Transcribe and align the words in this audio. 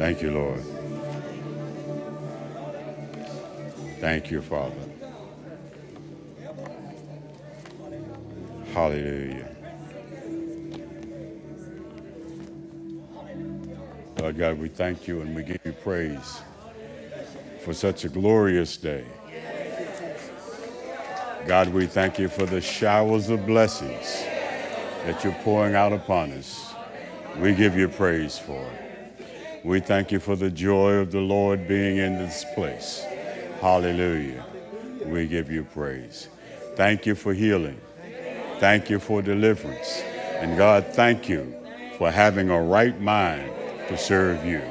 Thank 0.00 0.22
you, 0.22 0.30
Lord. 0.30 0.62
Thank 4.00 4.30
you, 4.30 4.40
Father. 4.40 4.74
Hallelujah. 8.72 9.46
Lord 14.18 14.38
God, 14.38 14.58
we 14.58 14.68
thank 14.68 15.06
you 15.06 15.20
and 15.20 15.36
we 15.36 15.42
give 15.42 15.60
you 15.66 15.72
praise 15.72 16.40
for 17.62 17.74
such 17.74 18.06
a 18.06 18.08
glorious 18.08 18.78
day. 18.78 19.04
God, 21.46 21.68
we 21.74 21.86
thank 21.86 22.18
you 22.18 22.30
for 22.30 22.46
the 22.46 22.62
showers 22.62 23.28
of 23.28 23.44
blessings 23.44 24.24
that 25.04 25.22
you're 25.22 25.36
pouring 25.44 25.74
out 25.74 25.92
upon 25.92 26.32
us. 26.32 26.72
We 27.36 27.54
give 27.54 27.76
you 27.76 27.88
praise 27.88 28.38
for 28.38 28.64
it. 28.64 28.89
We 29.62 29.80
thank 29.80 30.10
you 30.10 30.20
for 30.20 30.36
the 30.36 30.50
joy 30.50 30.92
of 30.92 31.12
the 31.12 31.20
Lord 31.20 31.68
being 31.68 31.98
in 31.98 32.16
this 32.16 32.46
place. 32.54 33.04
Hallelujah. 33.60 34.44
We 35.04 35.26
give 35.26 35.50
you 35.50 35.64
praise. 35.64 36.28
Thank 36.76 37.04
you 37.04 37.14
for 37.14 37.34
healing. 37.34 37.78
Thank 38.58 38.88
you 38.88 38.98
for 38.98 39.20
deliverance. 39.20 40.00
And 40.38 40.56
God, 40.56 40.86
thank 40.92 41.28
you 41.28 41.54
for 41.98 42.10
having 42.10 42.48
a 42.48 42.60
right 42.60 42.98
mind 43.00 43.52
to 43.88 43.98
serve 43.98 44.46
you. 44.46 44.62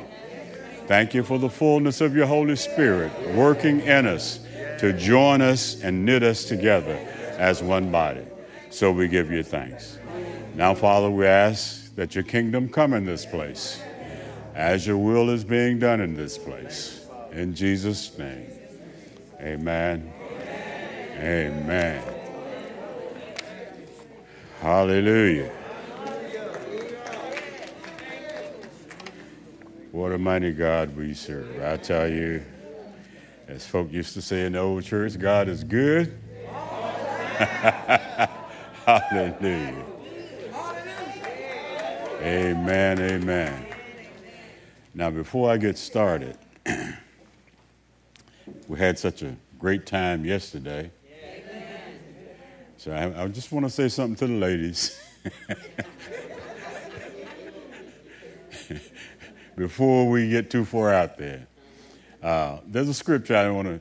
Thank 0.87 1.13
you 1.13 1.21
for 1.21 1.37
the 1.37 1.49
fullness 1.49 2.01
of 2.01 2.15
your 2.15 2.25
Holy 2.25 2.55
Spirit 2.55 3.11
working 3.35 3.81
in 3.81 4.07
us 4.07 4.39
to 4.79 4.91
join 4.93 5.41
us 5.41 5.83
and 5.83 6.03
knit 6.03 6.23
us 6.23 6.45
together 6.45 6.95
as 7.37 7.61
one 7.61 7.91
body. 7.91 8.25
So 8.71 8.91
we 8.91 9.07
give 9.07 9.31
you 9.31 9.43
thanks. 9.43 9.99
Now, 10.55 10.73
Father, 10.73 11.11
we 11.11 11.27
ask 11.27 11.93
that 11.95 12.15
your 12.15 12.23
kingdom 12.23 12.69
come 12.69 12.93
in 12.93 13.05
this 13.05 13.23
place 13.23 13.83
as 14.59 14.85
your 14.85 14.97
will 14.97 15.29
is 15.29 15.45
being 15.45 15.79
done 15.79 16.01
in 16.01 16.13
this 16.13 16.37
place. 16.37 17.07
In 17.31 17.55
Jesus' 17.55 18.17
name. 18.17 18.45
Amen. 19.39 20.11
Amen. 21.17 22.03
Hallelujah. 24.59 25.49
What 29.93 30.11
a 30.11 30.17
mighty 30.17 30.51
God 30.51 30.93
we 30.97 31.13
serve. 31.13 31.63
I 31.63 31.77
tell 31.77 32.09
you, 32.09 32.43
as 33.47 33.65
folk 33.65 33.89
used 33.93 34.13
to 34.15 34.21
say 34.21 34.45
in 34.45 34.51
the 34.51 34.59
old 34.59 34.83
church, 34.83 35.17
God 35.17 35.47
is 35.47 35.63
good. 35.63 36.17
Hallelujah. 38.85 39.85
Amen, 42.21 42.99
amen. 42.99 43.68
Now, 44.99 45.09
before 45.09 45.49
I 45.49 45.55
get 45.55 45.77
started, 45.77 46.37
we 48.67 48.77
had 48.77 48.99
such 48.99 49.21
a 49.21 49.33
great 49.57 49.85
time 49.85 50.25
yesterday. 50.25 50.91
So 52.75 52.91
I, 52.91 53.23
I 53.23 53.27
just 53.29 53.53
want 53.53 53.65
to 53.65 53.69
say 53.69 53.87
something 53.87 54.17
to 54.17 54.27
the 54.27 54.37
ladies. 54.37 55.01
Before 59.55 60.09
we 60.09 60.29
get 60.29 60.49
too 60.49 60.65
far 60.65 60.93
out 60.93 61.17
there, 61.17 61.47
uh, 62.21 62.57
there's 62.67 62.89
a 62.89 62.93
scripture 62.93 63.37
I 63.37 63.49
want 63.51 63.69
to 63.69 63.79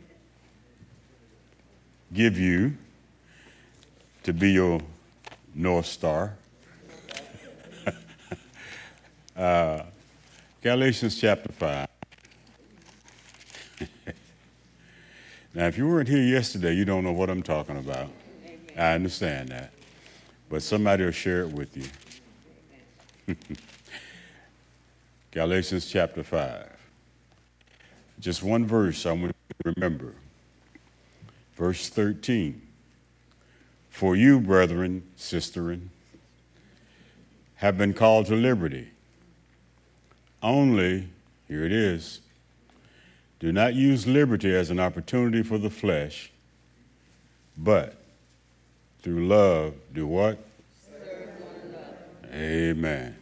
give 2.12 2.38
you 2.38 2.76
to 4.22 4.32
be 4.32 4.52
your 4.52 4.80
North 5.52 5.86
Star. 5.86 6.36
uh, 9.36 9.82
Galatians 10.62 11.20
chapter 11.20 11.52
5. 11.52 11.88
Now, 15.54 15.66
if 15.66 15.78
you 15.78 15.88
weren't 15.88 16.08
here 16.08 16.22
yesterday, 16.22 16.74
you 16.74 16.84
don't 16.84 17.02
know 17.02 17.12
what 17.12 17.30
I'm 17.30 17.42
talking 17.42 17.78
about. 17.78 18.08
Amen. 18.44 18.60
I 18.76 18.92
understand 18.92 19.48
that. 19.48 19.72
But 20.48 20.62
somebody 20.62 21.04
will 21.04 21.10
share 21.10 21.40
it 21.42 21.48
with 21.48 21.76
you. 23.26 23.34
Galatians 25.32 25.86
chapter 25.86 26.22
5. 26.22 26.70
Just 28.20 28.42
one 28.42 28.66
verse 28.66 29.06
I 29.06 29.12
want 29.12 29.34
you 29.48 29.72
to 29.72 29.72
remember. 29.74 30.14
Verse 31.54 31.88
13. 31.88 32.60
For 33.90 34.14
you, 34.14 34.38
brethren, 34.40 35.02
sisterin, 35.16 35.88
have 37.56 37.78
been 37.78 37.94
called 37.94 38.26
to 38.26 38.36
liberty. 38.36 38.90
Only, 40.42 41.08
here 41.48 41.64
it 41.64 41.72
is, 41.72 42.20
do 43.40 43.52
not 43.52 43.74
use 43.74 44.06
liberty 44.06 44.54
as 44.54 44.70
an 44.70 44.80
opportunity 44.80 45.42
for 45.42 45.58
the 45.58 45.70
flesh, 45.70 46.30
but 47.56 47.96
through 49.02 49.26
love, 49.26 49.74
do 49.92 50.06
what? 50.06 50.38
Amen. 52.32 53.16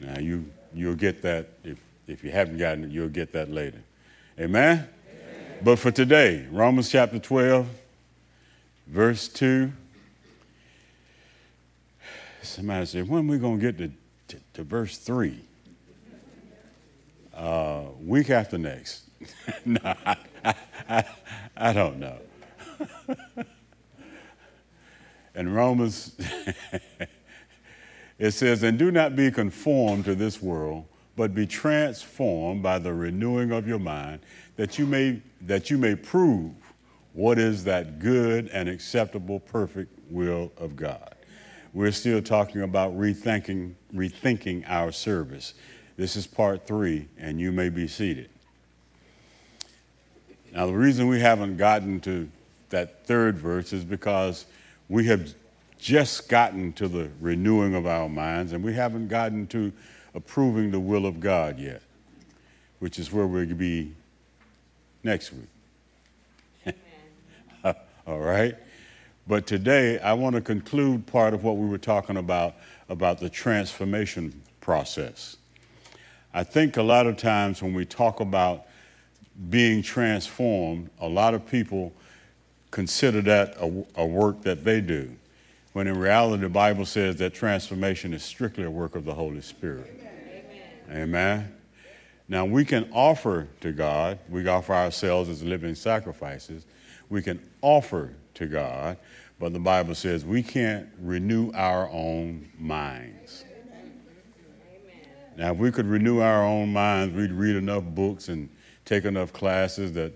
Now 0.00 0.18
you 0.18 0.50
you'll 0.72 0.94
get 0.94 1.20
that 1.22 1.48
if 1.62 1.78
if 2.06 2.24
you 2.24 2.30
haven't 2.30 2.58
gotten 2.58 2.84
it, 2.84 2.90
you'll 2.90 3.08
get 3.08 3.32
that 3.32 3.50
later. 3.50 3.82
Amen? 4.38 4.78
Amen. 4.78 5.58
But 5.62 5.78
for 5.78 5.90
today, 5.90 6.46
Romans 6.50 6.90
chapter 6.90 7.18
12, 7.18 7.68
verse 8.86 9.28
2. 9.28 9.70
Somebody 12.42 12.86
said, 12.86 13.08
when 13.08 13.28
are 13.28 13.30
we 13.30 13.38
going 13.38 13.60
to 13.60 13.72
get 13.72 13.92
to, 14.28 14.36
to 14.54 14.64
verse 14.64 14.98
3? 14.98 15.38
Uh, 17.40 17.84
week 18.02 18.28
after 18.28 18.58
next. 18.58 19.04
no, 19.64 19.80
I, 19.82 20.16
I, 20.90 21.04
I, 21.56 21.72
don't 21.72 21.98
know. 21.98 22.18
In 25.34 25.50
Romans, 25.50 26.16
it 28.18 28.32
says, 28.32 28.62
And 28.62 28.78
do 28.78 28.90
not 28.90 29.16
be 29.16 29.30
conformed 29.30 30.04
to 30.04 30.14
this 30.14 30.42
world, 30.42 30.84
but 31.16 31.34
be 31.34 31.46
transformed 31.46 32.62
by 32.62 32.78
the 32.78 32.92
renewing 32.92 33.52
of 33.52 33.66
your 33.66 33.78
mind, 33.78 34.20
that 34.56 34.78
you 34.78 34.84
may, 34.84 35.22
that 35.40 35.70
you 35.70 35.78
may 35.78 35.94
prove 35.94 36.52
what 37.14 37.38
is 37.38 37.64
that 37.64 38.00
good 38.00 38.48
and 38.48 38.68
acceptable, 38.68 39.40
perfect 39.40 39.98
will 40.10 40.52
of 40.58 40.76
God. 40.76 41.14
We're 41.72 41.92
still 41.92 42.20
talking 42.20 42.60
about 42.60 42.92
rethinking, 42.98 43.76
rethinking 43.94 44.64
our 44.68 44.92
service. 44.92 45.54
This 46.00 46.16
is 46.16 46.26
part 46.26 46.66
three, 46.66 47.08
and 47.18 47.38
you 47.38 47.52
may 47.52 47.68
be 47.68 47.86
seated. 47.86 48.30
Now, 50.50 50.64
the 50.64 50.72
reason 50.72 51.08
we 51.08 51.20
haven't 51.20 51.58
gotten 51.58 52.00
to 52.00 52.26
that 52.70 53.04
third 53.04 53.36
verse 53.36 53.74
is 53.74 53.84
because 53.84 54.46
we 54.88 55.04
have 55.08 55.34
just 55.78 56.30
gotten 56.30 56.72
to 56.72 56.88
the 56.88 57.10
renewing 57.20 57.74
of 57.74 57.86
our 57.86 58.08
minds 58.08 58.54
and 58.54 58.64
we 58.64 58.72
haven't 58.72 59.08
gotten 59.08 59.46
to 59.48 59.74
approving 60.14 60.70
the 60.70 60.80
will 60.80 61.04
of 61.04 61.20
God 61.20 61.58
yet, 61.58 61.82
which 62.78 62.98
is 62.98 63.12
where 63.12 63.44
to 63.44 63.54
be 63.54 63.92
next 65.04 65.34
week. 66.64 66.74
All 68.06 68.20
right? 68.20 68.56
But 69.26 69.46
today, 69.46 69.98
I 69.98 70.14
want 70.14 70.34
to 70.34 70.40
conclude 70.40 71.06
part 71.06 71.34
of 71.34 71.44
what 71.44 71.58
we 71.58 71.68
were 71.68 71.76
talking 71.76 72.16
about 72.16 72.54
about 72.88 73.20
the 73.20 73.28
transformation 73.28 74.40
process. 74.62 75.36
I 76.32 76.44
think 76.44 76.76
a 76.76 76.82
lot 76.82 77.06
of 77.06 77.16
times 77.16 77.62
when 77.62 77.74
we 77.74 77.84
talk 77.84 78.20
about 78.20 78.66
being 79.48 79.82
transformed, 79.82 80.90
a 81.00 81.08
lot 81.08 81.34
of 81.34 81.46
people 81.46 81.92
consider 82.70 83.20
that 83.22 83.56
a, 83.58 83.84
a, 83.96 84.06
work 84.06 84.42
that 84.42 84.64
they 84.64 84.80
do, 84.80 85.10
when 85.72 85.86
in 85.86 85.98
reality, 85.98 86.42
the 86.42 86.48
Bible 86.48 86.86
says 86.86 87.16
that 87.16 87.34
transformation 87.34 88.14
is 88.14 88.22
strictly 88.22 88.64
a 88.64 88.70
work 88.70 88.94
of 88.94 89.04
the 89.04 89.14
Holy 89.14 89.40
Spirit. 89.40 89.90
Amen. 90.88 91.02
Amen. 91.02 91.54
Now, 92.28 92.44
we 92.44 92.64
can 92.64 92.88
offer 92.92 93.48
to 93.60 93.72
God, 93.72 94.20
we 94.28 94.46
offer 94.46 94.72
ourselves 94.72 95.28
as 95.28 95.42
living 95.42 95.74
sacrifices, 95.74 96.64
we 97.08 97.22
can 97.22 97.40
offer 97.60 98.10
to 98.34 98.46
God, 98.46 98.96
but 99.40 99.52
the 99.52 99.58
Bible 99.58 99.96
says 99.96 100.24
we 100.24 100.42
can't 100.42 100.88
renew 101.00 101.50
our 101.54 101.88
own 101.90 102.48
minds. 102.56 103.44
Now, 105.40 105.52
if 105.52 105.56
we 105.56 105.72
could 105.72 105.86
renew 105.86 106.20
our 106.20 106.44
own 106.44 106.70
minds, 106.70 107.16
we'd 107.16 107.32
read 107.32 107.56
enough 107.56 107.82
books 107.82 108.28
and 108.28 108.50
take 108.84 109.06
enough 109.06 109.32
classes 109.32 109.90
that 109.94 110.12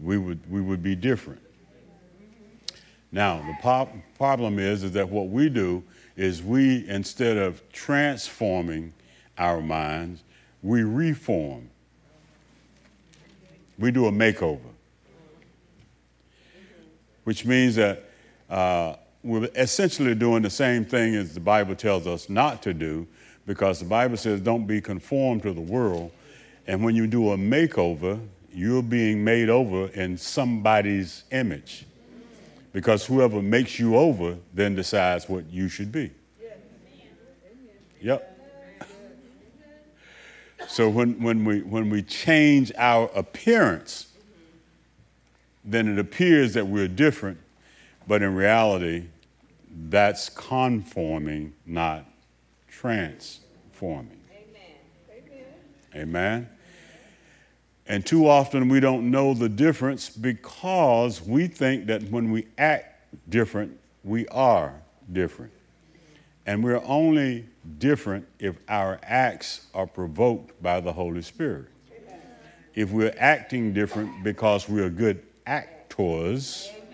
we 0.00 0.18
would, 0.18 0.40
we 0.50 0.60
would 0.60 0.82
be 0.82 0.96
different. 0.96 1.40
Now, 3.12 3.36
the 3.36 3.54
pop, 3.62 3.94
problem 4.18 4.58
is, 4.58 4.82
is 4.82 4.90
that 4.90 5.08
what 5.08 5.28
we 5.28 5.48
do 5.48 5.84
is 6.16 6.42
we, 6.42 6.88
instead 6.88 7.36
of 7.36 7.62
transforming 7.70 8.92
our 9.38 9.60
minds, 9.60 10.24
we 10.60 10.82
reform. 10.82 11.70
We 13.78 13.92
do 13.92 14.06
a 14.06 14.12
makeover, 14.12 14.58
which 17.22 17.44
means 17.44 17.76
that 17.76 18.10
uh, 18.50 18.96
we're 19.22 19.48
essentially 19.54 20.16
doing 20.16 20.42
the 20.42 20.50
same 20.50 20.84
thing 20.84 21.14
as 21.14 21.32
the 21.32 21.38
Bible 21.38 21.76
tells 21.76 22.08
us 22.08 22.28
not 22.28 22.60
to 22.64 22.74
do, 22.74 23.06
because 23.46 23.78
the 23.78 23.84
Bible 23.84 24.16
says, 24.16 24.40
don't 24.40 24.66
be 24.66 24.80
conformed 24.80 25.42
to 25.42 25.52
the 25.52 25.60
world, 25.60 26.10
And 26.66 26.82
when 26.82 26.94
you 26.94 27.06
do 27.06 27.30
a 27.30 27.36
makeover, 27.36 28.18
you're 28.52 28.82
being 28.82 29.22
made 29.22 29.50
over 29.50 29.88
in 29.88 30.16
somebody's 30.16 31.24
image. 31.30 31.86
Because 32.72 33.04
whoever 33.04 33.42
makes 33.42 33.78
you 33.78 33.96
over 33.96 34.36
then 34.52 34.74
decides 34.74 35.28
what 35.28 35.44
you 35.50 35.68
should 35.68 35.92
be. 35.92 36.10
Yep. 38.00 38.30
So 40.68 40.88
when, 40.88 41.22
when, 41.22 41.44
we, 41.44 41.60
when 41.60 41.90
we 41.90 42.02
change 42.02 42.72
our 42.76 43.10
appearance, 43.14 44.08
then 45.64 45.88
it 45.88 45.98
appears 45.98 46.54
that 46.54 46.66
we're 46.66 46.88
different, 46.88 47.38
but 48.06 48.22
in 48.22 48.34
reality, 48.34 49.04
that's 49.88 50.28
conforming, 50.30 51.52
not 51.66 52.06
transforming. 52.80 54.20
Amen. 55.94 56.02
Amen. 56.02 56.48
And 57.86 58.04
too 58.04 58.26
often 58.28 58.68
we 58.68 58.80
don't 58.80 59.10
know 59.10 59.34
the 59.34 59.48
difference 59.48 60.08
because 60.08 61.22
we 61.22 61.46
think 61.46 61.86
that 61.86 62.02
when 62.04 62.30
we 62.30 62.46
act 62.58 63.04
different, 63.28 63.78
we 64.02 64.26
are 64.28 64.74
different. 65.12 65.52
And 66.46 66.62
we're 66.62 66.82
only 66.84 67.46
different 67.78 68.26
if 68.38 68.56
our 68.68 68.98
acts 69.02 69.66
are 69.74 69.86
provoked 69.86 70.60
by 70.62 70.80
the 70.80 70.92
Holy 70.92 71.22
Spirit. 71.22 71.66
If 72.74 72.90
we're 72.90 73.14
acting 73.18 73.72
different 73.72 74.24
because 74.24 74.68
we're 74.68 74.90
good 74.90 75.22
actors, 75.46 76.70
Amen. 76.70 76.84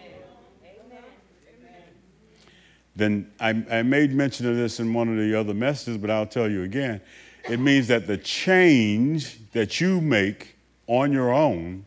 Then 2.96 3.30
I, 3.38 3.50
I 3.70 3.82
made 3.82 4.12
mention 4.12 4.48
of 4.48 4.56
this 4.56 4.80
in 4.80 4.92
one 4.92 5.08
of 5.08 5.16
the 5.16 5.38
other 5.38 5.54
messages, 5.54 5.96
but 5.96 6.10
I'll 6.10 6.26
tell 6.26 6.50
you 6.50 6.62
again. 6.62 7.00
It 7.48 7.60
means 7.60 7.88
that 7.88 8.06
the 8.06 8.18
change 8.18 9.38
that 9.52 9.80
you 9.80 10.00
make 10.00 10.56
on 10.86 11.12
your 11.12 11.32
own 11.32 11.86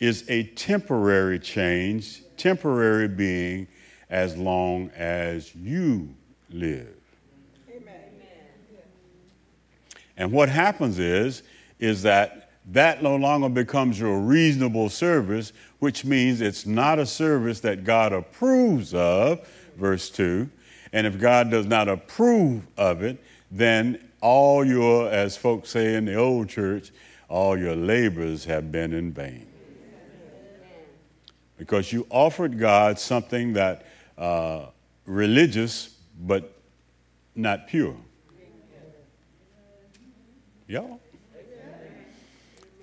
is 0.00 0.24
a 0.28 0.44
temporary 0.44 1.38
change, 1.38 2.22
temporary 2.36 3.08
being 3.08 3.68
as 4.10 4.36
long 4.36 4.90
as 4.90 5.54
you 5.54 6.14
live. 6.50 6.94
Amen. 7.68 7.94
And 10.16 10.32
what 10.32 10.48
happens 10.48 10.98
is, 10.98 11.42
is 11.78 12.02
that 12.02 12.50
that 12.72 13.02
no 13.02 13.16
longer 13.16 13.48
becomes 13.48 14.00
your 14.00 14.18
reasonable 14.20 14.88
service, 14.88 15.52
which 15.80 16.04
means 16.04 16.40
it's 16.40 16.64
not 16.64 16.98
a 16.98 17.04
service 17.04 17.60
that 17.60 17.84
God 17.84 18.12
approves 18.12 18.94
of, 18.94 19.46
verse 19.76 20.10
2. 20.10 20.48
And 20.94 21.08
if 21.08 21.18
God 21.18 21.50
does 21.50 21.66
not 21.66 21.88
approve 21.88 22.66
of 22.76 23.02
it, 23.02 23.22
then 23.50 23.98
all 24.20 24.64
your, 24.64 25.10
as 25.10 25.36
folks 25.36 25.70
say 25.70 25.96
in 25.96 26.04
the 26.04 26.14
old 26.14 26.48
church, 26.48 26.92
all 27.28 27.58
your 27.58 27.74
labors 27.74 28.44
have 28.44 28.70
been 28.70 28.92
in 28.92 29.12
vain. 29.12 29.46
Because 31.58 31.92
you 31.92 32.06
offered 32.10 32.58
God 32.58 32.98
something 32.98 33.54
that 33.54 33.86
uh, 34.16 34.66
religious 35.04 35.96
but 36.20 36.56
not 37.34 37.66
pure. 37.66 37.96
Y'all? 40.68 41.00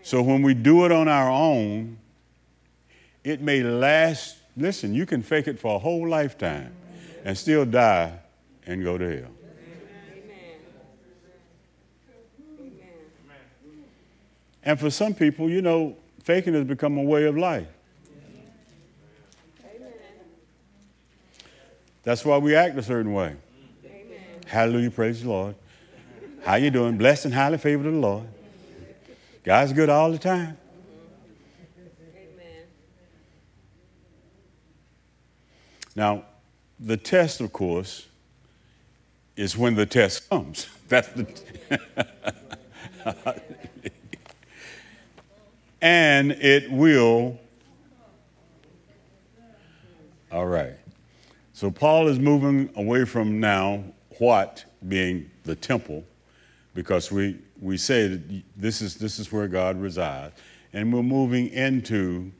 So 0.04 0.22
when 0.22 0.42
we 0.42 0.54
do 0.54 0.86
it 0.86 0.92
on 0.92 1.08
our 1.08 1.30
own, 1.30 1.98
it 3.24 3.42
may 3.42 3.64
last. 3.64 4.38
Listen, 4.58 4.94
you 4.94 5.06
can 5.06 5.24
fake 5.24 5.48
it 5.48 5.58
for 5.58 5.76
a 5.76 5.80
whole 5.80 6.08
lifetime 6.10 6.74
and 7.24 7.38
still 7.38 7.66
die 7.66 8.14
and 8.66 8.84
go 8.84 8.98
to 8.98 9.22
hell. 9.22 9.32
And 14.64 14.80
for 14.80 14.90
some 14.92 15.14
people, 15.14 15.50
you 15.50 15.62
know, 15.62 15.96
faking 16.24 16.54
has 16.54 16.66
become 16.66 16.98
a 16.98 17.04
way 17.04 17.26
of 17.26 17.38
life. 17.38 17.68
That's 22.04 22.26
why 22.26 22.38
we 22.38 22.56
act 22.56 22.78
a 22.78 22.84
certain 22.84 23.14
way. 23.14 23.36
Amen. 23.86 24.20
Hallelujah, 24.48 24.92
praise 24.92 25.22
the 25.22 25.30
Lord. 25.30 25.56
How 26.44 26.56
you 26.56 26.72
doing? 26.72 26.98
Blessed 26.98 27.26
and 27.26 27.34
highly 27.34 27.60
favored 27.60 27.86
of 27.86 27.94
the 27.94 28.00
Lord. 28.00 28.28
God's 29.44 29.74
good 29.74 29.90
all 29.90 30.12
the 30.12 30.18
time. 30.18 30.58
Amen. 32.16 32.64
Now, 35.96 36.26
the 36.82 36.98
test, 36.98 37.40
of 37.42 37.54
course, 37.54 38.08
is 39.36 39.56
when 39.58 39.76
the 39.76 39.86
test 39.86 40.30
comes. 40.30 40.68
That's 40.88 41.08
the 41.10 41.26
and 45.82 46.32
it 46.32 46.70
will. 46.70 47.40
All 50.32 50.48
right. 50.48 50.74
So 51.54 51.70
Paul 51.70 52.08
is 52.08 52.20
moving 52.20 52.70
away 52.76 53.06
from 53.06 53.40
now 53.40 53.84
what 54.18 54.66
being 54.88 55.30
the 55.44 55.56
temple, 55.56 56.04
because 56.74 57.12
we, 57.12 57.38
we 57.62 57.78
say 57.78 58.08
that 58.08 58.44
this 58.58 58.82
is, 58.82 58.96
this 58.96 59.20
is 59.20 59.32
where 59.32 59.48
God 59.48 59.80
resides, 59.80 60.34
and 60.74 60.92
we're 60.92 61.04
moving 61.04 61.50
into 61.50 62.32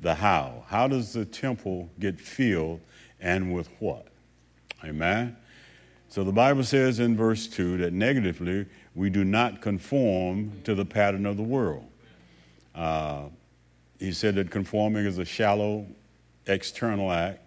the 0.00 0.14
how. 0.14 0.64
How 0.66 0.88
does 0.88 1.12
the 1.12 1.24
temple 1.24 1.88
get 1.98 2.20
filled 2.20 2.80
and 3.20 3.54
with 3.54 3.68
what? 3.78 4.06
Amen? 4.84 5.36
So 6.08 6.24
the 6.24 6.32
Bible 6.32 6.64
says 6.64 7.00
in 7.00 7.16
verse 7.16 7.46
2 7.46 7.78
that 7.78 7.92
negatively, 7.92 8.66
we 8.94 9.10
do 9.10 9.24
not 9.24 9.60
conform 9.60 10.52
to 10.64 10.74
the 10.74 10.84
pattern 10.84 11.26
of 11.26 11.36
the 11.36 11.42
world. 11.42 11.86
Uh, 12.74 13.24
he 13.98 14.12
said 14.12 14.36
that 14.36 14.50
conforming 14.50 15.04
is 15.04 15.18
a 15.18 15.24
shallow 15.24 15.86
external 16.46 17.12
act, 17.12 17.40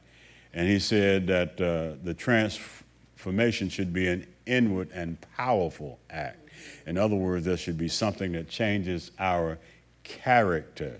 and 0.53 0.67
he 0.67 0.79
said 0.79 1.25
that 1.27 1.59
uh, 1.59 1.97
the 2.03 2.13
transformation 2.13 3.69
should 3.69 3.93
be 3.93 4.07
an 4.07 4.27
inward 4.45 4.89
and 4.93 5.17
powerful 5.35 5.99
act. 6.09 6.49
In 6.85 6.97
other 6.97 7.15
words, 7.15 7.45
there 7.45 7.57
should 7.57 7.77
be 7.77 7.87
something 7.87 8.33
that 8.33 8.49
changes 8.49 9.11
our 9.17 9.57
character, 10.03 10.99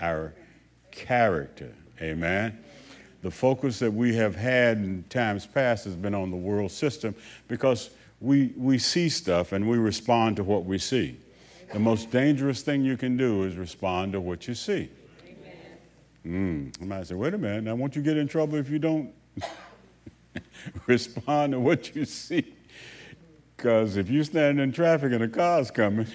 our 0.00 0.34
character. 0.90 1.72
Amen. 2.00 2.62
The 3.22 3.30
focus 3.30 3.78
that 3.80 3.92
we 3.92 4.14
have 4.16 4.34
had 4.34 4.78
in 4.78 5.04
times 5.10 5.46
past 5.46 5.84
has 5.84 5.94
been 5.94 6.14
on 6.14 6.30
the 6.30 6.36
world 6.36 6.70
system 6.70 7.14
because 7.48 7.90
we, 8.20 8.52
we 8.56 8.78
see 8.78 9.08
stuff 9.08 9.52
and 9.52 9.68
we 9.68 9.78
respond 9.78 10.36
to 10.36 10.44
what 10.44 10.64
we 10.64 10.78
see. 10.78 11.16
The 11.72 11.78
most 11.78 12.10
dangerous 12.10 12.62
thing 12.62 12.84
you 12.84 12.96
can 12.96 13.16
do 13.16 13.44
is 13.44 13.56
respond 13.56 14.12
to 14.12 14.20
what 14.20 14.48
you 14.48 14.54
see. 14.54 14.90
Mm. 16.26 16.74
I 16.80 16.84
might 16.84 17.06
say, 17.06 17.14
wait 17.14 17.32
a 17.32 17.38
minute, 17.38 17.64
now 17.64 17.74
won't 17.74 17.96
you 17.96 18.02
get 18.02 18.16
in 18.16 18.28
trouble 18.28 18.56
if 18.56 18.68
you 18.68 18.78
don't 18.78 19.12
respond 20.86 21.52
to 21.52 21.60
what 21.60 21.94
you 21.94 22.04
see? 22.04 22.54
Because 23.56 23.96
if 23.96 24.10
you're 24.10 24.24
standing 24.24 24.62
in 24.62 24.72
traffic 24.72 25.12
and 25.12 25.22
a 25.22 25.28
car's 25.28 25.70
coming, 25.70 26.06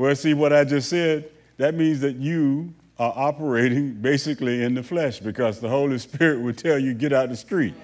well, 0.00 0.16
see 0.16 0.32
what 0.32 0.50
I 0.50 0.64
just 0.64 0.88
said? 0.88 1.28
That 1.58 1.74
means 1.74 2.00
that 2.00 2.16
you 2.16 2.72
are 2.98 3.12
operating 3.14 3.92
basically 3.92 4.62
in 4.62 4.72
the 4.72 4.82
flesh 4.82 5.20
because 5.20 5.60
the 5.60 5.68
Holy 5.68 5.98
Spirit 5.98 6.40
would 6.40 6.56
tell 6.56 6.78
you, 6.78 6.94
get 6.94 7.12
out 7.12 7.28
the 7.28 7.36
street. 7.36 7.74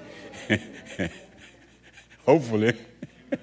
Hopefully. 2.25 2.75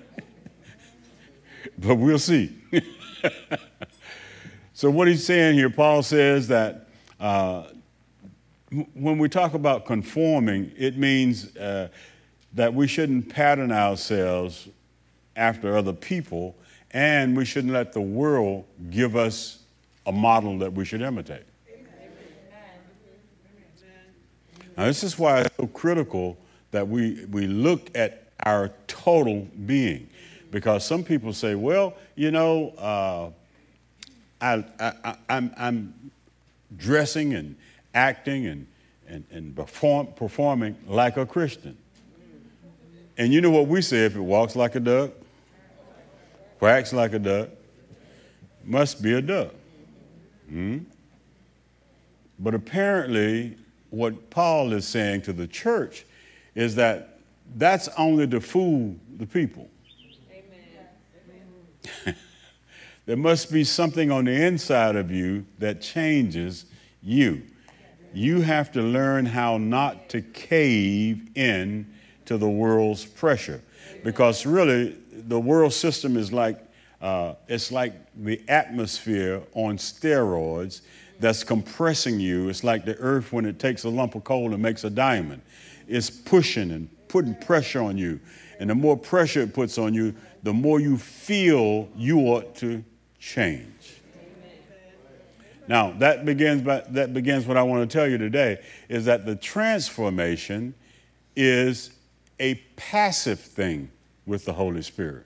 but 1.78 1.96
we'll 1.98 2.18
see. 2.18 2.58
so, 4.74 4.90
what 4.90 5.08
he's 5.08 5.24
saying 5.24 5.54
here, 5.54 5.70
Paul 5.70 6.02
says 6.02 6.48
that 6.48 6.88
uh, 7.20 7.66
when 8.96 9.20
we 9.20 9.30
talk 9.30 9.54
about 9.54 9.86
conforming, 9.86 10.72
it 10.76 10.98
means 10.98 11.56
uh, 11.58 11.90
that 12.54 12.74
we 12.74 12.88
shouldn't 12.88 13.30
pattern 13.30 13.72
ourselves 13.72 14.68
after 15.36 15.78
other 15.78 15.94
people, 15.94 16.56
and 16.94 17.36
we 17.36 17.44
shouldn't 17.44 17.74
let 17.74 17.92
the 17.92 18.02
world 18.02 18.66
give 18.92 19.16
us 19.16 19.60
a 20.06 20.12
model 20.12 20.60
that 20.60 20.74
we 20.74 20.86
should 20.86 21.02
imitate. 21.02 21.44
Now, 24.78 24.86
this 24.86 25.04
is 25.04 25.20
why 25.20 25.42
it's 25.42 25.56
so 25.56 25.68
critical 25.68 26.38
that 26.72 26.88
we, 26.88 27.26
we 27.26 27.46
look 27.46 27.96
at 27.96 28.24
our 28.44 28.72
total 28.88 29.48
being. 29.66 30.10
Because 30.50 30.86
some 30.86 31.04
people 31.04 31.34
say, 31.34 31.56
well, 31.56 31.96
you 32.16 32.32
know, 32.32 32.70
uh, 32.78 33.30
I, 34.42 34.66
I, 34.80 35.16
I'm, 35.30 35.54
I'm 35.58 36.12
dressing 36.76 37.34
and 37.34 37.56
acting 37.94 38.48
and, 38.48 38.68
and, 39.08 39.24
and 39.32 39.56
perform, 39.56 40.08
performing 40.16 40.76
like 40.88 41.18
a 41.18 41.26
Christian. 41.26 41.78
And 43.18 43.32
you 43.32 43.42
know 43.42 43.52
what 43.52 43.68
we 43.68 43.82
say 43.82 44.06
if 44.06 44.16
it 44.16 44.22
walks 44.22 44.56
like 44.56 44.74
a 44.76 44.80
duck, 44.80 45.12
quacks 46.64 46.94
like 46.94 47.12
a 47.12 47.20
duck, 47.20 47.50
must 48.64 49.04
be 49.04 49.12
a 49.16 49.22
duck. 49.22 49.52
Hmm? 50.48 50.78
But 52.40 52.56
apparently, 52.56 53.58
what 53.90 54.30
Paul 54.30 54.72
is 54.72 54.88
saying 54.88 55.24
to 55.24 55.34
the 55.34 55.46
church 55.46 56.06
is 56.56 56.76
that 56.76 57.20
that's 57.58 57.90
only 57.98 58.28
to 58.28 58.40
fool 58.40 58.96
the 59.18 59.26
people. 59.26 59.70
Amen. 60.32 62.16
there 63.08 63.18
must 63.18 63.52
be 63.52 63.66
something 63.66 64.10
on 64.10 64.24
the 64.24 64.46
inside 64.46 64.96
of 64.96 65.12
you 65.12 65.46
that 65.60 65.82
changes 65.82 66.64
you. 67.02 67.42
You 68.14 68.40
have 68.40 68.72
to 68.72 68.82
learn 68.82 69.26
how 69.26 69.58
not 69.58 70.08
to 70.12 70.22
cave 70.22 71.28
in 71.36 71.94
to 72.24 72.38
the 72.38 72.48
world's 72.48 73.04
pressure. 73.04 73.62
Because 74.02 74.46
really, 74.46 75.03
the 75.28 75.40
world 75.40 75.74
system 75.74 76.18
is 76.18 76.32
like 76.32 76.60
uh, 77.02 77.36
it's 77.50 77.70
like 77.70 77.94
the 78.16 78.42
atmosphere 78.48 79.42
on 79.54 79.78
steroids 79.78 80.82
that's 81.20 81.44
compressing 81.44 82.18
you. 82.20 82.48
It's 82.48 82.64
like 82.64 82.86
the 82.86 82.96
earth 82.98 83.34
when 83.34 83.46
it 83.46 83.60
takes 83.60 83.84
a 83.84 83.90
lump 83.90 84.16
of 84.16 84.24
coal 84.24 84.54
and 84.54 84.64
makes 84.64 84.86
a 84.86 84.90
diamond. 84.90 85.42
It's 85.88 86.10
pushing 86.10 86.72
and 86.72 86.90
putting 87.10 87.36
pressure 87.36 87.82
on 87.82 87.98
you. 87.98 88.22
And 88.60 88.70
the 88.70 88.76
more 88.76 88.96
pressure 88.96 89.42
it 89.42 89.54
puts 89.54 89.78
on 89.78 89.94
you, 89.94 90.16
the 90.44 90.54
more 90.54 90.80
you 90.80 90.98
feel 90.98 91.90
you 91.96 92.20
ought 92.20 92.56
to 92.56 92.84
change. 93.20 94.02
Now, 95.68 95.92
that 96.00 96.26
begins, 96.26 96.62
by, 96.62 96.84
that 96.90 97.14
begins 97.14 97.46
what 97.46 97.58
I 97.58 97.64
want 97.64 97.90
to 97.90 97.98
tell 97.98 98.08
you 98.08 98.18
today 98.18 98.62
is 98.90 99.06
that 99.06 99.26
the 99.26 99.36
transformation 99.36 100.74
is 101.36 101.92
a 102.40 102.56
passive 102.76 103.40
thing 103.40 103.90
with 104.26 104.46
the 104.46 104.54
Holy 104.54 104.82
Spirit. 104.82 105.26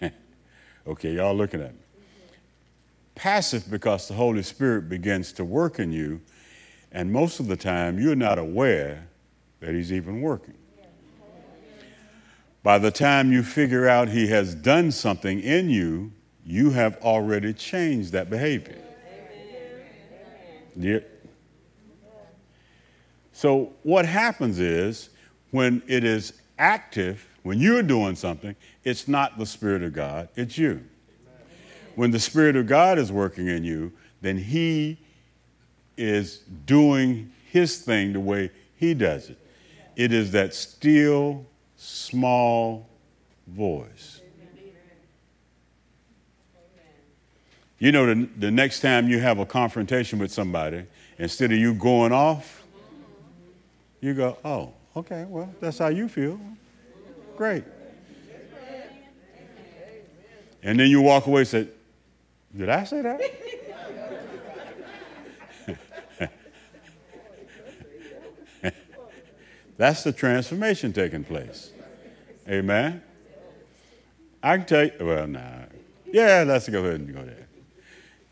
okay, 0.86 1.14
y'all 1.14 1.34
looking 1.34 1.60
at 1.60 1.72
me. 1.72 1.80
Passive 3.14 3.70
because 3.70 4.08
the 4.08 4.14
Holy 4.14 4.42
Spirit 4.42 4.88
begins 4.88 5.32
to 5.34 5.44
work 5.44 5.78
in 5.78 5.92
you, 5.92 6.20
and 6.92 7.12
most 7.12 7.40
of 7.40 7.48
the 7.48 7.56
time 7.56 7.98
you're 7.98 8.16
not 8.16 8.38
aware 8.38 9.06
that 9.60 9.74
He's 9.74 9.92
even 9.92 10.22
working. 10.22 10.54
By 12.62 12.78
the 12.78 12.90
time 12.90 13.32
you 13.32 13.42
figure 13.42 13.88
out 13.88 14.08
He 14.08 14.28
has 14.28 14.54
done 14.54 14.90
something 14.90 15.40
in 15.40 15.70
you, 15.70 16.12
you 16.44 16.70
have 16.70 16.96
already 17.02 17.52
changed 17.52 18.12
that 18.12 18.30
behavior. 18.30 18.78
Yeah. 20.76 21.00
So, 23.40 23.72
what 23.84 24.04
happens 24.04 24.58
is 24.58 25.08
when 25.50 25.82
it 25.86 26.04
is 26.04 26.34
active, 26.58 27.26
when 27.42 27.58
you're 27.58 27.82
doing 27.82 28.14
something, 28.14 28.54
it's 28.84 29.08
not 29.08 29.38
the 29.38 29.46
Spirit 29.46 29.82
of 29.82 29.94
God, 29.94 30.28
it's 30.36 30.58
you. 30.58 30.84
When 31.94 32.10
the 32.10 32.20
Spirit 32.20 32.54
of 32.54 32.66
God 32.66 32.98
is 32.98 33.10
working 33.10 33.46
in 33.46 33.64
you, 33.64 33.92
then 34.20 34.36
He 34.36 34.98
is 35.96 36.40
doing 36.66 37.32
His 37.50 37.78
thing 37.78 38.12
the 38.12 38.20
way 38.20 38.50
He 38.76 38.92
does 38.92 39.30
it. 39.30 39.38
It 39.96 40.12
is 40.12 40.32
that 40.32 40.52
still, 40.52 41.46
small 41.78 42.90
voice. 43.46 44.20
You 47.78 47.90
know, 47.90 48.04
the, 48.04 48.28
the 48.36 48.50
next 48.50 48.80
time 48.80 49.08
you 49.08 49.18
have 49.20 49.38
a 49.38 49.46
confrontation 49.46 50.18
with 50.18 50.30
somebody, 50.30 50.84
instead 51.18 51.52
of 51.52 51.56
you 51.56 51.72
going 51.72 52.12
off, 52.12 52.59
you 54.00 54.14
go, 54.14 54.38
oh, 54.44 54.72
okay, 54.96 55.26
well, 55.28 55.52
that's 55.60 55.78
how 55.78 55.88
you 55.88 56.08
feel. 56.08 56.40
Great. 57.36 57.64
And 60.62 60.78
then 60.78 60.88
you 60.90 61.00
walk 61.00 61.26
away 61.26 61.40
and 61.40 61.48
say, 61.48 61.68
Did 62.56 62.68
I 62.68 62.84
say 62.84 63.00
that? 63.02 63.20
That's 69.78 70.02
the 70.02 70.12
transformation 70.12 70.92
taking 70.92 71.24
place. 71.24 71.72
Amen. 72.46 73.02
I 74.42 74.58
can 74.58 74.66
tell 74.66 74.84
you, 74.84 74.92
well, 75.00 75.26
nah. 75.26 75.40
Yeah, 76.04 76.44
let's 76.46 76.68
go 76.68 76.80
ahead 76.80 77.00
and 77.00 77.14
go 77.14 77.24
there 77.24 77.46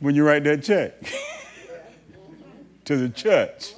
when 0.01 0.15
you 0.15 0.25
write 0.25 0.45
that 0.45 0.63
check 0.63 0.95
to 2.85 2.97
the 2.97 3.09
church. 3.09 3.75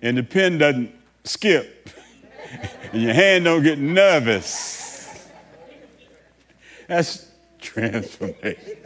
And 0.00 0.16
the 0.16 0.22
pen 0.22 0.58
doesn't 0.58 0.94
skip, 1.24 1.90
and 2.92 3.02
your 3.02 3.12
hand 3.12 3.44
don't 3.44 3.62
get 3.62 3.78
nervous. 3.78 5.28
That's 6.86 7.26
transformation. 7.60 8.78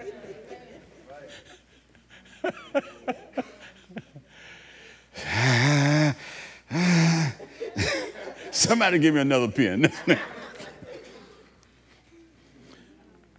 Somebody 8.50 8.98
give 8.98 9.14
me 9.14 9.20
another 9.20 9.48
pen. 9.48 9.92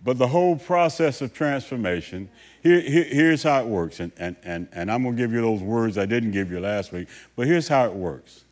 But 0.04 0.18
the 0.18 0.28
whole 0.28 0.58
process 0.58 1.22
of 1.22 1.34
transformation, 1.34 2.30
here, 2.62 2.82
here, 2.82 3.06
here's 3.06 3.44
how 3.44 3.62
it 3.62 3.68
works. 3.68 4.00
And, 4.02 4.12
and, 4.18 4.36
and, 4.44 4.68
and 4.74 4.92
I'm 4.92 5.04
going 5.04 5.16
to 5.16 5.22
give 5.22 5.32
you 5.32 5.42
those 5.42 5.62
words 5.62 5.98
I 5.98 6.06
didn't 6.06 6.32
give 6.32 6.52
you 6.52 6.60
last 6.60 6.92
week, 6.92 7.08
but 7.36 7.48
here's 7.48 7.68
how 7.68 7.86
it 7.86 7.94
works. 7.94 8.44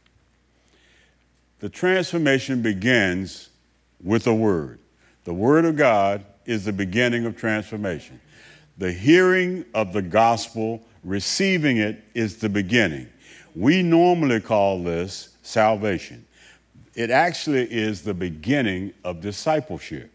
The 1.59 1.69
transformation 1.69 2.61
begins 2.61 3.49
with 4.01 4.27
a 4.27 4.33
word. 4.33 4.79
The 5.25 5.33
word 5.33 5.65
of 5.65 5.75
God 5.75 6.25
is 6.45 6.65
the 6.65 6.73
beginning 6.73 7.25
of 7.25 7.37
transformation. 7.37 8.19
The 8.77 8.91
hearing 8.91 9.65
of 9.73 9.93
the 9.93 10.01
gospel, 10.01 10.81
receiving 11.03 11.77
it, 11.77 12.03
is 12.15 12.37
the 12.37 12.49
beginning. 12.49 13.07
We 13.53 13.83
normally 13.83 14.39
call 14.39 14.81
this 14.81 15.35
salvation. 15.43 16.25
It 16.95 17.11
actually 17.11 17.71
is 17.71 18.01
the 18.01 18.13
beginning 18.13 18.93
of 19.03 19.21
discipleship. 19.21 20.11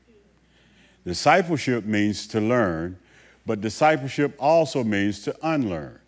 Discipleship 1.07 1.85
means 1.85 2.27
to 2.27 2.41
learn, 2.41 2.99
but 3.47 3.61
discipleship 3.61 4.35
also 4.41 4.83
means 4.83 5.23
to 5.23 5.37
unlearn. 5.41 6.01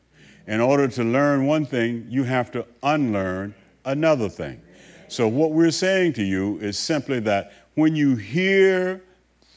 In 0.49 0.61
order 0.61 0.89
to 0.89 1.05
learn 1.05 1.47
one 1.47 1.65
thing, 1.65 2.05
you 2.09 2.25
have 2.25 2.51
to 2.51 2.67
unlearn 2.83 3.55
another 3.85 4.29
thing. 4.29 4.61
So, 5.07 5.29
what 5.29 5.53
we're 5.53 5.71
saying 5.71 6.15
to 6.15 6.25
you 6.25 6.59
is 6.59 6.77
simply 6.77 7.21
that 7.21 7.53
when 7.77 7.95
you 7.95 8.17
hear 8.17 9.01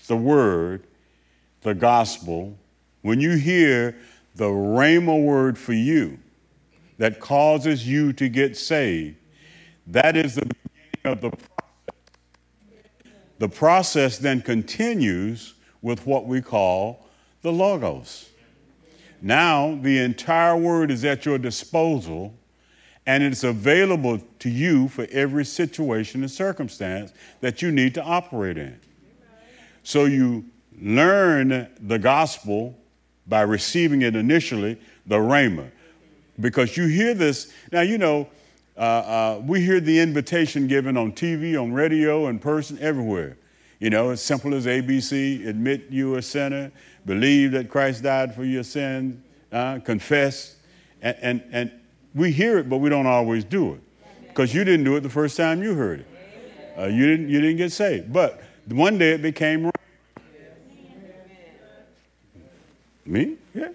the 0.06 0.16
word, 0.16 0.86
the 1.62 1.74
gospel, 1.74 2.56
when 3.02 3.20
you 3.20 3.36
hear 3.36 3.98
the 4.36 4.46
Rhema 4.46 5.24
word 5.24 5.58
for 5.58 5.74
you 5.74 6.20
that 7.00 7.20
causes 7.20 7.88
you 7.88 8.14
to 8.14 8.30
get 8.30 8.56
saved, 8.56 9.16
that 9.88 10.16
is 10.16 10.36
the 10.36 10.46
beginning 10.46 11.18
of 11.18 11.22
the 11.22 11.32
the 13.42 13.50
process 13.50 14.20
then 14.20 14.40
continues 14.40 15.56
with 15.82 16.06
what 16.06 16.28
we 16.28 16.44
call 16.44 17.08
the 17.42 17.52
Logos. 17.52 18.30
Now, 19.20 19.80
the 19.82 19.98
entire 19.98 20.56
word 20.56 20.92
is 20.92 21.04
at 21.04 21.26
your 21.26 21.40
disposal 21.40 22.36
and 23.08 23.24
it's 23.24 23.44
available 23.44 24.20
to 24.38 24.48
you 24.48 24.90
for 24.90 25.08
every 25.10 25.44
situation 25.44 26.22
and 26.22 26.30
circumstance 26.30 27.14
that 27.40 27.64
you 27.64 27.72
need 27.72 27.96
to 27.96 28.04
operate 28.04 28.60
in. 28.60 28.80
So 29.82 30.06
you 30.06 30.46
learn 30.80 31.68
the 31.80 31.98
gospel 31.98 32.78
by 33.26 33.42
receiving 33.42 34.04
it 34.04 34.16
initially, 34.16 34.80
the 35.08 35.18
Rhema. 35.18 35.72
Because 36.40 36.78
you 36.78 36.86
hear 36.86 37.16
this, 37.16 37.52
now 37.72 37.82
you 37.82 37.98
know, 37.98 38.30
uh, 38.78 38.80
uh, 38.80 39.42
we 39.46 39.62
hear 39.62 39.80
the 39.80 40.00
invitation 40.00 40.68
given 40.68 40.98
on 40.98 41.12
TV, 41.12 41.62
on 41.62 41.74
radio, 41.74 42.28
in 42.28 42.40
person, 42.40 42.78
everywhere. 42.80 43.38
You 43.80 43.90
know, 43.90 44.12
as 44.12 44.22
simple 44.22 44.54
as 44.54 44.66
ABC 44.66 45.48
admit 45.48 45.88
you 45.90 46.16
are 46.16 46.20
a 46.20 46.22
sinner, 46.22 46.72
believe 47.06 47.52
that 47.52 47.70
Christ 47.70 48.04
died 48.04 48.34
for 48.34 48.44
your 48.44 48.64
sins, 48.64 49.22
uh, 49.52 49.80
confess. 49.80 50.56
And, 51.02 51.18
and, 51.22 51.44
and 51.52 51.72
we 52.14 52.32
hear 52.32 52.60
it, 52.60 52.70
but 52.70 52.78
we 52.78 52.90
don't 52.90 53.08
always 53.08 53.44
do 53.44 53.74
it 53.74 53.82
because 54.28 54.54
you 54.54 54.64
didn't 54.64 54.86
do 54.86 54.96
it 54.96 55.02
the 55.02 55.10
first 55.10 55.36
time 55.36 55.62
you 55.62 55.74
heard 55.74 56.02
it. 56.02 56.08
Uh, 56.78 56.86
you, 56.86 57.06
didn't, 57.06 57.30
you 57.30 57.42
didn't 57.42 57.58
get 57.58 57.72
saved. 57.72 58.14
But 58.14 58.42
one 58.68 58.98
day 58.98 59.12
it 59.12 59.22
became 59.22 59.66
right. 59.66 59.74
Me? 63.06 63.36
Yeah. 63.54 63.70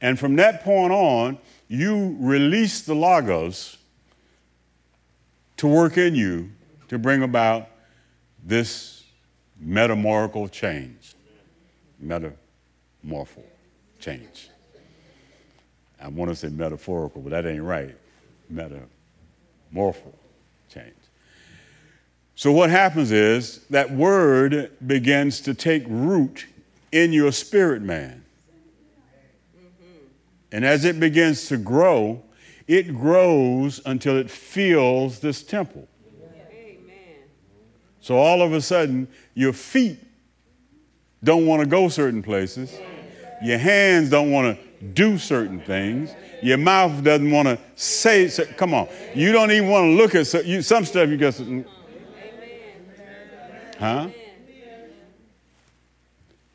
And 0.00 0.18
from 0.18 0.36
that 0.36 0.64
point 0.64 0.92
on, 0.92 1.38
you 1.70 2.16
release 2.18 2.80
the 2.82 2.94
Logos 2.94 3.78
to 5.56 5.68
work 5.68 5.96
in 5.96 6.16
you 6.16 6.50
to 6.88 6.98
bring 6.98 7.22
about 7.22 7.68
this 8.44 9.04
metamorphical 9.60 10.48
change. 10.48 11.14
Metamorphical 12.00 13.44
change. 14.00 14.48
I 16.02 16.08
want 16.08 16.32
to 16.32 16.34
say 16.34 16.48
metaphorical, 16.48 17.22
but 17.22 17.30
that 17.30 17.46
ain't 17.46 17.62
right. 17.62 17.94
Metamorphical 18.48 20.18
change. 20.74 20.94
So, 22.34 22.50
what 22.50 22.70
happens 22.70 23.12
is 23.12 23.64
that 23.70 23.92
word 23.92 24.72
begins 24.84 25.40
to 25.42 25.54
take 25.54 25.84
root 25.86 26.46
in 26.90 27.12
your 27.12 27.30
spirit 27.30 27.82
man. 27.82 28.24
And 30.52 30.64
as 30.64 30.84
it 30.84 30.98
begins 30.98 31.48
to 31.48 31.56
grow, 31.56 32.22
it 32.66 32.94
grows 32.94 33.80
until 33.84 34.16
it 34.16 34.30
fills 34.30 35.20
this 35.20 35.42
temple. 35.42 35.88
So 38.00 38.16
all 38.16 38.42
of 38.42 38.52
a 38.52 38.60
sudden, 38.60 39.08
your 39.34 39.52
feet 39.52 39.98
don't 41.22 41.46
want 41.46 41.60
to 41.60 41.68
go 41.68 41.88
certain 41.88 42.22
places. 42.22 42.76
Your 43.42 43.58
hands 43.58 44.10
don't 44.10 44.30
want 44.30 44.56
to 44.56 44.84
do 44.94 45.18
certain 45.18 45.60
things. 45.60 46.14
Your 46.42 46.56
mouth 46.56 47.02
doesn't 47.02 47.30
want 47.30 47.48
to 47.48 47.58
say, 47.74 48.28
say, 48.28 48.46
come 48.56 48.72
on. 48.72 48.88
You 49.14 49.32
don't 49.32 49.50
even 49.50 49.68
want 49.68 49.84
to 49.84 49.90
look 49.90 50.14
at 50.14 50.26
so, 50.26 50.40
you, 50.40 50.62
some 50.62 50.84
stuff 50.84 51.08
you 51.08 51.16
just, 51.18 51.42
mm. 51.42 51.64
huh? 53.78 54.08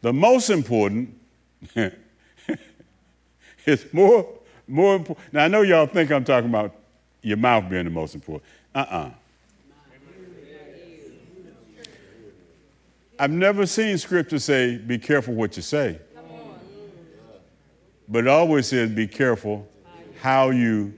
The 0.02 0.14
most 0.14 0.50
important 0.50 1.18
is 3.67 3.86
more, 3.93 4.27
more 4.67 4.95
important. 4.95 5.34
Now, 5.34 5.45
I 5.45 5.48
know 5.48 5.62
y'all 5.62 5.88
think 5.88 6.12
I'm 6.12 6.24
talking 6.24 6.50
about 6.50 6.75
your 7.22 7.38
mouth 7.38 7.69
being 7.69 7.86
the 7.86 7.89
most 7.89 8.15
important. 8.15 8.43
Uh 8.74 8.79
uh-uh. 8.79 8.98
uh 8.98 9.12
I've 13.17 13.31
never 13.31 13.65
seen 13.65 13.98
scripture 13.98 14.39
say, 14.39 14.77
be 14.77 14.98
careful 14.98 15.34
what 15.34 15.55
you 15.55 15.63
say. 15.63 16.00
But 18.07 18.25
it 18.25 18.27
always 18.27 18.67
says, 18.67 18.91
be 18.91 19.07
careful 19.07 19.67
how 20.22 20.50
you 20.50 20.93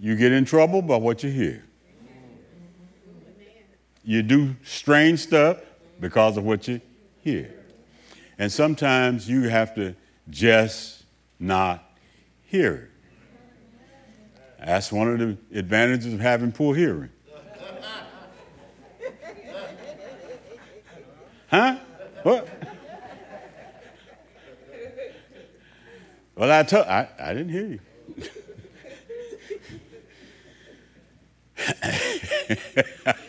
You 0.00 0.16
get 0.16 0.32
in 0.32 0.44
trouble 0.44 0.82
by 0.82 0.98
what 0.98 1.22
you 1.22 1.30
hear. 1.30 1.64
You 4.04 4.22
do 4.22 4.54
strange 4.62 5.20
stuff 5.20 5.56
because 6.00 6.36
of 6.36 6.44
what 6.44 6.68
you 6.68 6.80
hear. 7.20 7.54
And 8.38 8.50
sometimes 8.50 9.28
you 9.28 9.48
have 9.48 9.74
to 9.76 9.94
just 10.28 11.04
not 11.38 11.84
hear 12.44 12.74
it. 12.74 12.90
That's 14.64 14.90
one 14.90 15.08
of 15.08 15.18
the 15.18 15.58
advantages 15.58 16.12
of 16.14 16.20
having 16.20 16.52
poor 16.52 16.74
hearing. 16.74 17.10
Huh? 21.50 21.76
What? 22.22 22.48
Well, 26.34 26.50
I, 26.50 26.62
told, 26.64 26.86
I, 26.86 27.08
I 27.18 27.34
didn't 27.34 27.50
hear 27.50 27.66
you. 27.66 27.80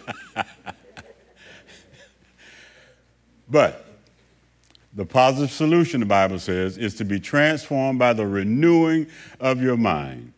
but 3.50 3.86
the 4.94 5.06
positive 5.06 5.52
solution, 5.52 6.00
the 6.00 6.06
Bible 6.06 6.40
says, 6.40 6.78
is 6.78 6.96
to 6.96 7.06
be 7.06 7.20
transformed 7.20 8.00
by 8.00 8.14
the 8.14 8.26
renewing 8.26 9.08
of 9.40 9.62
your 9.62 9.78
mind 9.78 10.34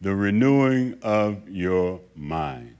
the 0.00 0.14
renewing 0.14 0.98
of 1.02 1.48
your 1.48 2.00
mind. 2.16 2.74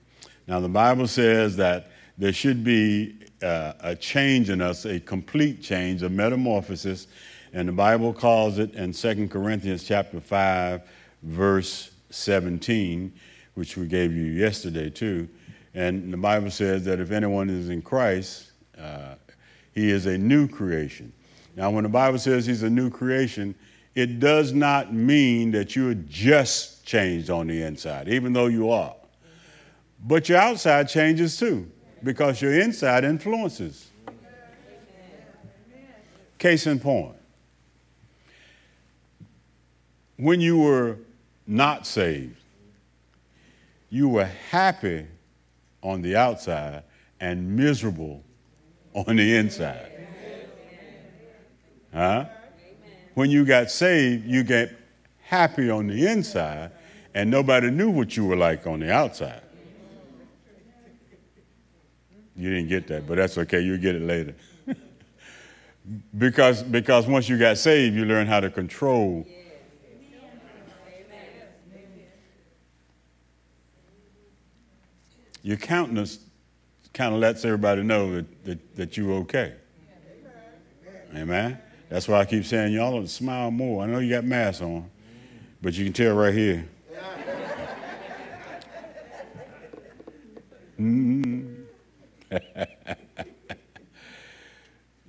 Now, 0.47 0.61
the 0.61 0.69
Bible 0.69 1.07
says 1.07 1.57
that 1.57 1.91
there 2.17 2.33
should 2.33 2.65
be 2.65 3.17
uh, 3.43 3.75
a 3.81 3.95
change 3.95 4.51
in 4.51 4.61
us, 4.61 4.85
a 4.85 4.99
complete 5.01 5.63
change, 5.63 6.03
a 6.03 6.09
metamorphosis, 6.09 7.07
and 7.53 7.69
the 7.69 7.73
Bible 7.73 8.13
calls 8.13 8.59
it 8.59 8.75
in 8.75 8.93
2 8.93 9.29
Corinthians 9.29 9.85
chapter 9.85 10.21
5, 10.21 10.83
verse 11.23 11.91
17, 12.11 13.13
which 13.55 13.77
we 13.77 13.87
gave 13.87 14.13
you 14.13 14.25
yesterday 14.25 14.89
too. 14.89 15.29
And 15.75 16.13
the 16.13 16.17
Bible 16.17 16.51
says 16.51 16.85
that 16.85 17.01
if 17.01 17.11
anyone 17.11 17.51
is 17.51 17.69
in 17.69 17.83
Christ, 17.83 18.51
uh, 18.79 19.15
he 19.81 19.91
is 19.91 20.05
a 20.05 20.19
new 20.19 20.47
creation. 20.47 21.11
Now, 21.57 21.71
when 21.71 21.85
the 21.85 21.89
Bible 21.89 22.19
says 22.19 22.45
he's 22.45 22.63
a 22.63 22.69
new 22.69 22.91
creation, 22.91 23.55
it 23.95 24.21
does 24.21 24.53
not 24.53 24.93
mean 24.93 25.51
that 25.53 25.75
you're 25.75 25.95
just 25.95 26.85
changed 26.85 27.31
on 27.31 27.47
the 27.47 27.63
inside, 27.63 28.09
even 28.09 28.35
though 28.35 28.47
you 28.47 28.71
are. 28.71 28.95
But 30.07 30.29
your 30.29 30.39
outside 30.39 30.89
changes 30.89 31.39
too, 31.39 31.71
because 32.03 32.43
your 32.43 32.61
inside 32.61 33.05
influences. 33.05 33.89
Case 36.39 36.67
in 36.67 36.79
point, 36.79 37.17
when 40.17 40.41
you 40.41 40.59
were 40.59 40.99
not 41.47 41.87
saved, 41.87 42.37
you 43.89 44.09
were 44.09 44.31
happy 44.51 45.07
on 45.83 46.03
the 46.03 46.17
outside 46.17 46.83
and 47.19 47.57
miserable 47.57 48.23
on 48.95 49.17
the 49.17 49.37
inside. 49.37 49.91
Huh? 51.93 52.27
When 53.15 53.31
you 53.31 53.45
got 53.45 53.71
saved, 53.71 54.27
you 54.27 54.43
get 54.43 54.73
happy 55.23 55.71
on 55.71 55.87
the 55.87 56.07
inside 56.07 56.71
and 57.15 57.31
nobody 57.31 57.71
knew 57.71 57.91
what 57.91 58.17
you 58.17 58.25
were 58.25 58.37
like 58.37 58.67
on 58.67 58.81
the 58.81 58.93
outside. 58.93 59.43
You 62.37 62.51
didn't 62.51 62.69
get 62.69 62.87
that, 62.89 63.07
but 63.07 63.17
that's 63.17 63.37
okay. 63.39 63.61
You'll 63.61 63.79
get 63.79 63.97
it 63.97 64.03
later. 64.03 64.35
because, 66.19 66.63
because 66.63 67.07
once 67.07 67.29
you 67.29 67.37
got 67.37 67.59
saved, 67.59 67.95
you 67.95 68.05
learn 68.05 68.27
how 68.27 68.41
to 68.41 68.49
control. 68.49 69.27
Your 75.43 75.57
countenance 75.57 76.19
kind 76.93 77.15
of 77.15 77.21
lets 77.21 77.45
everybody 77.45 77.83
know 77.83 78.15
that, 78.15 78.45
that, 78.45 78.77
that 78.77 78.97
you're 78.97 79.13
okay. 79.21 79.55
Amen. 81.15 81.59
That's 81.89 82.07
why 82.07 82.21
I 82.21 82.25
keep 82.25 82.45
saying, 82.45 82.73
y'all 82.73 82.93
don't 82.93 83.09
smile 83.09 83.51
more. 83.51 83.83
I 83.83 83.87
know 83.87 83.99
you 83.99 84.11
got 84.11 84.25
masks 84.25 84.63
on, 84.63 84.89
but 85.61 85.75
you 85.75 85.85
can 85.85 85.93
tell 85.93 86.15
right 86.15 86.33
here. 86.33 86.69
Mm-hmm. 90.79 91.63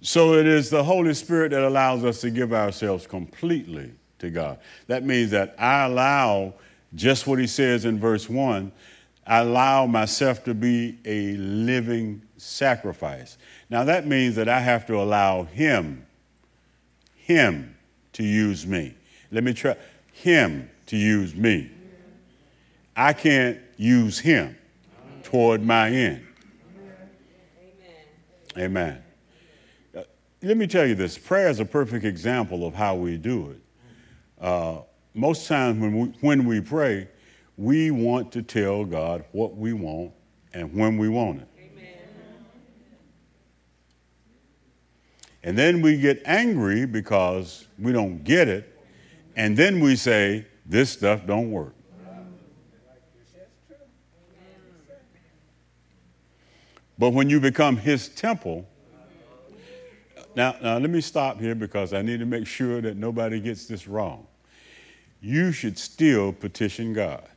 so 0.02 0.34
it 0.34 0.48
is 0.48 0.70
the 0.70 0.84
Holy 0.84 1.14
Spirit 1.14 1.52
that 1.52 1.62
allows 1.62 2.04
us 2.04 2.20
to 2.22 2.32
give 2.32 2.52
ourselves 2.52 3.08
completely 3.08 3.94
to 4.20 4.30
God. 4.30 4.60
That 4.88 5.06
means 5.06 5.32
that 5.32 5.56
I 5.58 5.86
allow 5.86 6.56
just 6.96 7.28
what 7.28 7.40
he 7.40 7.48
says 7.48 7.86
in 7.86 8.00
verse 8.00 8.28
1 8.28 8.70
I 8.70 8.72
allow 9.28 9.86
myself 9.86 10.44
to 10.46 10.54
be 10.54 10.98
a 11.06 11.38
living 11.38 12.22
sacrifice. 12.38 13.38
Now 13.70 13.84
that 13.84 14.08
means 14.08 14.36
that 14.36 14.50
I 14.50 14.60
have 14.60 14.86
to 14.88 14.96
allow 15.02 15.44
him, 15.44 16.06
him 17.16 17.76
to 18.14 18.24
use 18.24 18.66
me. 18.66 18.96
Let 19.32 19.44
me 19.44 19.54
try, 19.54 19.76
him 20.12 20.70
to 20.88 20.98
use 20.98 21.36
me. 21.36 21.72
I 22.96 23.14
can't 23.14 23.60
use 23.78 24.20
him 24.20 24.58
toward 25.24 25.64
my 25.64 25.90
end. 25.90 26.26
Amen. 28.58 28.66
Amen. 28.66 29.04
Uh, 29.96 30.04
let 30.42 30.58
me 30.58 30.68
tell 30.68 30.86
you 30.86 30.96
this 30.96 31.18
prayer 31.18 31.48
is 31.48 31.60
a 31.60 31.66
perfect 31.66 32.04
example 32.04 32.66
of 32.66 32.74
how 32.74 32.96
we 32.96 33.18
do 33.18 33.52
it. 33.52 33.62
Uh, 34.44 34.80
most 35.14 35.48
times 35.48 35.80
when 35.80 35.98
we, 35.98 36.08
when 36.22 36.46
we 36.46 36.60
pray, 36.60 37.08
we 37.62 37.92
want 37.92 38.32
to 38.32 38.42
tell 38.42 38.86
God 38.86 39.24
what 39.34 39.56
we 39.56 39.72
want 39.72 40.14
and 40.52 40.74
when 40.74 40.98
we 40.98 41.10
want 41.10 41.42
it. 41.42 41.48
Amen. 41.60 41.94
And 45.44 45.58
then 45.58 45.82
we 45.82 45.98
get 45.98 46.24
angry 46.26 46.88
because 46.88 47.68
we 47.78 47.92
don't 47.92 48.24
get 48.24 48.48
it, 48.48 48.80
and 49.36 49.56
then 49.56 49.80
we 49.80 49.96
say, 49.96 50.48
This 50.66 50.90
stuff 50.90 51.26
don't 51.28 51.52
work. 51.52 51.76
But 56.98 57.14
when 57.14 57.30
you 57.30 57.40
become 57.40 57.78
his 57.78 58.10
temple, 58.10 58.68
now, 60.36 60.56
now 60.62 60.78
let 60.78 60.90
me 60.90 61.02
stop 61.02 61.40
here 61.40 61.56
because 61.56 61.94
I 61.94 62.02
need 62.02 62.20
to 62.20 62.26
make 62.26 62.48
sure 62.48 62.80
that 62.82 62.96
nobody 62.96 63.40
gets 63.40 63.66
this 63.66 63.88
wrong. 63.88 64.28
You 65.20 65.52
should 65.52 65.78
still 65.78 66.32
petition 66.32 66.94
God. 66.94 67.28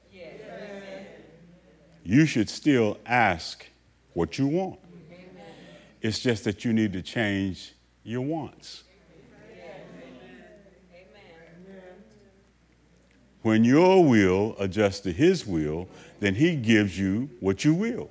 You 2.05 2.27
should 2.27 2.49
still 2.51 2.99
ask 3.07 3.67
what 4.13 4.39
you 4.39 4.47
want. 4.47 4.79
Amen. 5.11 5.31
It's 6.03 6.21
just 6.21 6.45
that 6.45 6.65
you 6.65 6.73
need 6.73 6.93
to 6.93 7.03
change 7.03 7.75
your 8.05 8.21
wants. 8.21 8.85
When 13.43 13.65
your 13.65 14.05
will 14.05 14.57
adjusts 14.59 15.01
to 15.01 15.13
his 15.13 15.47
will, 15.47 15.89
then 16.21 16.35
he 16.35 16.57
gives 16.57 16.99
you 16.99 17.29
what 17.41 17.65
you 17.65 17.75
will. 17.75 18.11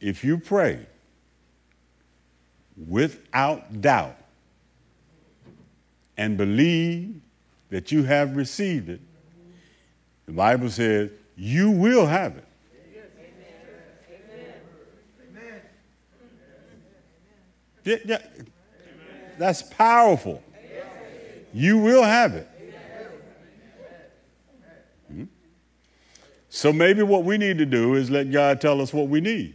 if 0.00 0.24
you 0.24 0.38
pray 0.38 0.86
without 2.86 3.80
doubt 3.80 4.16
and 6.16 6.36
believe 6.36 7.20
that 7.70 7.92
you 7.92 8.02
have 8.04 8.36
received 8.36 8.88
it, 8.88 9.00
the 10.26 10.32
Bible 10.32 10.70
says 10.70 11.10
you 11.36 11.70
will 11.70 12.06
have 12.06 12.36
it. 12.36 12.44
That's 19.38 19.62
powerful. 19.62 20.42
You 21.54 21.78
will 21.78 22.02
have 22.02 22.34
it. 22.34 22.48
Hmm? 25.08 25.24
So 26.50 26.72
maybe 26.72 27.02
what 27.02 27.24
we 27.24 27.38
need 27.38 27.58
to 27.58 27.66
do 27.66 27.94
is 27.94 28.10
let 28.10 28.30
God 28.30 28.60
tell 28.60 28.82
us 28.82 28.92
what 28.92 29.08
we 29.08 29.20
need. 29.20 29.54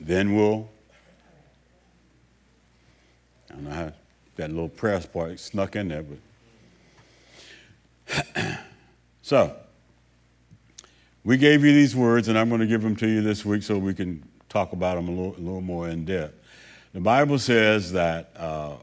Then 0.00 0.34
we'll, 0.34 0.70
I 3.66 3.92
that 4.36 4.50
little 4.50 4.68
prayer 4.68 5.00
part 5.00 5.38
snuck 5.40 5.76
in 5.76 5.88
there, 5.88 6.04
but. 6.04 6.18
so, 9.22 9.56
we 11.24 11.36
gave 11.36 11.64
you 11.64 11.72
these 11.74 11.94
words, 11.94 12.28
and 12.28 12.38
I'm 12.38 12.48
going 12.48 12.60
to 12.60 12.66
give 12.66 12.82
them 12.82 12.96
to 12.96 13.06
you 13.06 13.20
this 13.20 13.44
week 13.44 13.62
so 13.62 13.76
we 13.76 13.94
can 13.94 14.26
talk 14.48 14.72
about 14.72 14.94
them 14.94 15.08
a 15.08 15.10
little, 15.10 15.34
a 15.36 15.42
little 15.42 15.60
more 15.60 15.88
in 15.88 16.04
depth. 16.04 16.34
The 16.94 17.00
Bible 17.00 17.38
says 17.38 17.92
that 17.92 18.30
uh, 18.36 18.76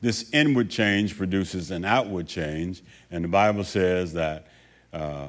this 0.00 0.30
inward 0.32 0.70
change 0.70 1.18
produces 1.18 1.70
an 1.70 1.84
outward 1.84 2.28
change, 2.28 2.82
and 3.10 3.24
the 3.24 3.28
Bible 3.28 3.64
says 3.64 4.12
that 4.14 4.46
uh, 4.92 5.28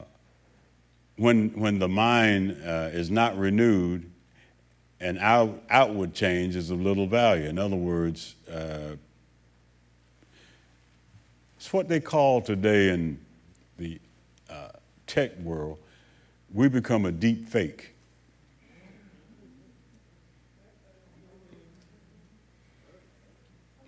when, 1.18 1.50
when 1.60 1.80
the 1.80 1.90
mind 1.90 2.62
uh, 2.64 2.90
is 2.94 3.12
not 3.12 3.38
renewed, 3.38 4.10
an 5.02 5.18
out, 5.18 5.64
outward 5.70 6.14
change 6.14 6.56
is 6.56 6.70
of 6.70 6.82
little 6.82 7.08
value. 7.08 7.48
In 7.48 7.58
other 7.58 7.76
words, 7.76 8.36
uh, 8.52 8.96
it's 11.58 11.72
what 11.72 11.88
they 11.88 12.00
call 12.00 12.42
today 12.42 12.90
in 12.90 13.20
the 13.78 14.00
uh, 14.50 14.70
tech 15.08 15.38
world, 15.40 15.78
we 16.54 16.68
become 16.68 17.06
a 17.06 17.12
deep 17.12 17.48
fake. 17.48 17.94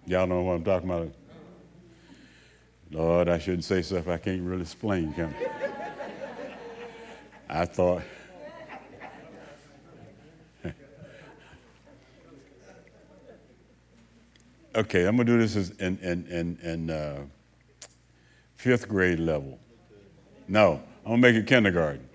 Y'all 0.05 0.27
know 0.27 0.41
what 0.41 0.53
I'm 0.53 0.63
talking 0.63 0.89
about? 0.89 1.13
Lord, 2.91 3.29
I 3.29 3.39
shouldn't 3.39 3.63
say 3.63 3.81
stuff 3.81 4.07
I 4.09 4.17
can't 4.17 4.41
really 4.41 4.63
explain, 4.63 5.13
can 5.13 5.33
I? 7.49 7.61
I 7.61 7.65
thought. 7.65 8.01
Okay, 14.75 15.05
I'm 15.05 15.15
going 15.15 15.27
to 15.27 15.33
do 15.33 15.39
this 15.39 15.71
in, 15.79 15.97
in, 15.99 16.25
in, 16.27 16.57
in 16.61 16.89
uh, 16.89 17.21
fifth 18.55 18.87
grade 18.87 19.19
level. 19.19 19.59
No, 20.47 20.81
I'm 21.05 21.21
going 21.21 21.21
to 21.21 21.27
make 21.31 21.35
it 21.35 21.47
kindergarten. 21.47 22.07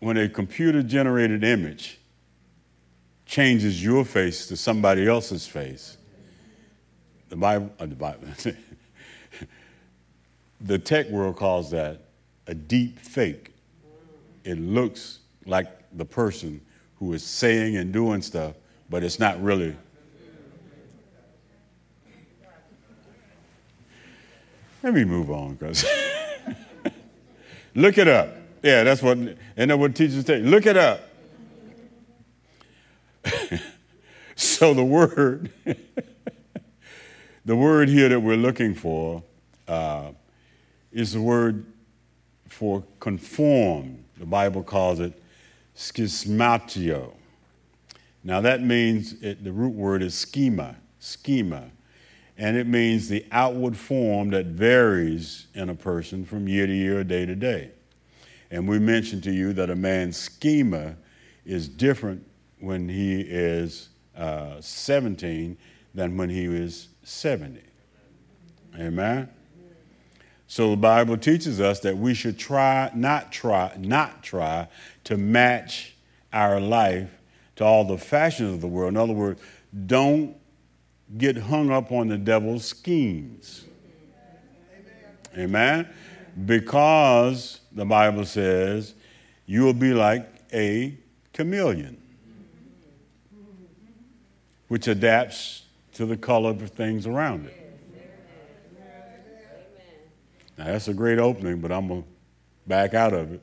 when 0.00 0.16
a 0.16 0.28
computer 0.28 0.82
generated 0.82 1.44
image 1.44 2.00
changes 3.24 3.82
your 3.82 4.04
face 4.04 4.48
to 4.48 4.56
somebody 4.56 5.06
else's 5.06 5.46
face. 5.46 5.96
The 7.28 7.36
Bible, 7.36 7.70
uh, 7.78 7.86
the 7.86 7.94
Bible, 7.94 8.26
the 10.60 10.78
tech 10.78 11.08
world 11.08 11.36
calls 11.36 11.70
that 11.70 12.02
a 12.48 12.54
deep 12.54 12.98
fake. 12.98 13.52
It 14.42 14.58
looks 14.58 15.20
like 15.46 15.68
the 15.96 16.04
person 16.04 16.60
who 17.02 17.12
is 17.14 17.24
saying 17.24 17.76
and 17.76 17.92
doing 17.92 18.22
stuff, 18.22 18.54
but 18.88 19.02
it's 19.02 19.18
not 19.18 19.42
really. 19.42 19.74
Let 24.84 24.94
me 24.94 25.04
move 25.04 25.28
on, 25.28 25.54
because 25.54 25.84
look 27.74 27.98
it 27.98 28.06
up. 28.06 28.28
Yeah, 28.62 28.84
that's 28.84 29.02
what, 29.02 29.18
and 29.18 29.36
that's 29.56 29.76
what 29.76 29.96
teachers 29.96 30.24
say. 30.24 30.42
Look 30.42 30.64
it 30.64 30.76
up. 30.76 31.00
so 34.36 34.72
the 34.72 34.84
word, 34.84 35.50
the 37.44 37.56
word 37.56 37.88
here 37.88 38.10
that 38.10 38.20
we're 38.20 38.36
looking 38.36 38.76
for 38.76 39.24
uh, 39.66 40.12
is 40.92 41.14
the 41.14 41.20
word 41.20 41.66
for 42.48 42.84
conform. 43.00 44.04
The 44.18 44.26
Bible 44.26 44.62
calls 44.62 45.00
it 45.00 45.20
schismatio. 45.76 47.12
Now 48.24 48.40
that 48.40 48.62
means 48.62 49.14
it, 49.22 49.42
the 49.42 49.52
root 49.52 49.74
word 49.74 50.02
is 50.02 50.14
schema, 50.14 50.76
schema, 50.98 51.70
and 52.38 52.56
it 52.56 52.66
means 52.66 53.08
the 53.08 53.26
outward 53.32 53.76
form 53.76 54.30
that 54.30 54.46
varies 54.46 55.46
in 55.54 55.68
a 55.68 55.74
person 55.74 56.24
from 56.24 56.48
year 56.48 56.66
to 56.66 56.72
year, 56.72 57.04
day 57.04 57.26
to 57.26 57.34
day. 57.34 57.70
And 58.50 58.68
we 58.68 58.78
mentioned 58.78 59.22
to 59.24 59.32
you 59.32 59.52
that 59.54 59.70
a 59.70 59.76
man's 59.76 60.16
schema 60.16 60.96
is 61.44 61.68
different 61.68 62.26
when 62.60 62.88
he 62.88 63.20
is 63.20 63.88
uh, 64.16 64.60
17 64.60 65.56
than 65.94 66.16
when 66.16 66.30
he 66.30 66.44
is 66.44 66.88
70. 67.02 67.60
Amen? 68.78 69.28
So 70.52 70.72
the 70.72 70.76
Bible 70.76 71.16
teaches 71.16 71.62
us 71.62 71.80
that 71.80 71.96
we 71.96 72.12
should 72.12 72.38
try, 72.38 72.90
not 72.94 73.32
try, 73.32 73.74
not 73.78 74.22
try 74.22 74.68
to 75.04 75.16
match 75.16 75.94
our 76.30 76.60
life 76.60 77.08
to 77.56 77.64
all 77.64 77.86
the 77.86 77.96
fashions 77.96 78.52
of 78.52 78.60
the 78.60 78.66
world. 78.66 78.90
In 78.90 78.98
other 78.98 79.14
words, 79.14 79.40
don't 79.86 80.36
get 81.16 81.38
hung 81.38 81.70
up 81.70 81.90
on 81.90 82.08
the 82.08 82.18
devil's 82.18 82.66
schemes. 82.66 83.64
Amen? 85.38 85.88
Because 86.44 87.60
the 87.72 87.86
Bible 87.86 88.26
says 88.26 88.92
you 89.46 89.62
will 89.62 89.72
be 89.72 89.94
like 89.94 90.28
a 90.52 90.94
chameleon 91.32 91.96
which 94.68 94.86
adapts 94.86 95.62
to 95.94 96.04
the 96.04 96.18
color 96.18 96.50
of 96.50 96.68
things 96.72 97.06
around 97.06 97.46
it. 97.46 97.61
Now, 100.62 100.70
that's 100.70 100.86
a 100.86 100.94
great 100.94 101.18
opening, 101.18 101.60
but 101.60 101.72
I'm 101.72 101.88
going 101.88 102.02
to 102.02 102.08
back 102.68 102.94
out 102.94 103.12
of 103.12 103.32
it. 103.32 103.42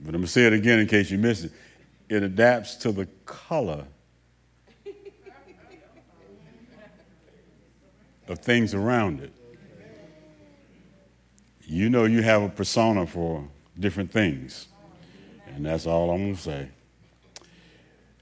But 0.00 0.08
I'm 0.08 0.12
going 0.12 0.22
to 0.22 0.26
say 0.26 0.46
it 0.46 0.54
again 0.54 0.78
in 0.78 0.86
case 0.86 1.10
you 1.10 1.18
missed 1.18 1.44
it. 1.44 1.52
It 2.08 2.22
adapts 2.22 2.76
to 2.76 2.90
the 2.90 3.04
color 3.26 3.84
of 8.28 8.38
things 8.38 8.72
around 8.72 9.20
it. 9.20 9.32
You 11.66 11.90
know 11.90 12.04
you 12.04 12.22
have 12.22 12.40
a 12.40 12.48
persona 12.48 13.06
for 13.06 13.46
different 13.78 14.10
things. 14.10 14.68
And 15.48 15.66
that's 15.66 15.86
all 15.86 16.12
I'm 16.12 16.22
going 16.22 16.34
to 16.34 16.40
say. 16.40 16.68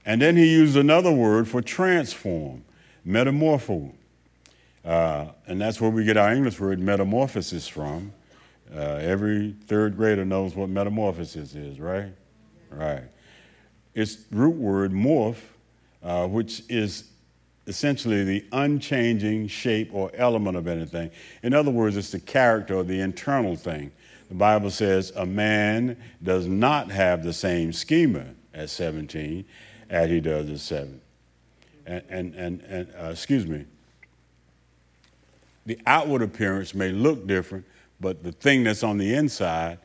And 0.05 0.21
then 0.21 0.35
he 0.35 0.51
used 0.51 0.75
another 0.75 1.13
word 1.13 1.47
for 1.47 1.61
transform, 1.61 2.65
metamorpho. 3.07 3.93
Uh, 4.89 5.31
and 5.45 5.61
that's 5.61 5.79
where 5.79 5.91
we 5.91 6.03
get 6.03 6.17
our 6.17 6.33
English 6.33 6.59
word 6.59 6.79
metamorphosis 6.79 7.67
from. 7.67 8.11
Uh, 8.75 8.79
every 8.79 9.55
third 9.67 9.95
grader 9.95 10.25
knows 10.25 10.55
what 10.55 10.67
metamorphosis 10.67 11.53
is, 11.53 11.79
right? 11.79 12.11
Right. 12.71 13.03
It's 13.93 14.17
root 14.31 14.55
word 14.55 14.91
morph, 14.91 15.37
uh, 16.01 16.25
which 16.27 16.63
is 16.69 17.03
essentially 17.67 18.23
the 18.23 18.43
unchanging 18.51 19.47
shape 19.47 19.93
or 19.93 20.09
element 20.15 20.57
of 20.57 20.67
anything. 20.67 21.11
In 21.43 21.53
other 21.53 21.69
words, 21.69 21.95
it's 21.95 22.09
the 22.09 22.19
character 22.19 22.73
or 22.73 22.83
the 22.83 22.99
internal 22.99 23.55
thing. 23.55 23.91
The 24.29 24.35
Bible 24.35 24.71
says 24.71 25.13
a 25.15 25.25
man 25.25 25.97
does 26.23 26.47
not 26.47 26.89
have 26.89 27.23
the 27.23 27.33
same 27.33 27.73
schema 27.73 28.25
at 28.55 28.71
17 28.71 29.45
as 29.91 30.09
he 30.09 30.19
does 30.19 30.49
at 30.49 30.59
seven. 30.59 30.99
And, 31.85 32.03
and, 32.09 32.33
and, 32.33 32.61
and 32.61 32.93
uh, 32.99 33.09
excuse 33.11 33.45
me, 33.45 33.65
the 35.69 35.79
outward 35.85 36.23
appearance 36.23 36.73
may 36.73 36.89
look 36.89 37.27
different, 37.27 37.63
but 37.99 38.23
the 38.23 38.31
thing 38.31 38.63
that's 38.63 38.81
on 38.81 38.97
the 38.97 39.13
inside 39.13 39.77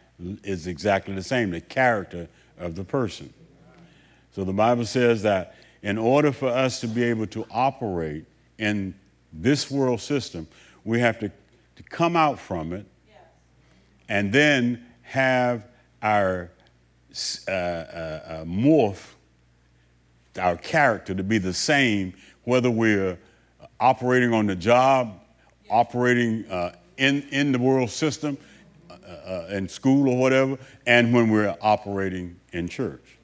is 0.42 0.66
exactly 0.66 1.14
the 1.14 1.22
same 1.22 1.50
the 1.50 1.60
character 1.60 2.26
of 2.56 2.74
the 2.74 2.82
person. 2.82 3.30
So 4.32 4.44
the 4.44 4.52
Bible 4.54 4.86
says 4.86 5.20
that 5.24 5.56
in 5.82 5.98
order 5.98 6.32
for 6.32 6.48
us 6.48 6.80
to 6.80 6.88
be 6.88 7.02
able 7.02 7.26
to 7.26 7.44
operate 7.50 8.24
in 8.56 8.94
this 9.30 9.70
world 9.70 10.00
system, 10.00 10.48
we 10.84 11.00
have 11.00 11.18
to, 11.18 11.28
to 11.28 11.82
come 11.82 12.16
out 12.16 12.38
from 12.38 12.72
it 12.72 12.86
and 14.08 14.32
then 14.32 14.86
have 15.02 15.66
our 16.00 16.50
uh, 17.46 17.50
uh, 17.50 17.52
uh, 17.52 18.44
morph 18.46 19.04
our 20.40 20.56
character 20.56 21.14
to 21.14 21.22
be 21.22 21.36
the 21.36 21.52
same, 21.52 22.14
whether 22.44 22.70
we're 22.70 23.18
operating 23.78 24.32
on 24.32 24.46
the 24.46 24.56
job, 24.56 25.20
operating 25.70 26.44
uh, 26.50 26.74
in, 26.96 27.22
in 27.30 27.52
the 27.52 27.58
world 27.58 27.90
system, 27.90 28.38
uh, 28.90 28.94
uh, 28.94 29.46
in 29.50 29.68
school 29.68 30.08
or 30.08 30.16
whatever, 30.16 30.58
and 30.86 31.12
when 31.12 31.30
we're 31.30 31.56
operating 31.60 32.38
in 32.52 32.68
church. 32.68 33.18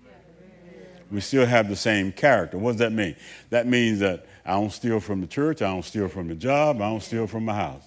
We 1.10 1.20
still 1.20 1.46
have 1.46 1.68
the 1.68 1.76
same 1.76 2.12
character. 2.12 2.56
What 2.56 2.72
does 2.72 2.78
that 2.78 2.92
mean? 2.92 3.16
That 3.50 3.66
means 3.66 3.98
that 3.98 4.26
I 4.44 4.52
don't 4.52 4.72
steal 4.72 5.00
from 5.00 5.20
the 5.20 5.26
church, 5.26 5.60
I 5.60 5.66
don't 5.66 5.84
steal 5.84 6.08
from 6.08 6.28
the 6.28 6.34
job, 6.34 6.76
I 6.76 6.88
don't 6.88 7.02
steal 7.02 7.26
from 7.26 7.44
my 7.44 7.54
house. 7.54 7.82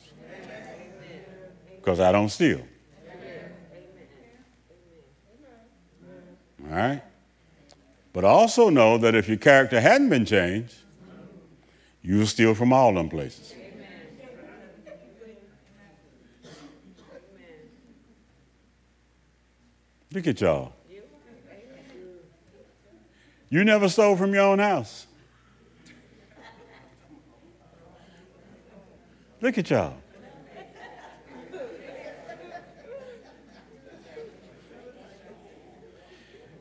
Because 1.78 2.00
I 2.00 2.12
don't 2.12 2.30
steal. 2.30 2.62
All 6.64 6.76
right? 6.76 7.02
But 8.14 8.24
also 8.24 8.70
know 8.70 8.98
that 9.00 9.16
if 9.16 9.28
your 9.28 9.38
character 9.38 9.82
hadn't 9.82 10.10
been 10.10 10.26
changed, 10.26 10.76
you'll 12.02 12.28
steal 12.28 12.54
from 12.54 12.72
all 12.72 12.94
them 12.94 13.10
places. 13.10 13.54
Look 20.14 20.28
at 20.28 20.40
y'all. 20.42 20.74
You 23.50 23.64
never 23.64 23.90
stole 23.90 24.16
from 24.16 24.34
your 24.34 24.44
own 24.44 24.60
house. 24.60 25.08
Look 29.42 29.58
at 29.58 29.70
y'all. 29.70 29.96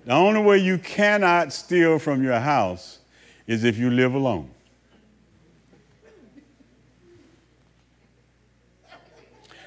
The 0.04 0.12
only 0.12 0.40
way 0.40 0.58
you 0.58 0.78
cannot 0.78 1.52
steal 1.52 1.98
from 1.98 2.24
your 2.24 2.40
house 2.40 2.98
is 3.46 3.64
if 3.64 3.76
you 3.76 3.90
live 3.90 4.14
alone. 4.14 4.50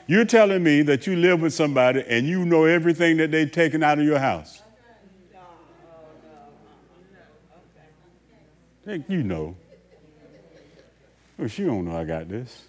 You're 0.07 0.25
telling 0.25 0.61
me 0.61 0.83
that 0.83 1.07
you 1.07 1.15
live 1.15 1.41
with 1.41 1.53
somebody 1.53 2.03
and 2.07 2.27
you 2.27 2.45
know 2.45 2.65
everything 2.65 3.17
that 3.17 3.31
they've 3.31 3.51
taken 3.51 3.81
out 3.81 3.97
of 3.97 4.05
your 4.05 4.19
house. 4.19 4.61
Think 8.83 9.05
you 9.09 9.23
know. 9.23 9.55
Well, 11.39 11.47
she 11.47 11.63
don't 11.63 11.85
know 11.85 11.97
I 11.97 12.03
got 12.03 12.29
this. 12.29 12.65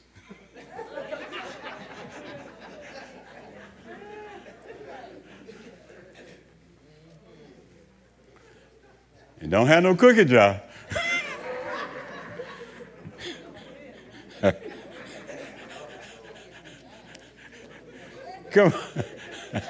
and 9.40 9.50
don't 9.50 9.66
have 9.66 9.82
no 9.82 9.94
cookie 9.94 10.24
jar. 10.24 10.62
Come 18.56 18.72
on. 18.72 19.62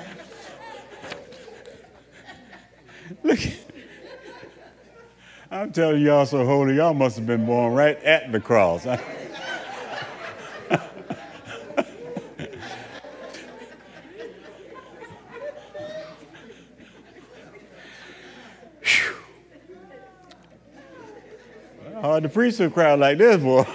Look. 3.25 3.41
I'm 5.51 5.73
telling 5.73 6.03
y'all 6.03 6.25
so 6.25 6.47
holy, 6.47 6.77
y'all 6.77 6.95
must 6.95 7.17
have 7.17 7.27
been 7.27 7.47
born 7.47 7.75
right 7.75 8.01
at 8.05 8.31
the 8.31 8.39
cross. 8.39 8.85
Hard 22.01 22.23
to 22.23 22.29
preach 22.29 22.59
to 22.59 22.67
a 22.67 22.71
crowd 22.71 23.01
like 23.01 23.19
this, 23.19 23.43
boy. 23.43 23.67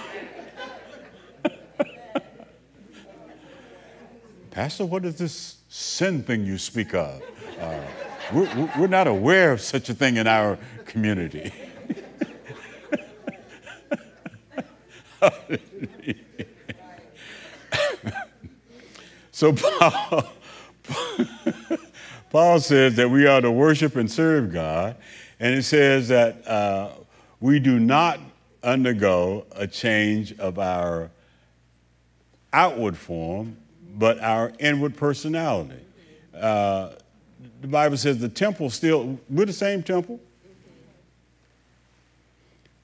Pastor, 4.62 4.86
what 4.86 5.04
is 5.04 5.16
this 5.16 5.56
sin 5.68 6.22
thing 6.22 6.46
you 6.46 6.56
speak 6.56 6.94
of? 6.94 7.20
Uh, 7.58 7.80
we're, 8.32 8.70
we're 8.78 8.86
not 8.86 9.08
aware 9.08 9.50
of 9.50 9.60
such 9.60 9.88
a 9.88 9.94
thing 9.94 10.18
in 10.18 10.28
our 10.28 10.56
community. 10.84 11.52
so 19.32 19.52
Paul, 19.52 20.32
Paul 22.30 22.60
says 22.60 22.94
that 22.94 23.10
we 23.10 23.26
are 23.26 23.40
to 23.40 23.50
worship 23.50 23.96
and 23.96 24.08
serve 24.08 24.52
God, 24.52 24.94
and 25.40 25.56
it 25.56 25.64
says 25.64 26.06
that 26.06 26.46
uh, 26.46 26.90
we 27.40 27.58
do 27.58 27.80
not 27.80 28.20
undergo 28.62 29.44
a 29.56 29.66
change 29.66 30.38
of 30.38 30.60
our 30.60 31.10
outward 32.52 32.96
form, 32.96 33.56
but 33.98 34.20
our 34.20 34.52
inward 34.58 34.96
personality. 34.96 35.80
Uh, 36.34 36.90
the 37.60 37.68
Bible 37.68 37.96
says 37.96 38.18
the 38.18 38.28
temple 38.28 38.70
still, 38.70 39.18
we're 39.28 39.46
the 39.46 39.52
same 39.52 39.82
temple, 39.82 40.20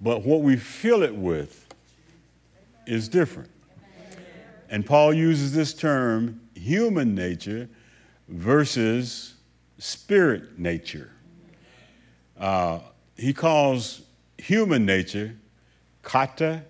but 0.01 0.25
what 0.25 0.42
we 0.42 0.57
fill 0.57 1.03
it 1.03 1.14
with 1.14 1.66
is 2.87 3.09
different. 3.09 3.51
And 4.71 4.85
Paul 4.85 5.14
uses 5.14 5.53
this 5.53 5.73
term, 5.73 6.40
human 6.55 7.14
nature 7.14 7.68
versus 8.29 9.35
spirit 9.79 10.59
nature. 10.59 11.11
Uh, 12.38 12.81
he 13.16 13.33
calls 13.33 14.03
human 14.37 14.85
nature 14.85 15.35
kata 16.03 16.62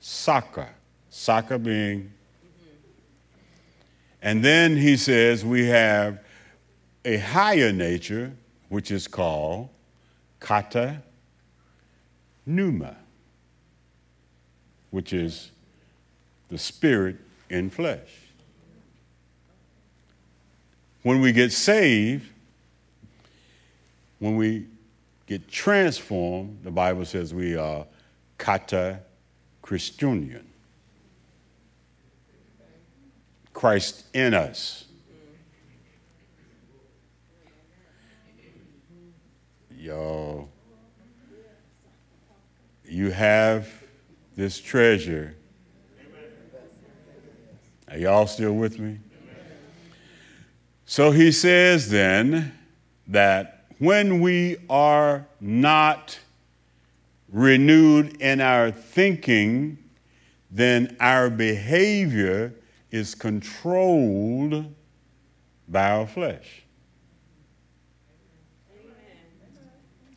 saka, 0.00 0.68
saka 1.08 1.58
being 1.58 2.12
and 4.22 4.44
then 4.44 4.76
he 4.76 4.96
says 4.96 5.44
we 5.44 5.66
have 5.66 6.20
a 7.04 7.16
higher 7.16 7.72
nature, 7.72 8.32
which 8.68 8.90
is 8.90 9.08
called 9.08 9.68
kata 10.38 11.02
pneuma, 12.46 12.96
which 14.90 15.12
is 15.12 15.50
the 16.48 16.58
spirit 16.58 17.16
in 17.48 17.70
flesh. 17.70 18.08
When 21.02 21.20
we 21.20 21.32
get 21.32 21.52
saved, 21.52 22.28
when 24.18 24.36
we 24.36 24.66
get 25.26 25.48
transformed, 25.48 26.58
the 26.62 26.70
Bible 26.70 27.04
says 27.04 27.32
we 27.32 27.56
are 27.56 27.86
kata 28.36 29.00
Christian. 29.62 30.49
Christ 33.60 34.06
in 34.14 34.32
us. 34.32 34.86
Y'all, 39.76 40.48
you 42.88 43.10
have 43.10 43.70
this 44.34 44.58
treasure. 44.58 45.36
Are 47.90 47.98
y'all 47.98 48.26
still 48.26 48.54
with 48.54 48.78
me? 48.78 48.98
So 50.86 51.10
he 51.10 51.30
says 51.30 51.90
then 51.90 52.58
that 53.08 53.66
when 53.76 54.20
we 54.20 54.56
are 54.70 55.26
not 55.38 56.18
renewed 57.30 58.22
in 58.22 58.40
our 58.40 58.70
thinking, 58.70 59.76
then 60.50 60.96
our 60.98 61.28
behavior 61.28 62.54
is 62.90 63.14
controlled 63.14 64.74
by 65.68 65.90
our 65.90 66.06
flesh. 66.06 66.62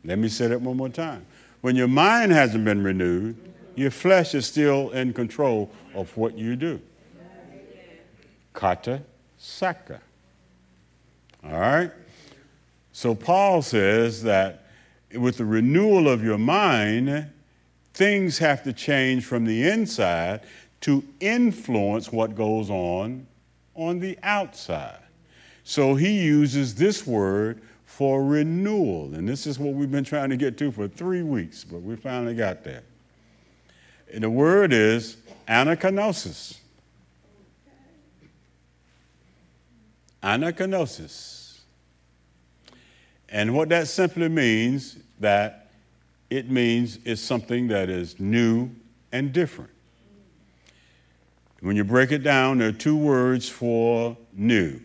Let 0.04 0.18
me 0.18 0.28
say 0.28 0.48
that 0.48 0.60
one 0.60 0.76
more 0.76 0.88
time. 0.88 1.24
When 1.62 1.76
your 1.76 1.88
mind 1.88 2.32
hasn't 2.32 2.64
been 2.64 2.82
renewed, 2.82 3.36
your 3.74 3.90
flesh 3.90 4.34
is 4.34 4.46
still 4.46 4.90
in 4.90 5.12
control 5.12 5.70
of 5.94 6.14
what 6.16 6.36
you 6.36 6.56
do. 6.56 6.80
Kata 8.52 9.02
saka. 9.38 10.00
All 11.42 11.58
right? 11.58 11.90
So 12.92 13.14
Paul 13.14 13.62
says 13.62 14.22
that 14.22 14.66
with 15.14 15.38
the 15.38 15.44
renewal 15.44 16.08
of 16.08 16.22
your 16.22 16.38
mind, 16.38 17.30
things 17.92 18.38
have 18.38 18.62
to 18.64 18.72
change 18.72 19.24
from 19.24 19.44
the 19.44 19.68
inside 19.68 20.40
to 20.84 21.02
influence 21.18 22.12
what 22.12 22.34
goes 22.34 22.68
on 22.68 23.26
on 23.74 23.98
the 23.98 24.18
outside. 24.22 25.00
So 25.62 25.94
he 25.94 26.20
uses 26.20 26.74
this 26.74 27.06
word 27.06 27.62
for 27.86 28.22
renewal. 28.22 29.14
And 29.14 29.26
this 29.26 29.46
is 29.46 29.58
what 29.58 29.72
we've 29.72 29.90
been 29.90 30.04
trying 30.04 30.28
to 30.28 30.36
get 30.36 30.58
to 30.58 30.70
for 30.70 30.86
three 30.86 31.22
weeks, 31.22 31.64
but 31.64 31.80
we 31.80 31.96
finally 31.96 32.34
got 32.34 32.64
there. 32.64 32.82
And 34.12 34.24
the 34.24 34.28
word 34.28 34.74
is 34.74 35.16
anakainosis. 35.48 36.58
Anakainosis. 40.22 41.60
And 43.30 43.56
what 43.56 43.70
that 43.70 43.88
simply 43.88 44.28
means 44.28 44.98
that 45.20 45.70
it 46.28 46.50
means 46.50 46.98
it's 47.06 47.22
something 47.22 47.68
that 47.68 47.88
is 47.88 48.20
new 48.20 48.68
and 49.12 49.32
different. 49.32 49.70
When 51.64 51.76
you 51.76 51.84
break 51.84 52.12
it 52.12 52.22
down, 52.22 52.58
there 52.58 52.68
are 52.68 52.72
two 52.72 52.94
words 52.94 53.48
for 53.48 54.18
new. 54.34 54.80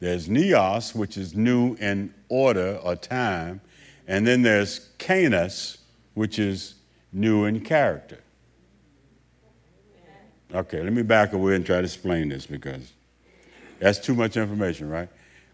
There's 0.00 0.28
neos, 0.28 0.94
which 0.94 1.18
is 1.18 1.34
new 1.34 1.74
in 1.74 2.14
order 2.30 2.80
or 2.82 2.96
time, 2.96 3.60
And 4.08 4.26
then 4.26 4.40
there's 4.40 4.88
kainos, 4.98 5.76
which 6.14 6.38
is 6.38 6.76
new 7.12 7.44
in 7.44 7.60
character. 7.60 8.18
Okay, 10.54 10.82
let 10.82 10.94
me 10.94 11.02
back 11.02 11.34
away 11.34 11.54
and 11.54 11.66
try 11.66 11.76
to 11.76 11.84
explain 11.84 12.30
this 12.30 12.46
because 12.46 12.94
that's 13.78 13.98
too 13.98 14.14
much 14.14 14.38
information, 14.38 14.88
right? 14.88 15.10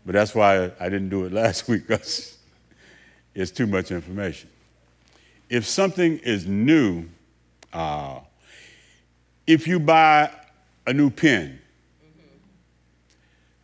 But 0.07 0.13
that's 0.13 0.33
why 0.33 0.71
I 0.79 0.89
didn't 0.89 1.09
do 1.09 1.25
it 1.25 1.33
last 1.43 1.67
week 1.67 1.89
because 1.89 2.39
it's 3.35 3.51
too 3.51 3.67
much 3.67 3.91
information. 3.91 4.49
If 5.51 5.67
something 5.67 6.19
is 6.19 6.47
new, 6.47 7.09
uh, 7.73 8.21
if 9.45 9.67
you 9.67 9.81
buy 9.81 10.31
a 10.87 10.93
new 10.93 11.11
pen, 11.11 11.59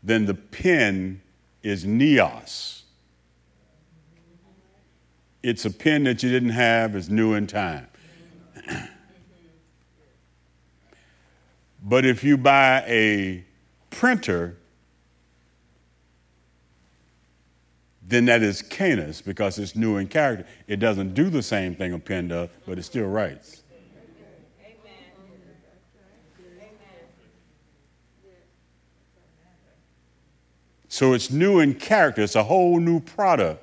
then 0.02 0.26
the 0.26 0.34
pen 0.34 1.20
is 1.62 1.84
Neos. 1.84 2.82
It's 5.42 5.64
a 5.64 5.70
pen 5.70 6.04
that 6.04 6.22
you 6.22 6.30
didn't 6.30 6.50
have, 6.50 6.94
it's 6.96 7.08
new 7.08 7.34
in 7.34 7.46
time. 7.46 7.86
but 11.82 12.04
if 12.04 12.24
you 12.24 12.36
buy 12.36 12.82
a 12.86 13.44
printer, 13.90 14.56
then 18.08 18.24
that 18.24 18.42
is 18.42 18.62
kainos 18.62 19.22
because 19.24 19.58
it's 19.58 19.76
new 19.76 19.98
in 19.98 20.08
character. 20.08 20.46
It 20.66 20.76
doesn't 20.76 21.14
do 21.14 21.28
the 21.30 21.42
same 21.42 21.74
thing 21.74 21.92
a 21.92 21.98
pen 21.98 22.28
does, 22.28 22.48
but 22.66 22.78
it 22.78 22.82
still 22.82 23.06
writes. 23.06 23.57
So 30.88 31.12
it's 31.12 31.30
new 31.30 31.60
in 31.60 31.74
character. 31.74 32.22
It's 32.22 32.34
a 32.34 32.42
whole 32.42 32.80
new 32.80 33.00
product. 33.00 33.62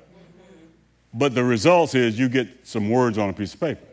But 1.12 1.34
the 1.34 1.44
result 1.44 1.94
is 1.94 2.18
you 2.18 2.28
get 2.28 2.66
some 2.66 2.90
words 2.90 3.18
on 3.18 3.28
a 3.28 3.32
piece 3.32 3.54
of 3.54 3.60
paper. 3.60 3.86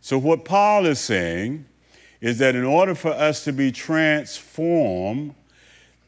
So, 0.00 0.18
what 0.18 0.44
Paul 0.44 0.84
is 0.84 1.00
saying 1.00 1.64
is 2.20 2.38
that 2.38 2.54
in 2.54 2.64
order 2.64 2.94
for 2.94 3.08
us 3.10 3.42
to 3.44 3.52
be 3.52 3.72
transformed, 3.72 5.34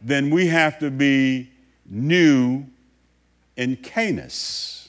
then 0.02 0.28
we 0.28 0.48
have 0.48 0.78
to 0.80 0.90
be 0.90 1.50
new 1.86 2.66
in 3.56 3.78
kainos, 3.78 4.88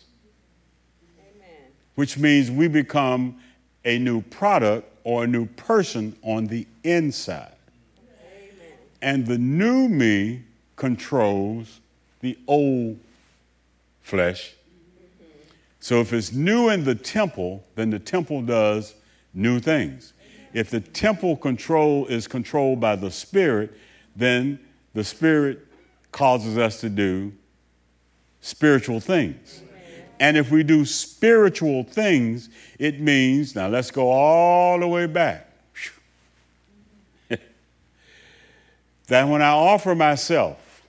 which 1.96 2.18
means 2.18 2.52
we 2.52 2.68
become 2.68 3.40
a 3.86 3.98
new 3.98 4.22
product 4.24 4.97
or 5.08 5.24
a 5.24 5.28
new 5.28 5.46
person 5.46 6.14
on 6.22 6.48
the 6.48 6.68
inside. 6.84 7.54
And 9.02 9.26
the 9.26 9.38
new 9.38 9.88
me 9.88 10.44
controls 10.76 11.80
the 12.20 12.38
old 12.46 13.00
flesh. 14.02 14.54
So 15.80 16.02
if 16.02 16.12
it's 16.12 16.34
new 16.34 16.68
in 16.68 16.84
the 16.84 16.94
temple, 16.94 17.64
then 17.76 17.90
the 17.90 18.00
temple 18.00 18.42
does 18.42 18.96
new 19.34 19.62
things. 19.62 20.12
If 20.54 20.72
the 20.72 20.82
temple 20.82 21.38
control 21.38 22.06
is 22.08 22.28
controlled 22.28 22.82
by 22.82 22.98
the 22.98 23.10
Spirit, 23.10 23.78
then 24.14 24.60
the 24.94 25.06
Spirit 25.06 25.66
causes 26.12 26.58
us 26.58 26.82
to 26.82 26.90
do 26.90 27.32
spiritual 28.42 29.00
things. 29.00 29.62
And 30.20 30.38
if 30.38 30.52
we 30.52 30.64
do 30.64 30.86
spiritual 30.86 31.84
things, 31.84 32.50
it 32.80 33.00
means, 33.00 33.56
now 33.56 33.68
let's 33.68 33.92
go 33.92 34.10
all 34.10 34.80
the 34.80 34.88
way 34.88 35.06
back. 35.06 35.50
that 37.30 37.40
when 39.24 39.42
I 39.42 39.50
offer 39.50 39.94
myself 39.96 40.84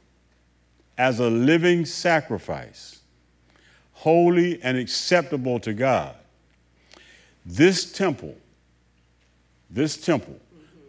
as 0.96 1.20
a 1.20 1.28
living 1.28 1.84
sacrifice, 1.84 3.00
holy 3.92 4.62
and 4.62 4.78
acceptable 4.78 5.60
to 5.60 5.72
God, 5.72 6.14
this 7.44 7.90
temple, 7.92 8.36
this 9.70 9.96
temple 9.96 10.38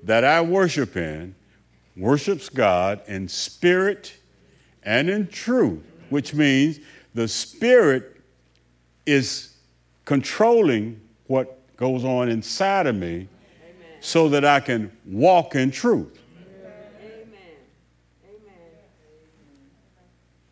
that 0.04 0.24
I 0.24 0.42
worship 0.42 0.96
in, 0.96 1.36
worships 1.96 2.50
God 2.50 3.02
in 3.08 3.28
spirit 3.28 4.16
and 4.84 5.10
in 5.10 5.28
truth, 5.28 5.84
which 6.10 6.34
means 6.34 6.80
the 7.14 7.28
spirit 7.28 8.19
is 9.12 9.54
controlling 10.06 11.00
what 11.28 11.58
goes 11.78 12.04
on 12.04 12.30
inside 12.30 12.88
of 12.88 12.96
me 12.96 13.08
Amen. 13.08 13.28
so 14.00 14.30
that 14.30 14.44
I 14.46 14.60
can 14.60 14.92
walk 15.06 15.56
in 15.56 15.72
truth. 15.72 16.20
Amen. 16.38 17.56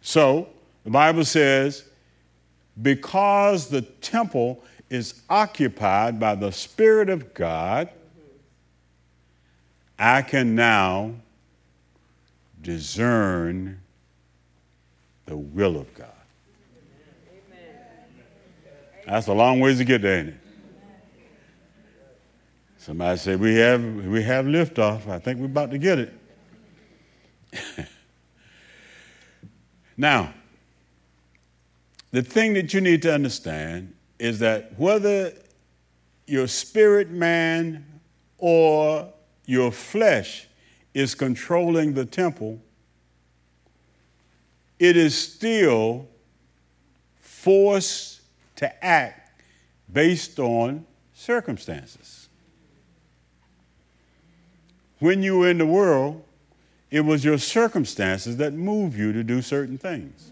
So 0.02 0.48
the 0.84 0.90
Bible 0.90 1.26
says, 1.26 1.84
because 2.82 3.68
the 3.68 3.82
temple 3.82 4.64
is 4.90 5.22
occupied 5.30 6.20
by 6.20 6.36
the 6.36 6.52
Spirit 6.52 7.10
of 7.10 7.34
God, 7.34 7.90
I 10.00 10.22
can 10.22 10.56
now 10.56 11.14
discern 12.62 13.80
the 15.26 15.36
will 15.36 15.78
of 15.78 15.94
God. 15.94 16.17
That's 19.08 19.28
a 19.28 19.34
long 19.34 19.62
ways 19.62 19.78
to 19.78 19.86
get 19.86 20.02
there, 20.02 20.20
ain't 20.20 20.30
it? 20.30 20.36
Somebody 22.78 23.18
said 23.18 23.40
we 23.40 23.56
have 23.56 23.82
we 23.82 24.22
have 24.24 24.46
liftoff. 24.46 25.08
I 25.08 25.18
think 25.20 25.40
we're 25.40 25.46
about 25.46 25.72
to 25.72 25.78
get 25.78 26.00
it. 26.00 26.14
now, 29.98 30.34
the 32.12 32.22
thing 32.22 32.54
that 32.56 32.74
you 32.74 32.82
need 32.82 33.02
to 33.04 33.14
understand 33.14 33.94
is 34.20 34.40
that 34.40 34.78
whether 34.78 35.32
your 36.26 36.48
spirit 36.48 37.10
man 37.10 37.86
or 38.38 39.12
your 39.46 39.72
flesh 39.72 40.48
is 40.94 41.16
controlling 41.16 41.94
the 41.94 42.06
temple, 42.06 42.60
it 44.80 44.98
is 44.98 45.18
still 45.18 46.08
forced 47.22 48.17
to 48.58 48.86
act 48.86 49.42
based 49.92 50.40
on 50.40 50.86
circumstances. 51.14 52.30
When 55.00 55.24
you 55.24 55.40
were 55.40 55.50
in 55.50 55.58
the 55.58 55.66
world, 55.66 56.24
it 56.90 57.02
was 57.02 57.24
your 57.24 57.38
circumstances 57.38 58.38
that 58.38 58.54
move 58.54 58.98
you 58.98 59.14
to 59.14 59.24
do 59.24 59.42
certain 59.42 59.78
things. 59.78 60.32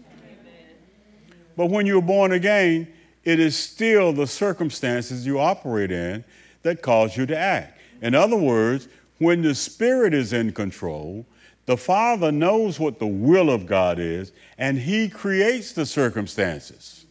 But 1.56 1.66
when 1.66 1.86
you're 1.86 2.02
born 2.02 2.32
again, 2.32 2.92
it 3.24 3.40
is 3.40 3.56
still 3.56 4.12
the 4.12 4.26
circumstances 4.26 5.26
you 5.26 5.40
operate 5.40 5.90
in 5.90 6.24
that 6.62 6.82
cause 6.82 7.16
you 7.16 7.26
to 7.26 7.36
act. 7.36 7.78
In 8.02 8.14
other 8.14 8.36
words, 8.36 8.88
when 9.18 9.42
the 9.42 9.54
Spirit 9.54 10.12
is 10.12 10.32
in 10.32 10.52
control, 10.52 11.24
the 11.64 11.76
Father 11.76 12.30
knows 12.30 12.78
what 12.78 12.98
the 12.98 13.06
will 13.06 13.50
of 13.50 13.66
God 13.66 13.98
is, 13.98 14.32
and 14.58 14.78
He 14.78 15.08
creates 15.08 15.72
the 15.72 15.86
circumstances. 15.86 17.05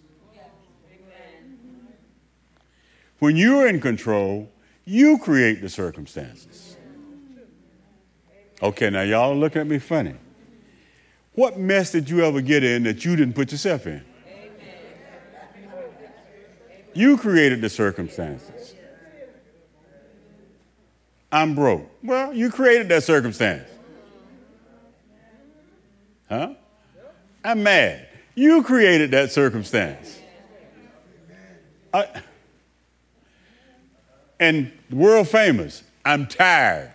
When 3.25 3.38
you're 3.38 3.67
in 3.67 3.81
control, 3.81 4.51
you 4.85 5.17
create 5.17 5.59
the 5.59 5.67
circumstances. 5.67 6.77
Okay, 8.61 8.91
now 8.91 9.01
y'all 9.01 9.31
are 9.31 9.35
looking 9.35 9.61
at 9.61 9.65
me 9.65 9.79
funny. 9.79 10.13
What 11.33 11.57
mess 11.57 11.91
did 11.91 12.07
you 12.07 12.23
ever 12.23 12.39
get 12.39 12.63
in 12.63 12.83
that 12.83 13.03
you 13.03 13.15
didn't 13.15 13.33
put 13.33 13.51
yourself 13.51 13.88
in? 13.88 14.03
You 16.93 17.17
created 17.17 17.61
the 17.61 17.69
circumstances. 17.69 18.75
I'm 21.31 21.56
broke. 21.56 21.89
Well, 22.04 22.31
you 22.31 22.52
created 22.52 22.89
that 22.89 23.02
circumstance. 23.02 23.67
Huh? 26.29 26.54
I'm 27.43 27.63
mad. 27.63 28.08
You 28.35 28.62
created 28.62 29.10
that 29.12 29.31
circumstance. 29.31 30.19
I, 31.91 32.21
and 34.40 34.71
world 34.92 35.27
famous. 35.27 35.83
I'm 36.04 36.27
tired. 36.27 36.92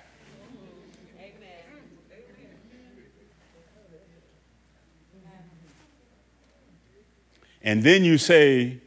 And 7.63 7.83
then 7.83 8.05
you 8.05 8.17
say, 8.17 8.79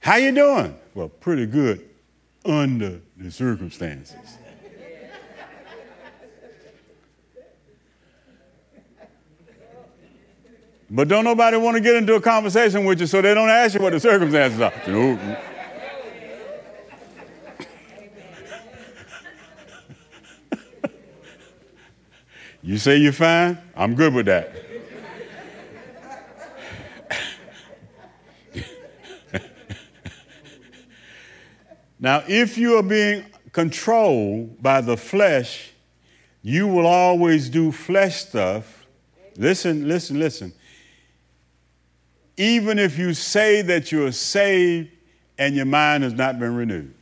"How 0.00 0.16
you 0.16 0.32
doing?" 0.32 0.78
Well, 0.94 1.08
pretty 1.08 1.44
good 1.44 1.86
under 2.44 3.00
the 3.16 3.30
circumstances. 3.30 4.16
But 10.90 11.08
don't 11.08 11.24
nobody 11.24 11.56
want 11.56 11.76
to 11.76 11.80
get 11.80 11.96
into 11.96 12.14
a 12.14 12.20
conversation 12.20 12.84
with 12.84 13.00
you 13.00 13.06
so 13.06 13.20
they 13.20 13.34
don't 13.34 13.48
ask 13.48 13.74
you 13.74 13.80
what 13.80 13.92
the 13.92 14.00
circumstances 14.00 14.60
are. 14.60 14.72
You 22.64 22.78
say 22.78 22.96
you're 22.96 23.12
fine? 23.12 23.58
I'm 23.76 23.94
good 23.94 24.14
with 24.14 24.24
that. 24.24 24.50
now, 32.00 32.24
if 32.26 32.56
you 32.56 32.78
are 32.78 32.82
being 32.82 33.26
controlled 33.52 34.62
by 34.62 34.80
the 34.80 34.96
flesh, 34.96 35.72
you 36.40 36.66
will 36.66 36.86
always 36.86 37.50
do 37.50 37.70
flesh 37.70 38.24
stuff. 38.24 38.86
Listen, 39.36 39.86
listen, 39.86 40.18
listen. 40.18 40.50
Even 42.38 42.78
if 42.78 42.96
you 42.98 43.12
say 43.12 43.60
that 43.60 43.92
you're 43.92 44.10
saved 44.10 44.88
and 45.36 45.54
your 45.54 45.66
mind 45.66 46.02
has 46.02 46.14
not 46.14 46.38
been 46.38 46.54
renewed. 46.56 46.94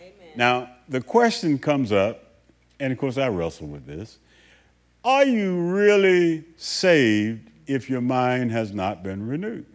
Amen. 0.00 0.12
Now, 0.34 0.70
the 0.88 1.00
question 1.00 1.60
comes 1.60 1.92
up, 1.92 2.25
and 2.78 2.92
of 2.92 2.98
course 2.98 3.18
I 3.18 3.28
wrestle 3.28 3.66
with 3.66 3.86
this 3.86 4.18
Are 5.04 5.24
you 5.24 5.60
really 5.60 6.44
saved 6.56 7.50
if 7.66 7.90
your 7.90 8.00
mind 8.00 8.52
has 8.52 8.72
not 8.72 9.02
been 9.02 9.26
renewed? 9.26 9.66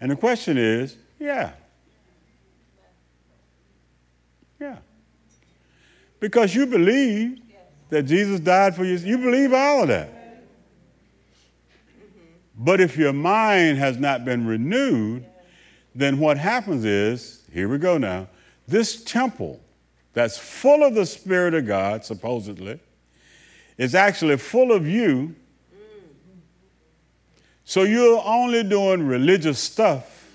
And 0.00 0.10
the 0.10 0.16
question 0.16 0.56
is, 0.56 0.96
yeah. 1.18 1.52
Yeah. 4.60 4.78
Because 6.20 6.54
you 6.54 6.66
believe 6.66 7.40
that 7.90 8.04
Jesus 8.04 8.40
died 8.40 8.76
for 8.76 8.84
you. 8.84 8.96
You 8.96 9.18
believe 9.18 9.52
all 9.52 9.82
of 9.82 9.88
that. 9.88 10.14
But 12.56 12.80
if 12.80 12.96
your 12.96 13.12
mind 13.12 13.78
has 13.78 13.98
not 13.98 14.24
been 14.24 14.46
renewed, 14.46 15.24
then 15.94 16.18
what 16.18 16.38
happens 16.38 16.84
is, 16.84 17.44
here 17.52 17.68
we 17.68 17.78
go 17.78 17.98
now, 17.98 18.28
this 18.68 19.02
temple 19.02 19.60
that's 20.12 20.36
full 20.36 20.84
of 20.84 20.94
the 20.94 21.06
Spirit 21.06 21.54
of 21.54 21.66
God, 21.66 22.04
supposedly, 22.04 22.78
is 23.76 23.94
actually 23.94 24.36
full 24.36 24.72
of 24.72 24.86
you. 24.86 25.34
So 27.64 27.82
you're 27.82 28.22
only 28.24 28.62
doing 28.62 29.06
religious 29.06 29.58
stuff, 29.58 30.30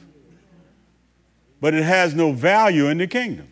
but 1.62 1.74
it 1.74 1.84
has 1.84 2.14
no 2.14 2.32
value 2.32 2.88
in 2.88 2.98
the 2.98 3.08
kingdom. 3.08 3.48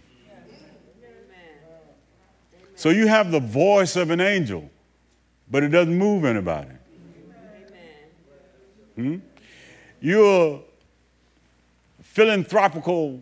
So 2.75 2.89
you 2.89 3.07
have 3.07 3.31
the 3.31 3.39
voice 3.39 3.95
of 3.95 4.09
an 4.09 4.21
angel, 4.21 4.69
but 5.49 5.63
it 5.63 5.69
doesn't 5.69 5.95
move 5.95 6.25
anybody. 6.25 6.71
Hmm? 8.95 9.17
You're 9.99 10.61
philanthropical 12.01 13.21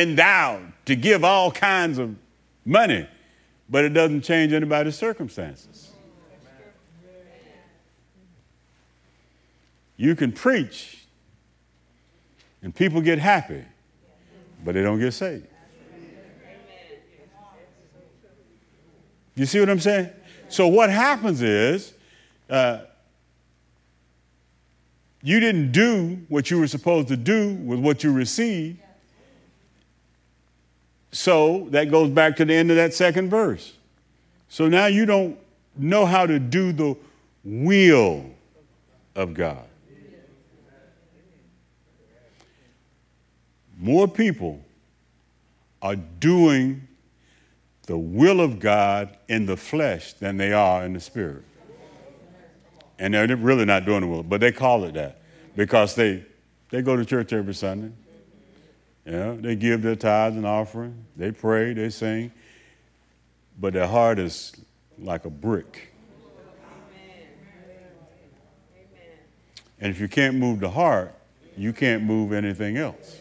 endowed 0.00 0.72
to 0.86 0.96
give 0.96 1.24
all 1.24 1.50
kinds 1.50 1.98
of 1.98 2.16
money, 2.64 3.06
but 3.68 3.84
it 3.84 3.90
doesn't 3.90 4.22
change 4.22 4.52
anybody's 4.52 4.96
circumstances. 4.96 5.92
You 9.96 10.16
can 10.16 10.32
preach 10.32 11.04
and 12.62 12.74
people 12.74 13.00
get 13.00 13.18
happy, 13.18 13.64
but 14.64 14.74
they 14.74 14.82
don't 14.82 14.98
get 14.98 15.12
saved. 15.12 15.46
You 19.34 19.46
see 19.46 19.60
what 19.60 19.70
I'm 19.70 19.80
saying? 19.80 20.10
So 20.48 20.66
what 20.66 20.90
happens 20.90 21.40
is 21.40 21.94
uh, 22.48 22.80
you 25.22 25.40
didn't 25.40 25.72
do 25.72 26.18
what 26.28 26.50
you 26.50 26.58
were 26.58 26.66
supposed 26.66 27.08
to 27.08 27.16
do 27.16 27.54
with 27.54 27.78
what 27.78 28.02
you 28.02 28.12
received. 28.12 28.80
So 31.12 31.66
that 31.70 31.90
goes 31.90 32.10
back 32.10 32.36
to 32.36 32.44
the 32.44 32.54
end 32.54 32.70
of 32.70 32.76
that 32.76 32.94
second 32.94 33.30
verse. 33.30 33.72
So 34.48 34.68
now 34.68 34.86
you 34.86 35.06
don't 35.06 35.38
know 35.76 36.06
how 36.06 36.26
to 36.26 36.38
do 36.38 36.72
the 36.72 36.96
will 37.44 38.24
of 39.14 39.34
God. 39.34 39.66
More 43.78 44.06
people 44.06 44.60
are 45.80 45.96
doing 45.96 46.86
the 47.86 47.96
will 47.96 48.40
of 48.40 48.60
God 48.60 49.16
in 49.28 49.46
the 49.46 49.56
flesh 49.56 50.12
than 50.12 50.36
they 50.36 50.52
are 50.52 50.84
in 50.84 50.92
the 50.92 51.00
spirit. 51.00 51.42
And 52.98 53.14
they're 53.14 53.34
really 53.36 53.64
not 53.64 53.86
doing 53.86 54.02
the 54.02 54.06
will, 54.06 54.22
but 54.22 54.40
they 54.40 54.52
call 54.52 54.84
it 54.84 54.94
that 54.94 55.22
because 55.56 55.94
they, 55.94 56.24
they 56.68 56.82
go 56.82 56.94
to 56.94 57.04
church 57.04 57.32
every 57.32 57.54
Sunday. 57.54 57.90
Know, 59.10 59.36
they 59.36 59.56
give 59.56 59.82
their 59.82 59.96
tithes 59.96 60.36
and 60.36 60.46
offering, 60.46 61.04
they 61.16 61.32
pray, 61.32 61.72
they 61.72 61.90
sing, 61.90 62.30
but 63.58 63.72
their 63.72 63.88
heart 63.88 64.20
is 64.20 64.52
like 65.00 65.24
a 65.24 65.30
brick. 65.30 65.92
And 69.80 69.90
if 69.90 69.98
you 69.98 70.06
can't 70.06 70.36
move 70.36 70.60
the 70.60 70.70
heart, 70.70 71.12
you 71.56 71.72
can't 71.72 72.04
move 72.04 72.32
anything 72.32 72.76
else. 72.76 73.20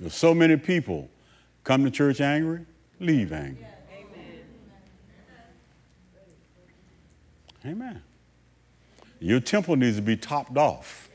There's 0.00 0.14
so 0.14 0.32
many 0.32 0.56
people 0.56 1.10
come 1.62 1.84
to 1.84 1.90
church 1.90 2.22
angry, 2.22 2.64
leave 3.00 3.32
angry. 3.32 3.66
Amen. 7.66 7.82
Amen. 7.82 8.02
Your 9.20 9.40
temple 9.40 9.76
needs 9.76 9.96
to 9.96 10.02
be 10.02 10.16
topped 10.16 10.56
off. 10.56 11.10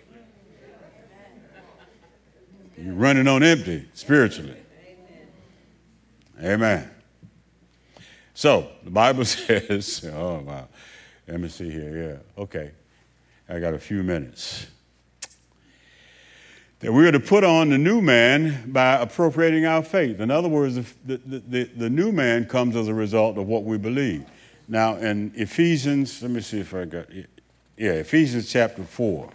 You're 2.81 2.95
running 2.95 3.27
on 3.27 3.43
empty 3.43 3.87
spiritually. 3.93 4.57
Amen. 6.41 6.89
So 8.33 8.69
the 8.83 8.89
Bible 8.89 9.25
says, 9.25 10.09
oh 10.11 10.39
wow. 10.39 10.67
Let 11.27 11.39
me 11.39 11.47
see 11.47 11.69
here. 11.69 12.21
Yeah. 12.37 12.41
Okay. 12.41 12.71
I 13.47 13.59
got 13.59 13.73
a 13.73 13.79
few 13.79 14.01
minutes 14.01 14.65
that 16.79 16.91
we 16.91 17.07
are 17.07 17.11
to 17.11 17.19
put 17.19 17.43
on 17.43 17.69
the 17.69 17.77
new 17.77 18.01
man 18.01 18.71
by 18.71 18.95
appropriating 18.95 19.65
our 19.65 19.83
faith. 19.83 20.19
In 20.19 20.31
other 20.31 20.49
words, 20.49 20.75
the, 20.75 21.17
the, 21.17 21.39
the, 21.39 21.63
the, 21.65 21.89
new 21.89 22.11
man 22.11 22.45
comes 22.45 22.75
as 22.75 22.87
a 22.87 22.93
result 22.93 23.37
of 23.37 23.45
what 23.45 23.63
we 23.63 23.77
believe. 23.77 24.25
Now, 24.67 24.95
in 24.95 25.31
Ephesians, 25.35 26.21
let 26.23 26.31
me 26.31 26.41
see 26.41 26.59
if 26.61 26.73
I 26.73 26.85
got. 26.85 27.05
Yeah, 27.77 27.91
Ephesians 27.91 28.49
chapter 28.49 28.83
4. 28.83 29.29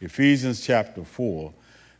Ephesians 0.00 0.60
chapter 0.60 1.02
4, 1.02 1.52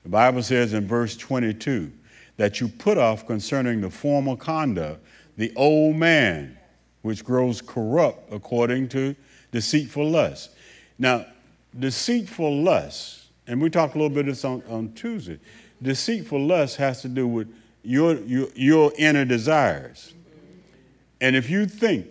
the 0.08 0.12
Bible 0.12 0.42
says 0.42 0.72
in 0.72 0.86
verse 0.86 1.18
22 1.18 1.92
that 2.38 2.62
you 2.62 2.68
put 2.68 2.96
off 2.96 3.26
concerning 3.26 3.82
the 3.82 3.90
former 3.90 4.36
conduct 4.36 5.04
the 5.36 5.52
old 5.54 5.96
man, 5.96 6.56
which 7.02 7.22
grows 7.22 7.60
corrupt 7.60 8.32
according 8.32 8.88
to 8.88 9.14
deceitful 9.52 10.08
lust. 10.08 10.52
Now, 10.98 11.26
deceitful 11.78 12.62
lust 12.62 13.26
and 13.46 13.60
we 13.60 13.68
talked 13.68 13.96
a 13.96 13.98
little 13.98 14.08
bit 14.08 14.20
of 14.20 14.26
this 14.28 14.46
on, 14.46 14.62
on 14.70 14.94
Tuesday. 14.94 15.38
Deceitful 15.82 16.40
lust 16.40 16.78
has 16.78 17.02
to 17.02 17.08
do 17.08 17.28
with 17.28 17.54
your, 17.82 18.14
your, 18.20 18.48
your 18.54 18.92
inner 18.96 19.26
desires. 19.26 20.14
And 21.20 21.36
if 21.36 21.50
you 21.50 21.66
think 21.66 22.06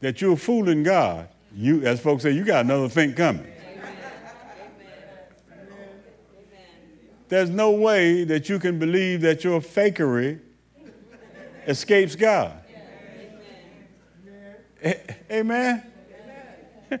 that 0.00 0.20
you're 0.20 0.36
fooling 0.36 0.82
God, 0.82 1.28
you, 1.54 1.86
as 1.86 2.00
folks 2.00 2.24
say, 2.24 2.32
you 2.32 2.44
got 2.44 2.64
another 2.64 2.88
thing 2.88 3.14
coming. 3.14 3.46
There's 7.32 7.48
no 7.48 7.70
way 7.70 8.24
that 8.24 8.50
you 8.50 8.58
can 8.58 8.78
believe 8.78 9.22
that 9.22 9.42
your 9.42 9.62
fakery 9.62 10.38
escapes 11.66 12.14
God. 12.14 12.52
Amen. 15.30 15.82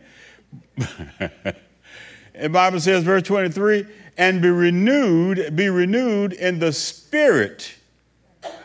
The 2.34 2.48
Bible 2.48 2.80
says, 2.80 3.04
verse 3.04 3.24
23, 3.24 3.84
and 4.16 4.40
be 4.40 4.48
renewed, 4.48 5.54
be 5.54 5.68
renewed 5.68 6.32
in 6.32 6.58
the 6.58 6.72
spirit 6.72 7.74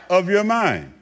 of 0.09 0.29
your 0.29 0.45
mind. 0.45 0.93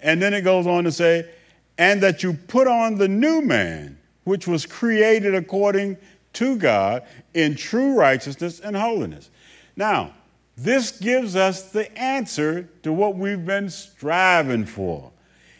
And 0.00 0.20
then 0.20 0.34
it 0.34 0.42
goes 0.42 0.66
on 0.66 0.84
to 0.84 0.92
say, 0.92 1.30
and 1.78 2.02
that 2.02 2.22
you 2.22 2.34
put 2.34 2.68
on 2.68 2.98
the 2.98 3.08
new 3.08 3.40
man, 3.40 3.98
which 4.24 4.46
was 4.46 4.66
created 4.66 5.34
according 5.34 5.96
to 6.34 6.56
God 6.56 7.04
in 7.32 7.54
true 7.54 7.94
righteousness 7.94 8.60
and 8.60 8.76
holiness. 8.76 9.30
Now, 9.76 10.12
this 10.56 10.92
gives 10.92 11.34
us 11.34 11.70
the 11.70 11.96
answer 11.98 12.68
to 12.82 12.92
what 12.92 13.16
we've 13.16 13.44
been 13.44 13.70
striving 13.70 14.66
for. 14.66 15.10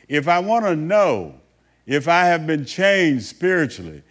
If 0.08 0.28
I 0.28 0.38
want 0.40 0.64
to 0.66 0.76
know 0.76 1.34
if 1.86 2.08
I 2.08 2.26
have 2.26 2.46
been 2.46 2.64
changed 2.64 3.24
spiritually, 3.24 4.02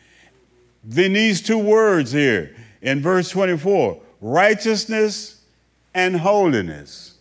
then 0.83 1.13
these 1.13 1.41
two 1.41 1.59
words 1.59 2.11
here 2.11 2.55
in 2.81 3.01
verse 3.01 3.29
24 3.29 4.01
righteousness 4.19 5.41
and 5.93 6.15
holiness. 6.15 7.17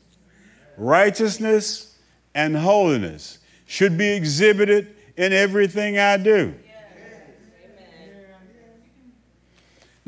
Righteousness 0.76 1.97
and 2.35 2.57
holiness 2.57 3.39
should 3.66 3.99
be 3.99 4.09
exhibited 4.09 4.95
in 5.16 5.33
everything 5.33 5.99
I 5.99 6.16
do. 6.16 6.55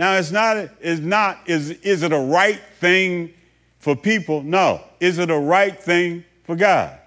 Now, 0.03 0.17
it's 0.17 0.33
not, 0.33 0.57
it's 0.81 1.01
not 1.01 1.39
is, 1.47 1.71
is 1.71 2.03
it 2.03 2.13
a 2.13 2.19
right 2.19 2.61
thing 2.81 3.33
for 3.79 3.95
people? 3.95 4.43
No. 4.43 4.83
Is 4.99 5.21
it 5.21 5.31
a 5.31 5.39
right 5.39 5.81
thing 5.81 6.25
for 6.43 6.57
God? 6.57 6.99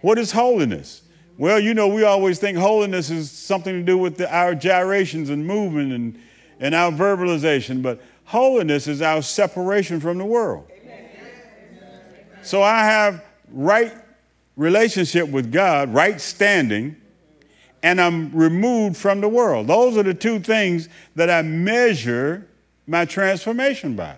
What 0.00 0.18
is 0.18 0.32
holiness? 0.32 1.02
Well, 1.38 1.60
you 1.60 1.74
know, 1.74 1.86
we 1.86 2.02
always 2.02 2.40
think 2.40 2.58
holiness 2.58 3.08
is 3.08 3.30
something 3.30 3.72
to 3.72 3.84
do 3.84 3.96
with 3.96 4.16
the, 4.16 4.34
our 4.34 4.56
gyrations 4.56 5.30
and 5.30 5.46
movement 5.46 5.92
and, 5.92 6.20
and 6.58 6.74
our 6.74 6.90
verbalization, 6.90 7.80
but 7.80 8.02
holiness 8.24 8.88
is 8.88 9.00
our 9.00 9.22
separation 9.22 10.00
from 10.00 10.18
the 10.18 10.24
world. 10.24 10.68
So 12.42 12.64
I 12.64 12.80
have 12.80 13.24
right 13.52 13.92
relationship 14.56 15.28
with 15.28 15.52
God, 15.52 15.94
right 15.94 16.20
standing, 16.20 16.96
and 17.82 18.00
I'm 18.00 18.34
removed 18.34 18.96
from 18.96 19.20
the 19.20 19.28
world. 19.28 19.66
Those 19.66 19.96
are 19.96 20.02
the 20.02 20.14
two 20.14 20.38
things 20.38 20.88
that 21.16 21.30
I 21.30 21.42
measure 21.42 22.46
my 22.86 23.04
transformation 23.04 23.96
by. 23.96 24.16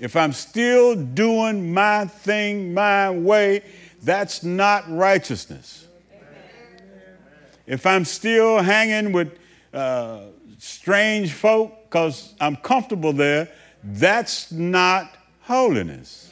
If 0.00 0.14
I'm 0.14 0.32
still 0.32 0.94
doing 0.94 1.72
my 1.74 2.06
thing 2.06 2.72
my 2.72 3.10
way, 3.10 3.64
that's 4.02 4.44
not 4.44 4.84
righteousness. 4.88 5.86
If 7.66 7.84
I'm 7.84 8.04
still 8.04 8.62
hanging 8.62 9.12
with 9.12 9.38
uh, 9.74 10.20
strange 10.58 11.32
folk 11.32 11.84
because 11.84 12.34
I'm 12.40 12.56
comfortable 12.56 13.12
there, 13.12 13.48
that's 13.82 14.52
not 14.52 15.14
holiness. 15.40 16.30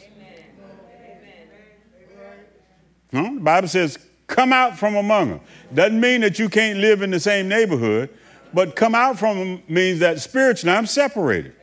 Huh? 3.12 3.30
The 3.34 3.40
Bible 3.40 3.68
says, 3.68 3.98
come 4.26 4.52
out 4.52 4.78
from 4.78 4.96
among 4.96 5.30
them. 5.30 5.40
Doesn't 5.74 6.00
mean 6.00 6.20
that 6.22 6.38
you 6.38 6.48
can't 6.48 6.78
live 6.78 7.02
in 7.02 7.10
the 7.10 7.20
same 7.20 7.48
neighborhood, 7.48 8.10
but 8.52 8.76
come 8.76 8.94
out 8.94 9.18
from 9.18 9.38
them 9.38 9.62
means 9.68 10.00
that 10.00 10.20
spiritually 10.20 10.76
I'm 10.76 10.86
separated. 10.86 11.54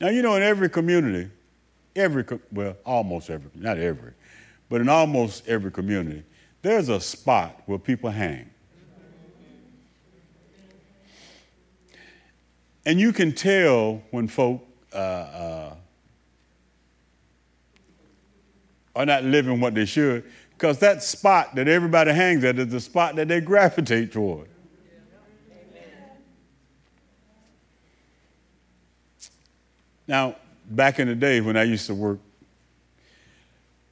Now, 0.00 0.08
you 0.10 0.22
know, 0.22 0.34
in 0.34 0.42
every 0.42 0.68
community, 0.68 1.30
every, 1.96 2.24
well, 2.52 2.76
almost 2.84 3.30
every, 3.30 3.50
not 3.54 3.78
every, 3.78 4.12
but 4.68 4.80
in 4.80 4.88
almost 4.88 5.46
every 5.48 5.70
community, 5.70 6.24
there's 6.62 6.88
a 6.88 7.00
spot 7.00 7.62
where 7.66 7.78
people 7.78 8.10
hang. 8.10 8.50
And 12.86 13.00
you 13.00 13.12
can 13.12 13.32
tell 13.32 14.02
when 14.10 14.28
folk 14.28 14.66
uh, 14.92 14.96
uh, 14.96 15.74
are 18.94 19.06
not 19.06 19.24
living 19.24 19.60
what 19.60 19.74
they 19.74 19.84
should, 19.84 20.24
because 20.50 20.78
that 20.78 21.02
spot 21.02 21.54
that 21.54 21.68
everybody 21.68 22.12
hangs 22.12 22.44
at 22.44 22.58
is 22.58 22.68
the 22.68 22.80
spot 22.80 23.16
that 23.16 23.28
they 23.28 23.40
gravitate 23.40 24.12
toward. 24.12 24.48
Now, 30.06 30.36
back 30.66 30.98
in 30.98 31.08
the 31.08 31.14
day 31.14 31.40
when 31.40 31.56
I 31.56 31.62
used 31.62 31.86
to 31.86 31.94
work 31.94 32.18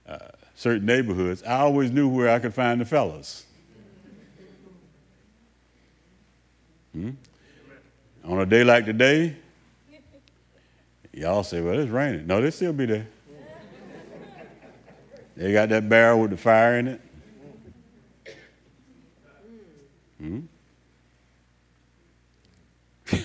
uh, 0.06 0.18
certain 0.54 0.84
neighborhoods, 0.84 1.42
I 1.42 1.60
always 1.60 1.90
knew 1.90 2.08
where 2.08 2.28
I 2.28 2.38
could 2.38 2.54
find 2.54 2.80
the 2.80 2.84
fellas. 2.84 3.46
Hmm? 6.92 7.10
On 8.24 8.38
a 8.38 8.46
day 8.46 8.62
like 8.62 8.84
today, 8.84 9.36
y'all 11.12 11.42
say, 11.42 11.60
well, 11.60 11.78
it's 11.78 11.90
raining. 11.90 12.26
No, 12.26 12.40
they 12.40 12.50
still 12.50 12.72
be 12.72 12.86
there. 12.86 13.06
They 15.36 15.52
got 15.52 15.70
that 15.70 15.88
barrel 15.88 16.20
with 16.20 16.30
the 16.30 16.36
fire 16.36 16.78
in 16.78 16.88
it. 16.88 17.00
Hmm? 20.18 20.40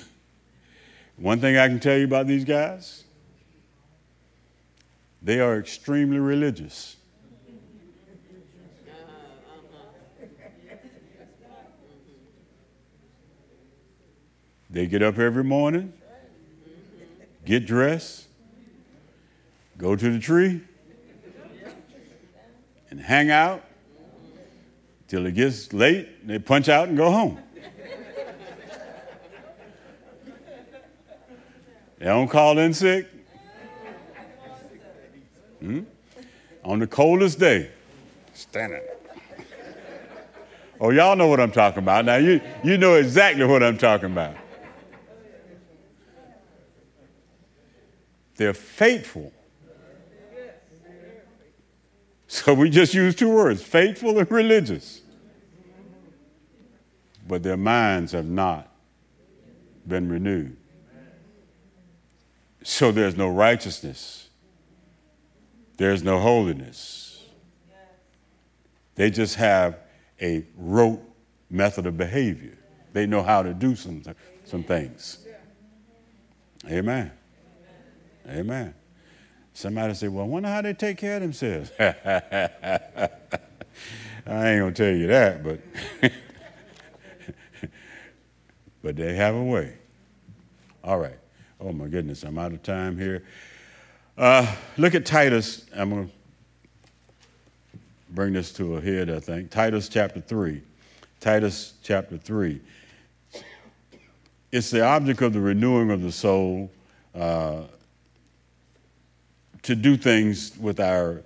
One 1.18 1.40
thing 1.40 1.58
I 1.58 1.68
can 1.68 1.80
tell 1.80 1.98
you 1.98 2.06
about 2.06 2.28
these 2.28 2.46
guys 2.46 3.04
they 5.22 5.40
are 5.40 5.60
extremely 5.60 6.20
religious. 6.20 6.96
They 14.70 14.86
get 14.86 15.02
up 15.02 15.18
every 15.18 15.44
morning, 15.44 15.94
get 17.46 17.66
dressed, 17.66 18.28
go 19.78 19.96
to 19.96 20.12
the 20.12 20.20
tree, 20.20 20.62
and 22.90 23.00
hang 23.00 23.32
out 23.32 23.64
till 25.08 25.26
it 25.26 25.34
gets 25.34 25.74
late. 25.74 26.28
They 26.28 26.40
punch 26.40 26.70
out 26.70 26.88
and 26.88 26.98
go 26.98 27.12
home. 27.12 27.40
They 32.00 32.06
don't 32.06 32.28
call 32.28 32.60
in 32.60 32.76
sick. 32.76 33.08
Hmm? 35.60 35.82
On 36.64 36.78
the 36.78 36.86
coldest 36.86 37.40
day, 37.40 37.72
standing. 38.34 38.82
Oh, 40.80 40.92
y'all 40.92 41.16
know 41.16 41.26
what 41.26 41.40
I'm 41.40 41.52
talking 41.52 41.80
about. 41.80 42.06
Now, 42.06 42.18
you, 42.18 42.40
you 42.64 42.78
know 42.78 42.94
exactly 42.94 43.44
what 43.46 43.64
I'm 43.64 43.80
talking 43.80 44.12
about. 44.12 44.36
They're 48.36 48.54
faithful. 48.54 49.34
So 52.38 52.54
we 52.54 52.70
just 52.70 52.94
use 52.94 53.16
two 53.16 53.30
words 53.30 53.64
faithful 53.64 54.20
and 54.20 54.32
religious. 54.32 55.02
But 57.28 57.42
their 57.42 57.58
minds 57.58 58.12
have 58.12 58.28
not 58.28 58.72
been 59.88 60.08
renewed. 60.08 60.56
So 62.64 62.92
there's 62.92 63.18
no 63.18 63.28
righteousness, 63.28 64.30
there's 65.78 66.04
no 66.04 66.20
holiness. 66.20 67.24
They 68.94 69.10
just 69.10 69.36
have 69.36 69.80
a 70.22 70.46
rote 70.56 71.02
method 71.50 71.88
of 71.88 71.98
behavior. 71.98 72.58
They 72.94 73.08
know 73.08 73.24
how 73.24 73.42
to 73.42 73.54
do 73.54 73.76
some, 73.76 74.04
some 74.46 74.64
things. 74.64 75.26
Amen. 76.70 77.12
Amen. 78.28 78.74
Somebody 79.58 79.96
say, 79.96 80.08
Well, 80.08 80.24
I 80.24 80.28
wonder 80.28 80.50
how 80.50 80.62
they 80.62 80.76
take 80.76 81.00
care 81.00 81.16
of 81.16 81.24
themselves. 81.24 81.72
I 81.80 81.90
ain't 84.28 84.60
going 84.60 84.72
to 84.72 84.84
tell 84.84 84.96
you 84.96 85.08
that, 85.08 85.44
but, 85.44 85.60
but 88.84 88.96
they 88.96 89.16
have 89.16 89.34
a 89.34 89.44
way. 89.44 89.74
All 90.84 91.00
right. 91.00 91.18
Oh 91.60 91.72
my 91.72 91.88
goodness, 91.88 92.22
I'm 92.22 92.38
out 92.38 92.54
of 92.54 92.62
time 92.62 93.00
here. 93.00 93.24
Uh, 94.16 94.46
look 94.78 94.94
at 94.94 95.08
Titus. 95.08 95.66
I'm 95.76 95.90
going 95.90 96.08
to 96.08 96.14
bring 98.12 98.34
this 98.34 98.52
to 98.54 98.76
a 98.76 98.82
head, 98.82 99.10
I 99.10 99.20
think. 99.20 99.50
Titus 99.50 99.90
chapter 99.90 100.22
3. 100.22 100.62
Titus 101.20 101.74
chapter 101.82 102.20
3. 102.20 102.62
It's 104.52 104.70
the 104.70 104.86
object 104.86 105.24
of 105.24 105.34
the 105.34 105.42
renewing 105.42 105.90
of 105.90 106.04
the 106.04 106.12
soul 106.12 106.70
uh, 107.16 107.64
to 109.68 109.76
do 109.76 109.98
things 109.98 110.58
with 110.60 110.80
our, 110.80 111.22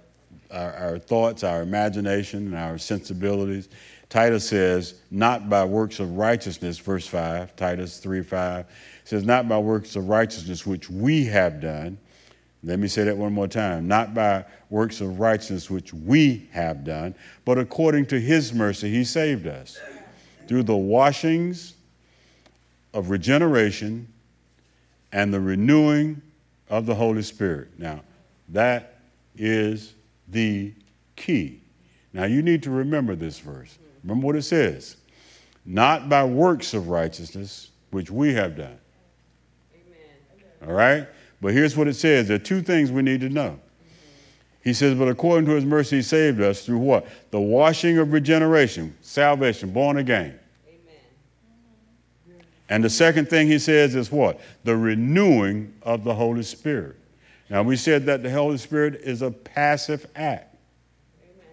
our, 0.49 0.73
our 0.73 0.97
thoughts, 0.97 1.43
our 1.43 1.61
imagination, 1.61 2.47
and 2.47 2.55
our 2.55 2.79
sensibilities. 2.79 3.69
Titus 4.09 4.49
says, 4.49 4.95
not 5.11 5.47
by 5.47 5.63
works 5.63 5.99
of 5.99 6.17
righteousness, 6.17 6.79
verse 6.79 7.05
5, 7.05 7.55
Titus 7.55 7.99
3 7.99 8.23
5 8.23 8.65
says, 9.03 9.23
Not 9.23 9.47
by 9.47 9.59
works 9.59 9.95
of 9.95 10.09
righteousness 10.09 10.65
which 10.65 10.89
we 10.89 11.23
have 11.25 11.61
done. 11.61 11.99
Let 12.63 12.79
me 12.79 12.87
say 12.87 13.03
that 13.03 13.15
one 13.15 13.31
more 13.31 13.47
time. 13.47 13.87
Not 13.87 14.15
by 14.15 14.43
works 14.71 15.01
of 15.01 15.19
righteousness 15.19 15.69
which 15.69 15.93
we 15.93 16.49
have 16.51 16.83
done, 16.83 17.13
but 17.45 17.59
according 17.59 18.07
to 18.07 18.19
his 18.19 18.53
mercy, 18.53 18.89
he 18.89 19.03
saved 19.03 19.45
us 19.45 19.79
through 20.47 20.63
the 20.63 20.75
washings 20.75 21.75
of 22.95 23.11
regeneration 23.11 24.11
and 25.11 25.31
the 25.31 25.39
renewing 25.39 26.23
of 26.71 26.87
the 26.87 26.95
Holy 26.95 27.21
Spirit. 27.21 27.69
Now, 27.77 28.01
that 28.51 28.99
is 29.35 29.93
the 30.27 30.73
key. 31.15 31.61
Now, 32.13 32.25
you 32.25 32.41
need 32.41 32.63
to 32.63 32.71
remember 32.71 33.15
this 33.15 33.39
verse. 33.39 33.77
Remember 34.03 34.27
what 34.27 34.35
it 34.35 34.43
says 34.43 34.97
not 35.63 36.09
by 36.09 36.23
works 36.23 36.73
of 36.73 36.89
righteousness 36.89 37.69
which 37.91 38.09
we 38.09 38.33
have 38.33 38.57
done, 38.57 38.79
Amen. 39.75 40.67
all 40.67 40.73
right? 40.73 41.07
But 41.39 41.53
here's 41.53 41.77
what 41.77 41.87
it 41.87 41.93
says 41.95 42.27
there 42.27 42.35
are 42.35 42.39
two 42.39 42.61
things 42.61 42.91
we 42.91 43.01
need 43.01 43.21
to 43.21 43.29
know. 43.29 43.59
He 44.63 44.73
says, 44.73 44.97
But 44.97 45.07
according 45.07 45.47
to 45.47 45.53
his 45.53 45.65
mercy, 45.65 45.97
he 45.97 46.01
saved 46.01 46.39
us 46.39 46.65
through 46.65 46.77
what? 46.77 47.07
The 47.31 47.39
washing 47.39 47.97
of 47.97 48.13
regeneration, 48.13 48.95
salvation, 49.01 49.71
born 49.71 49.97
again. 49.97 50.39
Amen. 50.67 52.41
And 52.69 52.83
the 52.83 52.89
second 52.89 53.29
thing 53.29 53.47
he 53.47 53.59
says 53.59 53.95
is 53.95 54.11
what? 54.11 54.39
The 54.63 54.77
renewing 54.77 55.73
of 55.81 56.03
the 56.03 56.13
Holy 56.13 56.43
Spirit. 56.43 56.95
Now, 57.51 57.61
we 57.61 57.75
said 57.75 58.07
that 58.07 58.23
the 58.23 58.31
Holy 58.31 58.57
Spirit 58.57 58.95
is 59.03 59.21
a 59.21 59.29
passive 59.29 60.07
act. 60.15 60.55
Amen. 61.21 61.45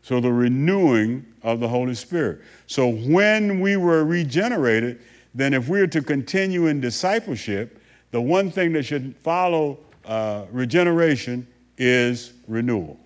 So, 0.00 0.18
the 0.20 0.32
renewing 0.32 1.26
of 1.42 1.60
the 1.60 1.68
Holy 1.68 1.94
Spirit. 1.94 2.40
So 2.66 2.88
when 2.88 3.60
we 3.60 3.76
were 3.76 4.04
regenerated, 4.04 5.00
then 5.34 5.54
if 5.54 5.68
we're 5.68 5.86
to 5.88 6.02
continue 6.02 6.66
in 6.66 6.80
discipleship, 6.80 7.82
the 8.10 8.20
one 8.20 8.50
thing 8.50 8.72
that 8.74 8.84
should 8.84 9.16
follow 9.16 9.78
uh, 10.04 10.44
regeneration 10.50 11.46
is 11.78 12.32
renewal. 12.46 12.98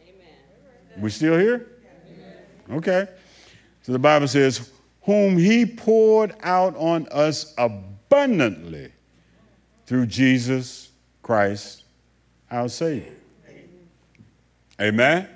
Amen. 0.00 1.02
We 1.02 1.10
still 1.10 1.38
here? 1.38 1.68
Okay. 2.70 3.08
So 3.82 3.92
the 3.92 3.98
Bible 3.98 4.28
says, 4.28 4.70
whom 5.02 5.38
he 5.38 5.64
poured 5.64 6.34
out 6.42 6.74
on 6.76 7.06
us 7.12 7.54
abundantly 7.56 8.92
through 9.86 10.06
Jesus 10.06 10.90
Christ 11.22 11.84
our 12.50 12.68
Savior. 12.68 13.12
Amen? 13.48 13.68
Amen? 14.80 15.28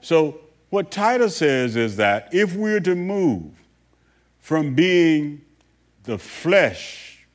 So, 0.00 0.40
what 0.70 0.90
Titus 0.90 1.36
says 1.36 1.74
is 1.76 1.96
that 1.96 2.32
if 2.32 2.54
we're 2.54 2.80
to 2.80 2.94
move 2.94 3.52
from 4.38 4.74
being 4.74 5.42
the 6.04 6.16
flesh 6.16 7.26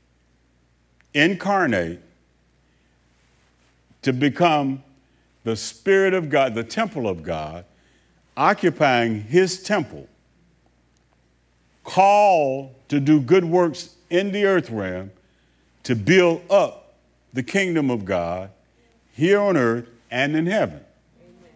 incarnate 1.14 2.02
to 4.02 4.14
become 4.14 4.84
the 5.44 5.56
Spirit 5.56 6.14
of 6.14 6.30
God, 6.30 6.56
the 6.56 6.64
temple 6.64 7.08
of 7.08 7.24
God, 7.24 7.66
occupying 8.38 9.22
His 9.22 9.62
temple, 9.62 10.08
called 11.84 12.74
to 12.90 13.00
do 13.00 13.20
good 13.20 13.46
works 13.46 13.96
in 14.10 14.32
the 14.32 14.46
earth 14.46 14.70
realm 14.70 15.12
to 15.86 15.96
build 15.96 16.42
up 16.50 16.96
the 17.34 17.44
kingdom 17.44 17.90
of 17.90 18.06
God 18.06 18.50
here 19.14 19.40
on 19.40 19.56
earth 19.56 19.88
and 20.12 20.36
in 20.36 20.46
heaven. 20.46 20.82
Amen. 21.22 21.52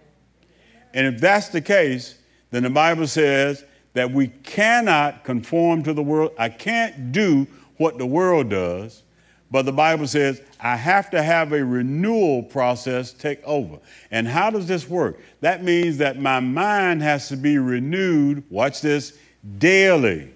And 0.94 1.16
if 1.16 1.22
that's 1.22 1.50
the 1.50 1.62
case, 1.62 2.18
then 2.52 2.64
the 2.64 2.70
Bible 2.70 3.08
says 3.08 3.64
that 3.94 4.12
we 4.12 4.28
cannot 4.28 5.24
conform 5.24 5.84
to 5.84 5.94
the 5.94 6.04
world. 6.04 6.32
I 6.38 6.50
can't 6.50 7.12
do 7.12 7.48
what 7.78 7.98
the 7.98 8.06
world 8.06 8.50
does, 8.50 9.04
but 9.52 9.66
the 9.66 9.74
Bible 9.74 10.08
says 10.08 10.42
I 10.60 10.76
have 10.76 11.10
to 11.12 11.24
have 11.24 11.54
a 11.54 11.64
renewal 11.64 12.44
process 12.44 13.14
take 13.14 13.44
over. 13.44 13.80
And 14.12 14.28
how 14.28 14.50
does 14.50 14.68
this 14.68 14.88
work? 14.88 15.20
That 15.42 15.64
means 15.64 15.98
that 15.98 16.20
my 16.20 16.40
mind 16.40 17.02
has 17.02 17.30
to 17.30 17.38
be 17.38 17.58
renewed, 17.58 18.44
watch 18.52 18.82
this, 18.82 19.18
daily. 19.58 20.34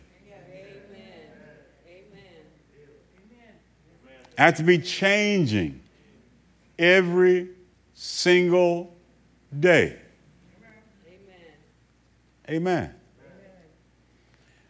I 4.38 4.44
have 4.44 4.56
to 4.56 4.64
be 4.64 4.80
changing 4.80 5.82
every 6.78 7.50
single 7.94 8.96
day. 9.58 10.00
Amen. 11.08 12.50
Amen. 12.50 12.96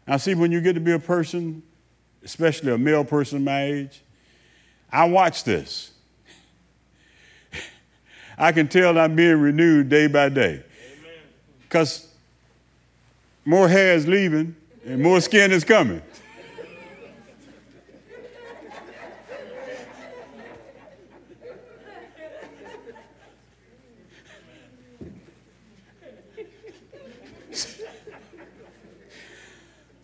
Now, 0.08 0.18
see, 0.18 0.36
when 0.36 0.52
you 0.52 0.60
get 0.60 0.74
to 0.74 0.82
be 0.82 0.92
a 0.92 1.00
person, 1.00 1.64
especially 2.24 2.72
a 2.74 2.78
male 2.78 3.06
person 3.06 3.44
my 3.44 3.64
age, 3.64 4.02
I 4.92 5.06
watch 5.06 5.44
this. 5.44 5.92
I 8.38 8.52
can 8.52 8.68
tell 8.68 8.98
I'm 8.98 9.16
being 9.16 9.40
renewed 9.40 9.90
day 9.90 10.08
by 10.08 10.30
day. 10.30 10.64
Because 11.62 12.08
more 13.46 13.68
hair 13.68 13.96
is 13.96 14.08
leaving 14.08 14.56
and 14.86 15.02
more 15.02 15.22
skin 15.22 15.52
is 15.52 15.64
coming. 15.64 16.02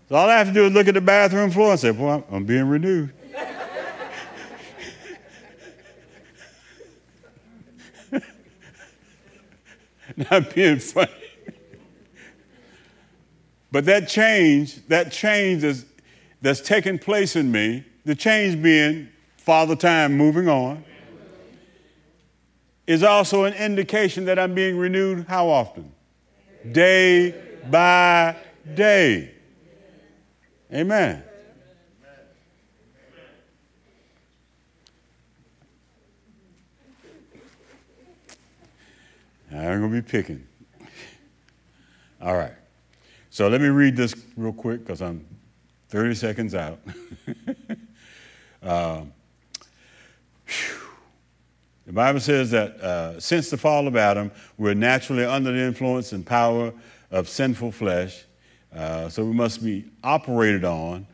So 0.10 0.16
all 0.16 0.28
I 0.28 0.38
have 0.39 0.47
to 0.47 0.53
do 0.53 0.66
is 0.66 0.74
look 0.74 0.88
at 0.88 0.95
the 0.95 1.01
bathroom 1.01 1.51
floor 1.51 1.70
and 1.72 1.80
say, 1.80 1.91
Well, 1.91 2.26
I'm 2.32 2.43
being 2.43 2.68
renewed. 2.68 3.14
Not 10.32 10.55
being 10.55 10.80
funny. 10.80 11.12
but 13.72 13.86
that 13.86 14.07
change, 14.07 14.84
that 14.88 15.12
change 15.12 15.64
is, 15.64 15.86
that's 16.41 16.62
taking 16.62 16.97
place 16.97 17.36
in 17.36 17.51
me, 17.51 17.86
the 18.03 18.16
change 18.16 18.60
being 18.64 19.10
Father 19.38 19.76
Time 19.76 20.18
moving 20.18 20.49
on, 20.49 20.84
is 22.88 23.03
also 23.03 23.43
an 23.43 23.53
indication 23.53 24.26
that 24.26 24.39
I'm 24.39 24.55
being 24.55 24.76
renewed 24.76 25.28
how 25.28 25.47
often? 25.47 25.91
Day 26.72 27.36
by 27.70 28.36
day. 28.74 29.36
Amen. 30.72 31.24
I'm 39.51 39.80
going 39.80 39.91
to 39.91 40.01
be 40.01 40.07
picking. 40.07 40.45
All 42.22 42.36
right. 42.36 42.53
So 43.32 43.47
let 43.47 43.61
me 43.61 43.67
read 43.67 43.95
this 43.95 44.13
real 44.38 44.53
quick 44.53 44.82
because 44.82 45.01
I'm 45.01 45.26
30 45.89 46.13
seconds 46.13 46.53
out. 46.53 46.80
um, 48.61 49.11
the 51.88 51.93
Bible 51.93 52.20
says 52.20 52.51
that 52.51 52.80
uh, 52.80 53.20
since 53.20 53.49
the 53.49 53.57
fall 53.57 53.88
of 53.88 53.95
Adam, 53.95 54.32
we're 54.59 54.76
naturally 54.76 55.26
under 55.26 55.51
the 55.51 55.59
influence 55.59 56.13
and 56.13 56.24
power 56.24 56.72
of 57.09 57.28
sinful 57.28 57.72
flesh. 57.72 58.26
Uh, 58.76 59.09
so 59.09 59.26
we 59.26 59.34
must 59.34 59.63
be 59.63 59.86
operated 60.03 60.63
on. 60.63 61.07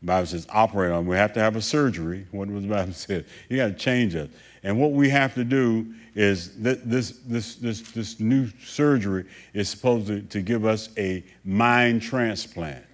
The 0.00 0.06
Bible 0.06 0.26
says 0.26 0.46
operate 0.50 0.90
on. 0.90 1.06
We 1.06 1.16
have 1.16 1.32
to 1.34 1.40
have 1.40 1.56
a 1.56 1.62
surgery. 1.62 2.26
What 2.32 2.48
was 2.48 2.62
the 2.62 2.70
Bible 2.70 2.92
said? 2.92 3.26
You 3.48 3.58
got 3.58 3.68
to 3.68 3.74
change 3.74 4.14
us. 4.16 4.28
And 4.62 4.80
what 4.80 4.92
we 4.92 5.08
have 5.10 5.34
to 5.34 5.44
do 5.44 5.92
is 6.14 6.50
th- 6.62 6.80
this, 6.84 7.18
this, 7.26 7.56
this, 7.56 7.80
this 7.92 8.20
new 8.20 8.48
surgery 8.64 9.24
is 9.54 9.68
supposed 9.68 10.06
to, 10.08 10.22
to 10.22 10.40
give 10.40 10.64
us 10.64 10.88
a 10.96 11.24
mind 11.44 12.02
transplant. 12.02 12.84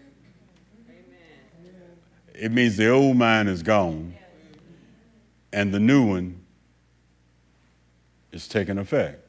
Amen. 0.89 1.73
It 2.35 2.53
means 2.53 2.77
the 2.77 2.89
old 2.89 3.17
mind 3.17 3.49
is 3.49 3.63
gone 3.63 4.15
and 5.53 5.73
the 5.73 5.81
new 5.81 6.07
one 6.07 6.41
is 8.33 8.49
taking 8.49 8.79
effect. 8.79 9.25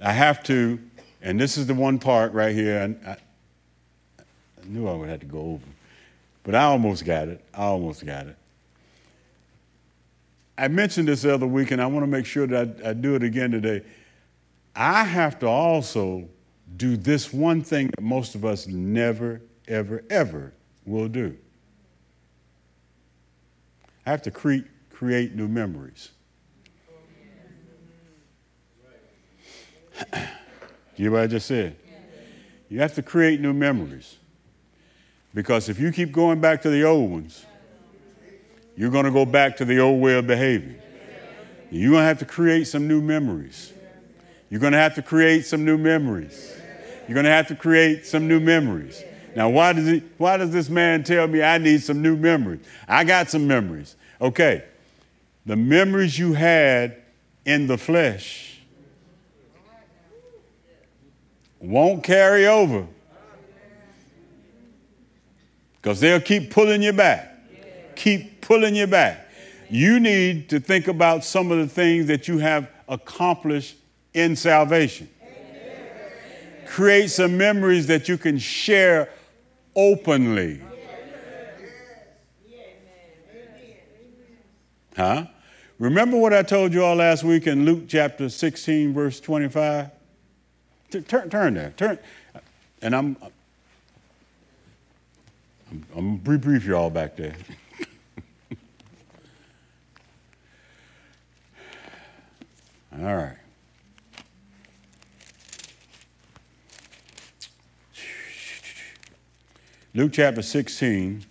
I 0.00 0.12
have 0.12 0.42
to 0.44 0.80
and 1.22 1.40
this 1.40 1.56
is 1.56 1.66
the 1.66 1.74
one 1.74 1.98
part 1.98 2.32
right 2.32 2.54
here. 2.54 2.80
And 2.80 3.00
I, 3.06 3.16
I 4.20 4.66
knew 4.66 4.88
I 4.88 4.94
would 4.94 5.08
have 5.08 5.20
to 5.20 5.26
go 5.26 5.38
over, 5.38 5.66
but 6.44 6.54
I 6.54 6.64
almost 6.64 7.04
got 7.04 7.28
it. 7.28 7.42
I 7.54 7.62
almost 7.62 8.04
got 8.04 8.26
it. 8.26 8.36
I 10.58 10.68
mentioned 10.68 11.08
this 11.08 11.22
the 11.22 11.32
other 11.32 11.46
week, 11.46 11.70
and 11.70 11.80
I 11.80 11.86
want 11.86 12.02
to 12.02 12.08
make 12.08 12.26
sure 12.26 12.46
that 12.46 12.84
I, 12.84 12.90
I 12.90 12.92
do 12.92 13.14
it 13.14 13.22
again 13.22 13.50
today. 13.50 13.82
I 14.76 15.04
have 15.04 15.38
to 15.40 15.46
also 15.46 16.28
do 16.76 16.96
this 16.96 17.32
one 17.32 17.62
thing 17.62 17.88
that 17.88 18.02
most 18.02 18.34
of 18.34 18.44
us 18.44 18.66
never, 18.66 19.40
ever, 19.68 20.04
ever 20.10 20.52
will 20.84 21.08
do. 21.08 21.36
I 24.06 24.10
have 24.10 24.22
to 24.22 24.30
create, 24.30 24.66
create 24.90 25.34
new 25.34 25.48
memories. 25.48 26.10
Oh, 30.12 30.28
You 30.96 31.04
hear 31.04 31.12
what 31.12 31.22
I 31.22 31.26
just 31.26 31.46
said? 31.46 31.76
You 32.68 32.80
have 32.80 32.94
to 32.94 33.02
create 33.02 33.40
new 33.40 33.52
memories. 33.52 34.16
Because 35.34 35.68
if 35.68 35.78
you 35.78 35.92
keep 35.92 36.12
going 36.12 36.40
back 36.40 36.62
to 36.62 36.70
the 36.70 36.84
old 36.84 37.10
ones, 37.10 37.46
you're 38.76 38.90
going 38.90 39.04
to 39.04 39.10
go 39.10 39.24
back 39.24 39.56
to 39.58 39.64
the 39.64 39.78
old 39.78 40.00
way 40.00 40.14
of 40.14 40.26
behaving. 40.26 40.76
You're 41.70 41.92
going 41.92 42.02
to 42.02 42.06
have 42.06 42.18
to 42.18 42.26
create 42.26 42.64
some 42.64 42.86
new 42.86 43.00
memories. 43.00 43.72
You're 44.50 44.60
going 44.60 44.72
to 44.72 44.78
have 44.78 44.94
to 44.96 45.02
create 45.02 45.46
some 45.46 45.64
new 45.64 45.78
memories. 45.78 46.54
You're 47.08 47.14
going 47.14 47.24
to 47.24 47.30
have 47.30 47.48
to 47.48 47.54
create 47.54 48.06
some 48.06 48.28
new 48.28 48.40
memories. 48.40 49.02
Now, 49.34 49.48
why 49.48 49.72
does, 49.72 49.86
he, 49.86 50.02
why 50.18 50.36
does 50.36 50.50
this 50.50 50.68
man 50.68 51.04
tell 51.04 51.26
me 51.26 51.42
I 51.42 51.56
need 51.56 51.82
some 51.82 52.02
new 52.02 52.16
memories? 52.16 52.60
I 52.86 53.04
got 53.04 53.30
some 53.30 53.46
memories. 53.46 53.96
Okay. 54.20 54.64
The 55.46 55.56
memories 55.56 56.18
you 56.18 56.34
had 56.34 57.02
in 57.46 57.66
the 57.66 57.78
flesh 57.78 58.51
won't 61.62 62.02
carry 62.02 62.46
over 62.46 62.86
because 65.80 66.00
they'll 66.00 66.20
keep 66.20 66.50
pulling 66.50 66.82
you 66.82 66.92
back. 66.92 67.38
Keep 67.96 68.40
pulling 68.40 68.74
you 68.74 68.86
back. 68.86 69.28
You 69.70 70.00
need 70.00 70.50
to 70.50 70.60
think 70.60 70.88
about 70.88 71.24
some 71.24 71.50
of 71.50 71.58
the 71.58 71.66
things 71.66 72.06
that 72.08 72.28
you 72.28 72.38
have 72.38 72.68
accomplished 72.88 73.76
in 74.12 74.36
salvation. 74.36 75.08
Create 76.66 77.10
some 77.10 77.36
memories 77.36 77.86
that 77.86 78.08
you 78.08 78.18
can 78.18 78.38
share 78.38 79.08
openly. 79.74 80.60
Huh? 84.96 85.26
Remember 85.78 86.16
what 86.16 86.34
I 86.34 86.42
told 86.42 86.72
you 86.72 86.84
all 86.84 86.96
last 86.96 87.24
week 87.24 87.46
in 87.46 87.64
Luke 87.64 87.84
chapter 87.88 88.28
16, 88.28 88.92
verse 88.92 89.20
25? 89.20 89.90
Turn, 91.00 91.30
turn 91.30 91.54
there. 91.54 91.72
Turn. 91.76 91.98
And 92.82 92.94
I'm, 92.94 93.16
I'm, 95.70 95.86
I'm 95.96 96.16
brief, 96.16 96.42
brief 96.42 96.64
y'all 96.64 96.90
back 96.90 97.16
there. 97.16 97.34
All 102.98 103.16
right. 103.16 103.36
Luke 109.94 110.12
chapter 110.12 110.40
16 110.40 111.24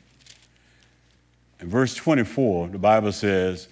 and 1.59 1.70
verse 1.70 1.95
24, 1.95 2.70
the 2.70 2.78
Bible 2.78 3.12
says, 3.12 3.68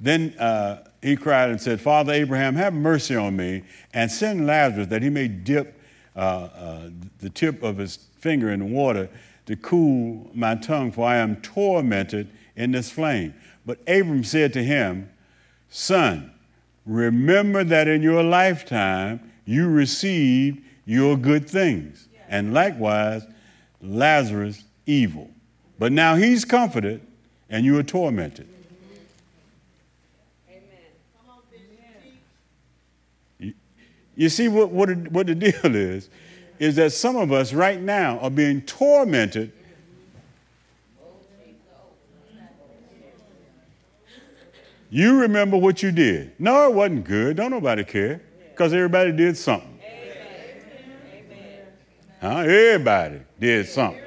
Then 0.00 0.34
uh, 0.38 0.87
he 1.02 1.16
cried 1.16 1.50
and 1.50 1.60
said, 1.60 1.80
Father 1.80 2.12
Abraham, 2.12 2.54
have 2.56 2.74
mercy 2.74 3.14
on 3.14 3.36
me 3.36 3.62
and 3.94 4.10
send 4.10 4.46
Lazarus 4.46 4.88
that 4.88 5.02
he 5.02 5.10
may 5.10 5.28
dip 5.28 5.80
uh, 6.16 6.18
uh, 6.18 6.90
the 7.20 7.30
tip 7.30 7.62
of 7.62 7.78
his 7.78 7.96
finger 8.18 8.50
in 8.50 8.60
the 8.60 8.66
water 8.66 9.08
to 9.46 9.56
cool 9.56 10.30
my 10.34 10.54
tongue, 10.56 10.90
for 10.90 11.06
I 11.06 11.16
am 11.16 11.36
tormented 11.36 12.28
in 12.56 12.72
this 12.72 12.90
flame. 12.90 13.34
But 13.64 13.78
Abram 13.86 14.24
said 14.24 14.52
to 14.54 14.64
him, 14.64 15.08
Son, 15.70 16.32
remember 16.84 17.62
that 17.64 17.86
in 17.86 18.02
your 18.02 18.22
lifetime 18.22 19.32
you 19.44 19.68
received 19.68 20.62
your 20.84 21.16
good 21.16 21.48
things, 21.48 22.08
and 22.28 22.52
likewise 22.52 23.22
Lazarus 23.80 24.64
evil. 24.86 25.30
But 25.78 25.92
now 25.92 26.16
he's 26.16 26.44
comforted 26.44 27.00
and 27.48 27.64
you 27.64 27.78
are 27.78 27.82
tormented. 27.82 28.48
You 34.18 34.28
see 34.28 34.48
what, 34.48 34.70
what, 34.70 34.90
what 35.12 35.28
the 35.28 35.34
deal 35.36 35.54
is? 35.76 36.10
Is 36.58 36.74
that 36.74 36.90
some 36.90 37.14
of 37.14 37.30
us 37.30 37.52
right 37.52 37.80
now 37.80 38.18
are 38.18 38.30
being 38.30 38.62
tormented 38.62 39.52
You 44.90 45.20
remember 45.20 45.58
what 45.58 45.82
you 45.82 45.92
did. 45.92 46.32
No, 46.38 46.70
it 46.70 46.74
wasn't 46.74 47.04
good. 47.04 47.36
Don't 47.36 47.50
nobody 47.50 47.84
care 47.84 48.22
because 48.50 48.72
everybody 48.72 49.12
did 49.12 49.36
something. 49.36 49.78
Huh? 52.22 52.38
Everybody 52.38 53.20
did 53.38 53.68
something. 53.68 54.02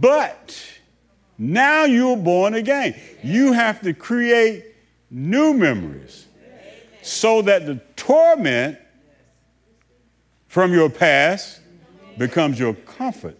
But 0.00 0.56
now 1.36 1.86
you're 1.86 2.16
born 2.16 2.54
again. 2.54 2.94
You 3.24 3.52
have 3.52 3.80
to 3.82 3.92
create 3.92 4.64
new 5.10 5.52
memories 5.52 6.28
so 7.10 7.42
that 7.42 7.66
the 7.66 7.74
torment 7.96 8.78
from 10.46 10.72
your 10.72 10.88
past 10.88 11.60
becomes 12.16 12.58
your 12.58 12.74
comfort 12.74 13.36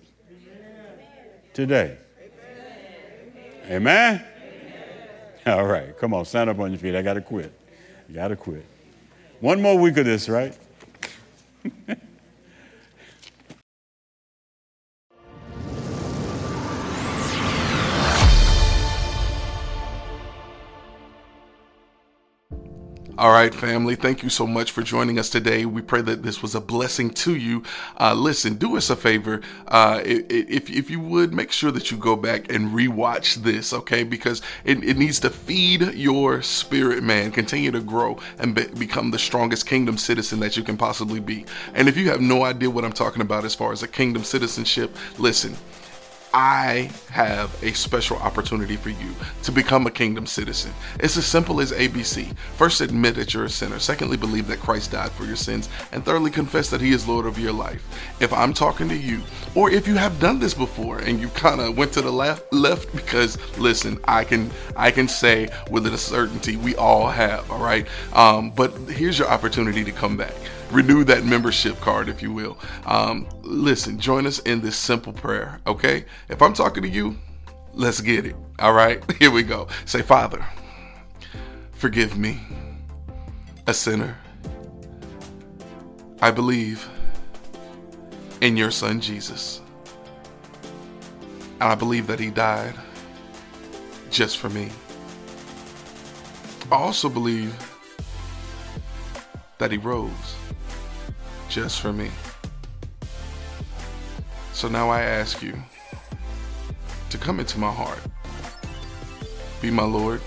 today. 1.53 1.97
Amen? 3.66 4.25
All 5.47 5.66
right, 5.66 5.97
come 5.97 6.12
on, 6.12 6.25
stand 6.25 6.51
up 6.51 6.59
on 6.59 6.73
your 6.73 6.81
feet. 6.81 6.97
I 6.97 7.03
got 7.03 7.14
to 7.14 7.21
quit. 7.21 7.53
I 8.09 8.12
got 8.12 8.29
to 8.29 8.37
quit. 8.37 8.66
One 9.39 9.62
more 9.62 9.79
week 9.79 9.97
of 9.97 10.05
this, 10.05 10.29
right? 10.29 10.57
All 23.21 23.33
right, 23.33 23.55
family, 23.55 23.97
thank 23.97 24.23
you 24.23 24.31
so 24.31 24.47
much 24.47 24.71
for 24.71 24.81
joining 24.81 25.18
us 25.18 25.29
today. 25.29 25.66
We 25.66 25.83
pray 25.83 26.01
that 26.01 26.23
this 26.23 26.41
was 26.41 26.55
a 26.55 26.61
blessing 26.61 27.11
to 27.11 27.37
you. 27.37 27.62
Uh, 28.01 28.14
listen, 28.14 28.55
do 28.55 28.79
us 28.79 28.89
a 28.89 28.97
favor. 28.97 29.43
Uh, 29.68 30.01
if, 30.03 30.71
if 30.71 30.89
you 30.89 31.01
would, 31.01 31.35
make 31.35 31.53
sure 31.53 31.71
that 31.71 31.91
you 31.91 31.99
go 31.99 32.16
back 32.16 32.51
and 32.51 32.71
rewatch 32.71 33.35
this, 33.35 33.75
okay? 33.75 34.05
Because 34.05 34.41
it, 34.64 34.83
it 34.83 34.97
needs 34.97 35.21
to 35.21 35.29
feed 35.29 35.83
your 35.93 36.41
spirit, 36.41 37.03
man. 37.03 37.31
Continue 37.31 37.71
to 37.73 37.81
grow 37.81 38.18
and 38.39 38.55
be, 38.55 38.64
become 38.68 39.11
the 39.11 39.18
strongest 39.18 39.66
kingdom 39.66 39.99
citizen 39.99 40.41
that 40.41 40.57
you 40.57 40.62
can 40.62 40.79
possibly 40.79 41.21
be. 41.21 41.45
And 41.75 41.91
if 41.91 41.99
you 41.99 42.09
have 42.09 42.23
no 42.23 42.45
idea 42.45 42.71
what 42.71 42.87
I'm 42.87 42.93
talking 42.95 43.21
about 43.21 43.45
as 43.45 43.55
far 43.55 43.71
as 43.71 43.83
a 43.83 43.89
kingdom 43.89 44.25
citizenship, 44.25 44.97
listen. 45.18 45.59
I 46.33 46.91
have 47.11 47.61
a 47.62 47.72
special 47.72 48.16
opportunity 48.18 48.76
for 48.76 48.91
you 48.91 49.14
to 49.43 49.53
become 49.53 49.87
a 49.87 49.91
kingdom 49.91 50.26
citizen. 50.26 50.72
It's 51.01 51.16
as 51.16 51.26
simple 51.26 51.61
as 51.61 51.72
ABC. 51.72 52.37
First, 52.57 52.81
admit 52.81 53.16
that 53.16 53.35
you're 53.35 53.45
a 53.45 53.51
sinner. 53.51 53.78
Secondly, 53.78 54.16
believe 54.16 54.47
that 54.47 54.61
Christ 54.61 54.93
died 54.93 55.11
for 55.11 55.24
your 55.24 55.37
sins. 55.37 55.68
And 55.93 56.05
thirdly, 56.05 56.31
confess 56.31 56.70
that 56.70 56.81
He 56.81 56.93
is 56.93 57.09
Lord 57.09 57.26
of 57.26 57.39
your 57.39 57.53
life. 57.53 57.83
If 58.20 58.33
I'm 58.33 58.53
talking 58.53 58.89
to 58.89 58.97
you, 58.97 59.22
or 59.55 59.70
if 59.70 59.89
you 59.89 59.97
have 59.97 60.20
done 60.20 60.39
this 60.39 60.55
before 60.55 60.99
and 60.99 61.20
you 61.20 61.28
kind 61.31 61.61
of 61.61 61.76
went 61.76 61.93
to 61.95 62.03
the 62.03 62.12
left, 62.12 62.53
left, 62.53 62.95
because 62.95 63.37
listen, 63.59 63.99
I 64.05 64.24
can 64.24 64.51
I 64.76 64.91
can 64.91 65.09
say 65.09 65.49
with 65.70 65.87
a 65.87 65.99
certainty 65.99 66.57
we 66.57 66.76
all 66.76 67.09
have. 67.09 67.51
All 67.51 67.62
right, 67.62 67.87
um, 68.12 68.51
but 68.51 68.72
here's 68.89 69.18
your 69.18 69.28
opportunity 69.28 69.85
to 69.85 69.93
come 69.93 70.16
back 70.16 70.35
renew 70.71 71.05
that 71.05 71.25
membership 71.25 71.81
card, 71.81 72.09
if 72.09 72.23
you 72.23 72.33
will. 72.33 72.59
Um, 72.87 73.29
listen, 73.43 73.99
join 73.99 74.27
us 74.27 74.39
in 74.41 74.61
this 74.61 74.77
simple 74.77 75.12
prayer, 75.12 75.61
okay? 75.66 76.05
If 76.29 76.43
I'm 76.43 76.55
talking 76.55 76.83
to 76.83 76.89
you, 76.89 77.18
let's 77.73 78.01
get 78.01 78.27
it. 78.27 78.37
All 78.59 78.73
right, 78.73 79.03
here 79.18 79.31
we 79.31 79.43
go. 79.43 79.68
Say, 79.85 80.03
Father, 80.03 80.45
forgive 81.73 82.16
me, 82.16 82.41
a 83.66 83.75
sinner. 83.75 84.16
I 86.23 86.31
believe 86.31 86.89
in 88.41 88.57
your 88.57 88.71
son 88.71 89.01
Jesus. 89.01 89.61
And 91.61 91.71
I 91.71 91.75
believe 91.75 92.07
that 92.07 92.18
he 92.18 92.31
died 92.31 92.75
just 94.11 94.39
for 94.39 94.49
me. 94.49 94.71
I 96.71 96.77
also 96.77 97.09
believe 97.09 97.55
that 99.59 99.73
he 99.73 99.79
rose 99.79 100.37
just 101.51 101.81
for 101.81 101.93
me. 101.93 102.11
So 104.53 104.69
now 104.69 104.89
I 104.89 105.03
ask 105.03 105.43
you 105.43 105.55
to 107.11 107.19
come 107.19 107.41
into 107.41 107.59
my 107.59 107.73
heart. 107.73 107.99
Be 109.61 109.71
my 109.71 109.83
Lord, 109.83 110.23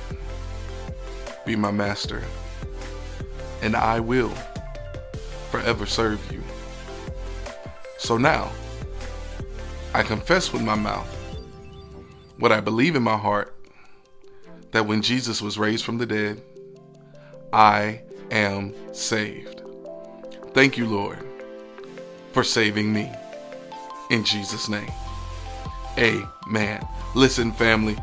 be 1.45 1.55
my 1.55 1.71
master, 1.71 2.23
and 3.61 3.75
I 3.75 3.99
will 3.99 4.33
forever 5.49 5.85
serve 5.85 6.19
you. 6.31 6.43
So 7.97 8.17
now, 8.17 8.51
I 9.93 10.03
confess 10.03 10.51
with 10.51 10.61
my 10.61 10.75
mouth 10.75 11.07
what 12.37 12.51
I 12.51 12.59
believe 12.59 12.95
in 12.95 13.03
my 13.03 13.17
heart 13.17 13.55
that 14.71 14.85
when 14.85 15.01
Jesus 15.01 15.41
was 15.41 15.57
raised 15.57 15.85
from 15.85 15.99
the 15.99 16.05
dead, 16.05 16.41
I 17.53 18.01
am 18.29 18.73
saved. 18.93 19.62
Thank 20.53 20.77
you, 20.77 20.85
Lord, 20.85 21.19
for 22.31 22.43
saving 22.43 22.93
me. 22.93 23.11
In 24.11 24.23
Jesus' 24.23 24.69
name. 24.69 24.91
Amen. 25.97 26.87
Listen, 27.15 27.51
family, 27.51 27.97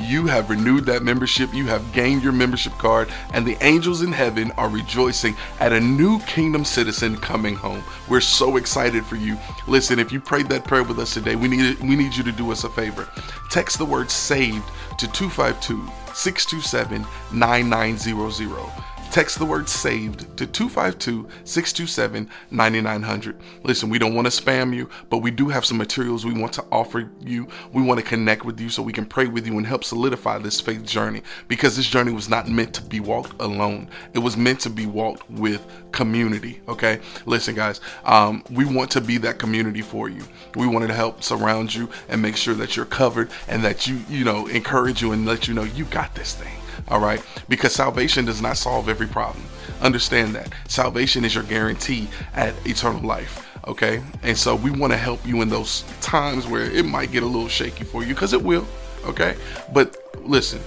you 0.00 0.26
have 0.26 0.48
renewed 0.48 0.86
that 0.86 1.02
membership, 1.02 1.52
you 1.52 1.66
have 1.66 1.92
gained 1.92 2.22
your 2.22 2.32
membership 2.32 2.72
card, 2.74 3.08
and 3.32 3.44
the 3.44 3.56
angels 3.64 4.02
in 4.02 4.12
heaven 4.12 4.52
are 4.52 4.68
rejoicing 4.68 5.34
at 5.58 5.72
a 5.72 5.80
new 5.80 6.20
kingdom 6.20 6.64
citizen 6.64 7.16
coming 7.16 7.56
home. 7.56 7.82
We're 8.08 8.20
so 8.20 8.56
excited 8.58 9.04
for 9.04 9.16
you. 9.16 9.36
Listen, 9.66 9.98
if 9.98 10.12
you 10.12 10.20
prayed 10.20 10.48
that 10.50 10.64
prayer 10.64 10.84
with 10.84 11.00
us 11.00 11.14
today, 11.14 11.34
we 11.34 11.48
need 11.48 11.80
we 11.80 11.96
need 11.96 12.14
you 12.14 12.22
to 12.22 12.32
do 12.32 12.52
us 12.52 12.62
a 12.62 12.68
favor. 12.68 13.08
Text 13.50 13.78
the 13.78 13.84
word 13.84 14.08
saved 14.08 14.68
to 14.98 15.10
252 15.10 15.90
627 16.14 17.04
9900. 17.32 18.70
Text 19.10 19.38
the 19.38 19.46
word 19.46 19.70
saved 19.70 20.36
to 20.36 20.46
252 20.46 21.28
627 21.44 22.28
9900. 22.50 23.40
Listen, 23.64 23.88
we 23.88 23.98
don't 23.98 24.14
want 24.14 24.30
to 24.30 24.42
spam 24.42 24.74
you, 24.74 24.90
but 25.08 25.18
we 25.18 25.30
do 25.30 25.48
have 25.48 25.64
some 25.64 25.78
materials 25.78 26.26
we 26.26 26.38
want 26.38 26.52
to 26.52 26.64
offer 26.70 27.10
you. 27.20 27.48
We 27.72 27.82
want 27.82 27.98
to 28.00 28.06
connect 28.06 28.44
with 28.44 28.60
you 28.60 28.68
so 28.68 28.82
we 28.82 28.92
can 28.92 29.06
pray 29.06 29.26
with 29.26 29.46
you 29.46 29.56
and 29.56 29.66
help 29.66 29.82
solidify 29.82 30.38
this 30.38 30.60
faith 30.60 30.84
journey 30.84 31.22
because 31.48 31.74
this 31.74 31.88
journey 31.88 32.12
was 32.12 32.28
not 32.28 32.48
meant 32.48 32.74
to 32.74 32.82
be 32.82 33.00
walked 33.00 33.40
alone, 33.40 33.88
it 34.12 34.18
was 34.18 34.36
meant 34.36 34.60
to 34.60 34.70
be 34.70 34.84
walked 34.84 35.28
with 35.30 35.66
community. 35.90 36.60
Okay, 36.68 37.00
listen, 37.24 37.54
guys, 37.54 37.80
um, 38.04 38.44
we 38.50 38.66
want 38.66 38.90
to 38.90 39.00
be 39.00 39.16
that 39.18 39.38
community 39.38 39.80
for 39.80 40.10
you. 40.10 40.22
We 40.54 40.66
wanted 40.66 40.88
to 40.88 40.94
help 40.94 41.22
surround 41.22 41.74
you 41.74 41.88
and 42.10 42.20
make 42.20 42.36
sure 42.36 42.54
that 42.54 42.76
you're 42.76 42.84
covered 42.84 43.30
and 43.48 43.64
that 43.64 43.86
you, 43.86 44.00
you 44.10 44.24
know, 44.24 44.46
encourage 44.48 45.00
you 45.00 45.12
and 45.12 45.24
let 45.24 45.48
you 45.48 45.54
know 45.54 45.64
you 45.64 45.86
got 45.86 46.14
this 46.14 46.34
thing 46.34 46.52
all 46.86 47.00
right? 47.00 47.22
Because 47.48 47.74
salvation 47.74 48.24
does 48.24 48.40
not 48.40 48.56
solve 48.56 48.88
every 48.88 49.08
problem. 49.08 49.44
Understand 49.80 50.34
that. 50.34 50.52
Salvation 50.68 51.24
is 51.24 51.34
your 51.34 51.44
guarantee 51.44 52.08
at 52.34 52.54
eternal 52.66 53.02
life, 53.02 53.48
okay? 53.66 54.02
And 54.22 54.36
so 54.36 54.54
we 54.54 54.70
want 54.70 54.92
to 54.92 54.96
help 54.96 55.26
you 55.26 55.42
in 55.42 55.48
those 55.48 55.84
times 56.00 56.46
where 56.46 56.64
it 56.70 56.84
might 56.84 57.12
get 57.12 57.22
a 57.22 57.26
little 57.26 57.48
shaky 57.48 57.84
for 57.84 58.02
you, 58.02 58.14
because 58.14 58.32
it 58.32 58.42
will, 58.42 58.66
okay? 59.04 59.36
But 59.72 59.96
listen, 60.24 60.60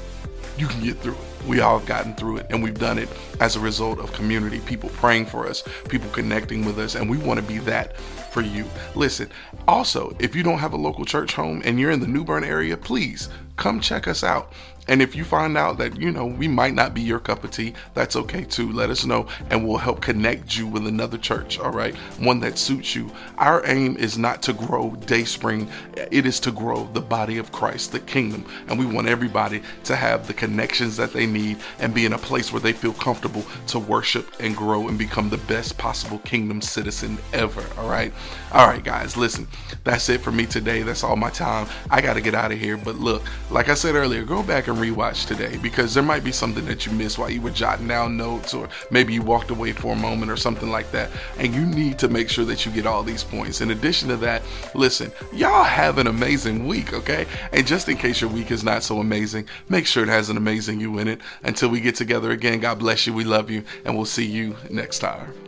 you 0.57 0.67
can 0.67 0.83
get 0.83 0.97
through 0.99 1.13
it 1.13 1.31
We 1.47 1.59
all 1.61 1.79
have 1.79 1.87
gotten 1.87 2.13
through 2.13 2.37
it, 2.37 2.47
and 2.49 2.61
we've 2.61 2.77
done 2.77 2.99
it 2.99 3.09
as 3.39 3.55
a 3.55 3.59
result 3.59 3.99
of 3.99 4.13
community, 4.13 4.59
people 4.59 4.89
praying 4.89 5.25
for 5.25 5.47
us, 5.47 5.63
people 5.89 6.09
connecting 6.11 6.65
with 6.65 6.77
us, 6.77 6.95
and 6.95 7.09
we 7.09 7.17
want 7.17 7.39
to 7.39 7.45
be 7.45 7.57
that 7.59 7.97
for 8.31 8.41
you. 8.41 8.65
Listen, 8.95 9.29
also, 9.67 10.15
if 10.19 10.35
you 10.35 10.43
don't 10.43 10.59
have 10.59 10.73
a 10.73 10.77
local 10.77 11.05
church 11.05 11.33
home 11.33 11.61
and 11.65 11.79
you're 11.79 11.91
in 11.91 11.99
the 11.99 12.07
New 12.07 12.23
Bern 12.23 12.43
area, 12.43 12.77
please 12.77 13.29
come 13.57 13.79
check 13.79 14.07
us 14.07 14.23
out. 14.23 14.53
And 14.91 15.01
if 15.01 15.15
you 15.15 15.23
find 15.23 15.57
out 15.57 15.77
that, 15.77 15.95
you 15.95 16.11
know, 16.11 16.25
we 16.25 16.49
might 16.49 16.73
not 16.73 16.93
be 16.93 16.99
your 17.01 17.19
cup 17.19 17.45
of 17.45 17.51
tea, 17.51 17.73
that's 17.93 18.17
okay 18.17 18.43
too. 18.43 18.73
Let 18.73 18.89
us 18.89 19.05
know 19.05 19.25
and 19.49 19.65
we'll 19.65 19.77
help 19.77 20.01
connect 20.01 20.57
you 20.57 20.67
with 20.67 20.85
another 20.85 21.17
church, 21.17 21.57
all 21.57 21.71
right? 21.71 21.95
One 22.19 22.41
that 22.41 22.57
suits 22.57 22.93
you. 22.93 23.09
Our 23.37 23.65
aim 23.65 23.95
is 23.95 24.17
not 24.17 24.41
to 24.43 24.53
grow 24.53 24.91
Dayspring, 25.05 25.69
it 25.95 26.25
is 26.25 26.41
to 26.41 26.51
grow 26.51 26.89
the 26.91 26.99
body 26.99 27.37
of 27.37 27.53
Christ, 27.53 27.93
the 27.93 28.01
kingdom. 28.01 28.45
And 28.67 28.77
we 28.77 28.85
want 28.85 29.07
everybody 29.07 29.61
to 29.85 29.95
have 29.95 30.27
the 30.27 30.33
connections 30.33 30.97
that 30.97 31.13
they 31.13 31.25
need 31.25 31.59
and 31.79 31.93
be 31.93 32.05
in 32.05 32.11
a 32.11 32.17
place 32.17 32.51
where 32.51 32.59
they 32.59 32.73
feel 32.73 32.91
comfortable 32.91 33.45
to 33.67 33.79
worship 33.79 34.35
and 34.41 34.57
grow 34.57 34.89
and 34.89 34.97
become 34.97 35.29
the 35.29 35.37
best 35.37 35.77
possible 35.77 36.19
kingdom 36.19 36.61
citizen 36.61 37.17
ever, 37.31 37.63
all 37.77 37.89
right? 37.89 38.11
All 38.51 38.67
right, 38.67 38.83
guys, 38.83 39.15
listen, 39.15 39.47
that's 39.85 40.09
it 40.09 40.19
for 40.19 40.33
me 40.33 40.45
today. 40.45 40.83
That's 40.83 41.05
all 41.05 41.15
my 41.15 41.29
time. 41.29 41.67
I 41.89 42.01
got 42.01 42.15
to 42.15 42.21
get 42.21 42.35
out 42.35 42.51
of 42.51 42.59
here. 42.59 42.75
But 42.75 42.95
look, 42.95 43.23
like 43.49 43.69
I 43.69 43.73
said 43.73 43.95
earlier, 43.95 44.25
go 44.25 44.43
back 44.43 44.67
and 44.67 44.80
rewatch 44.81 45.27
today 45.27 45.57
because 45.61 45.93
there 45.93 46.03
might 46.03 46.23
be 46.23 46.31
something 46.31 46.65
that 46.65 46.85
you 46.85 46.91
missed 46.91 47.17
while 47.17 47.29
you 47.29 47.41
were 47.41 47.51
jotting 47.51 47.87
down 47.87 48.17
notes 48.17 48.53
or 48.53 48.67
maybe 48.89 49.13
you 49.13 49.21
walked 49.21 49.51
away 49.51 49.71
for 49.71 49.93
a 49.93 49.95
moment 49.95 50.31
or 50.31 50.37
something 50.37 50.69
like 50.69 50.91
that. 50.91 51.09
And 51.37 51.53
you 51.53 51.65
need 51.65 51.99
to 51.99 52.07
make 52.07 52.29
sure 52.29 52.45
that 52.45 52.65
you 52.65 52.71
get 52.71 52.85
all 52.85 53.03
these 53.03 53.23
points. 53.23 53.61
In 53.61 53.71
addition 53.71 54.09
to 54.09 54.17
that, 54.17 54.41
listen, 54.73 55.11
y'all 55.33 55.63
have 55.63 55.97
an 55.97 56.07
amazing 56.07 56.67
week, 56.67 56.93
okay? 56.93 57.25
And 57.51 57.65
just 57.65 57.87
in 57.89 57.97
case 57.97 58.21
your 58.21 58.29
week 58.29 58.51
is 58.51 58.63
not 58.63 58.83
so 58.83 58.99
amazing, 58.99 59.47
make 59.69 59.85
sure 59.85 60.03
it 60.03 60.09
has 60.09 60.29
an 60.29 60.37
amazing 60.37 60.79
you 60.79 60.97
in 60.99 61.07
it. 61.07 61.21
Until 61.43 61.69
we 61.69 61.81
get 61.81 61.95
together 61.95 62.31
again, 62.31 62.59
God 62.59 62.79
bless 62.79 63.05
you. 63.05 63.13
We 63.13 63.23
love 63.23 63.49
you. 63.49 63.63
And 63.85 63.95
we'll 63.95 64.05
see 64.05 64.25
you 64.25 64.55
next 64.69 64.99
time. 64.99 65.40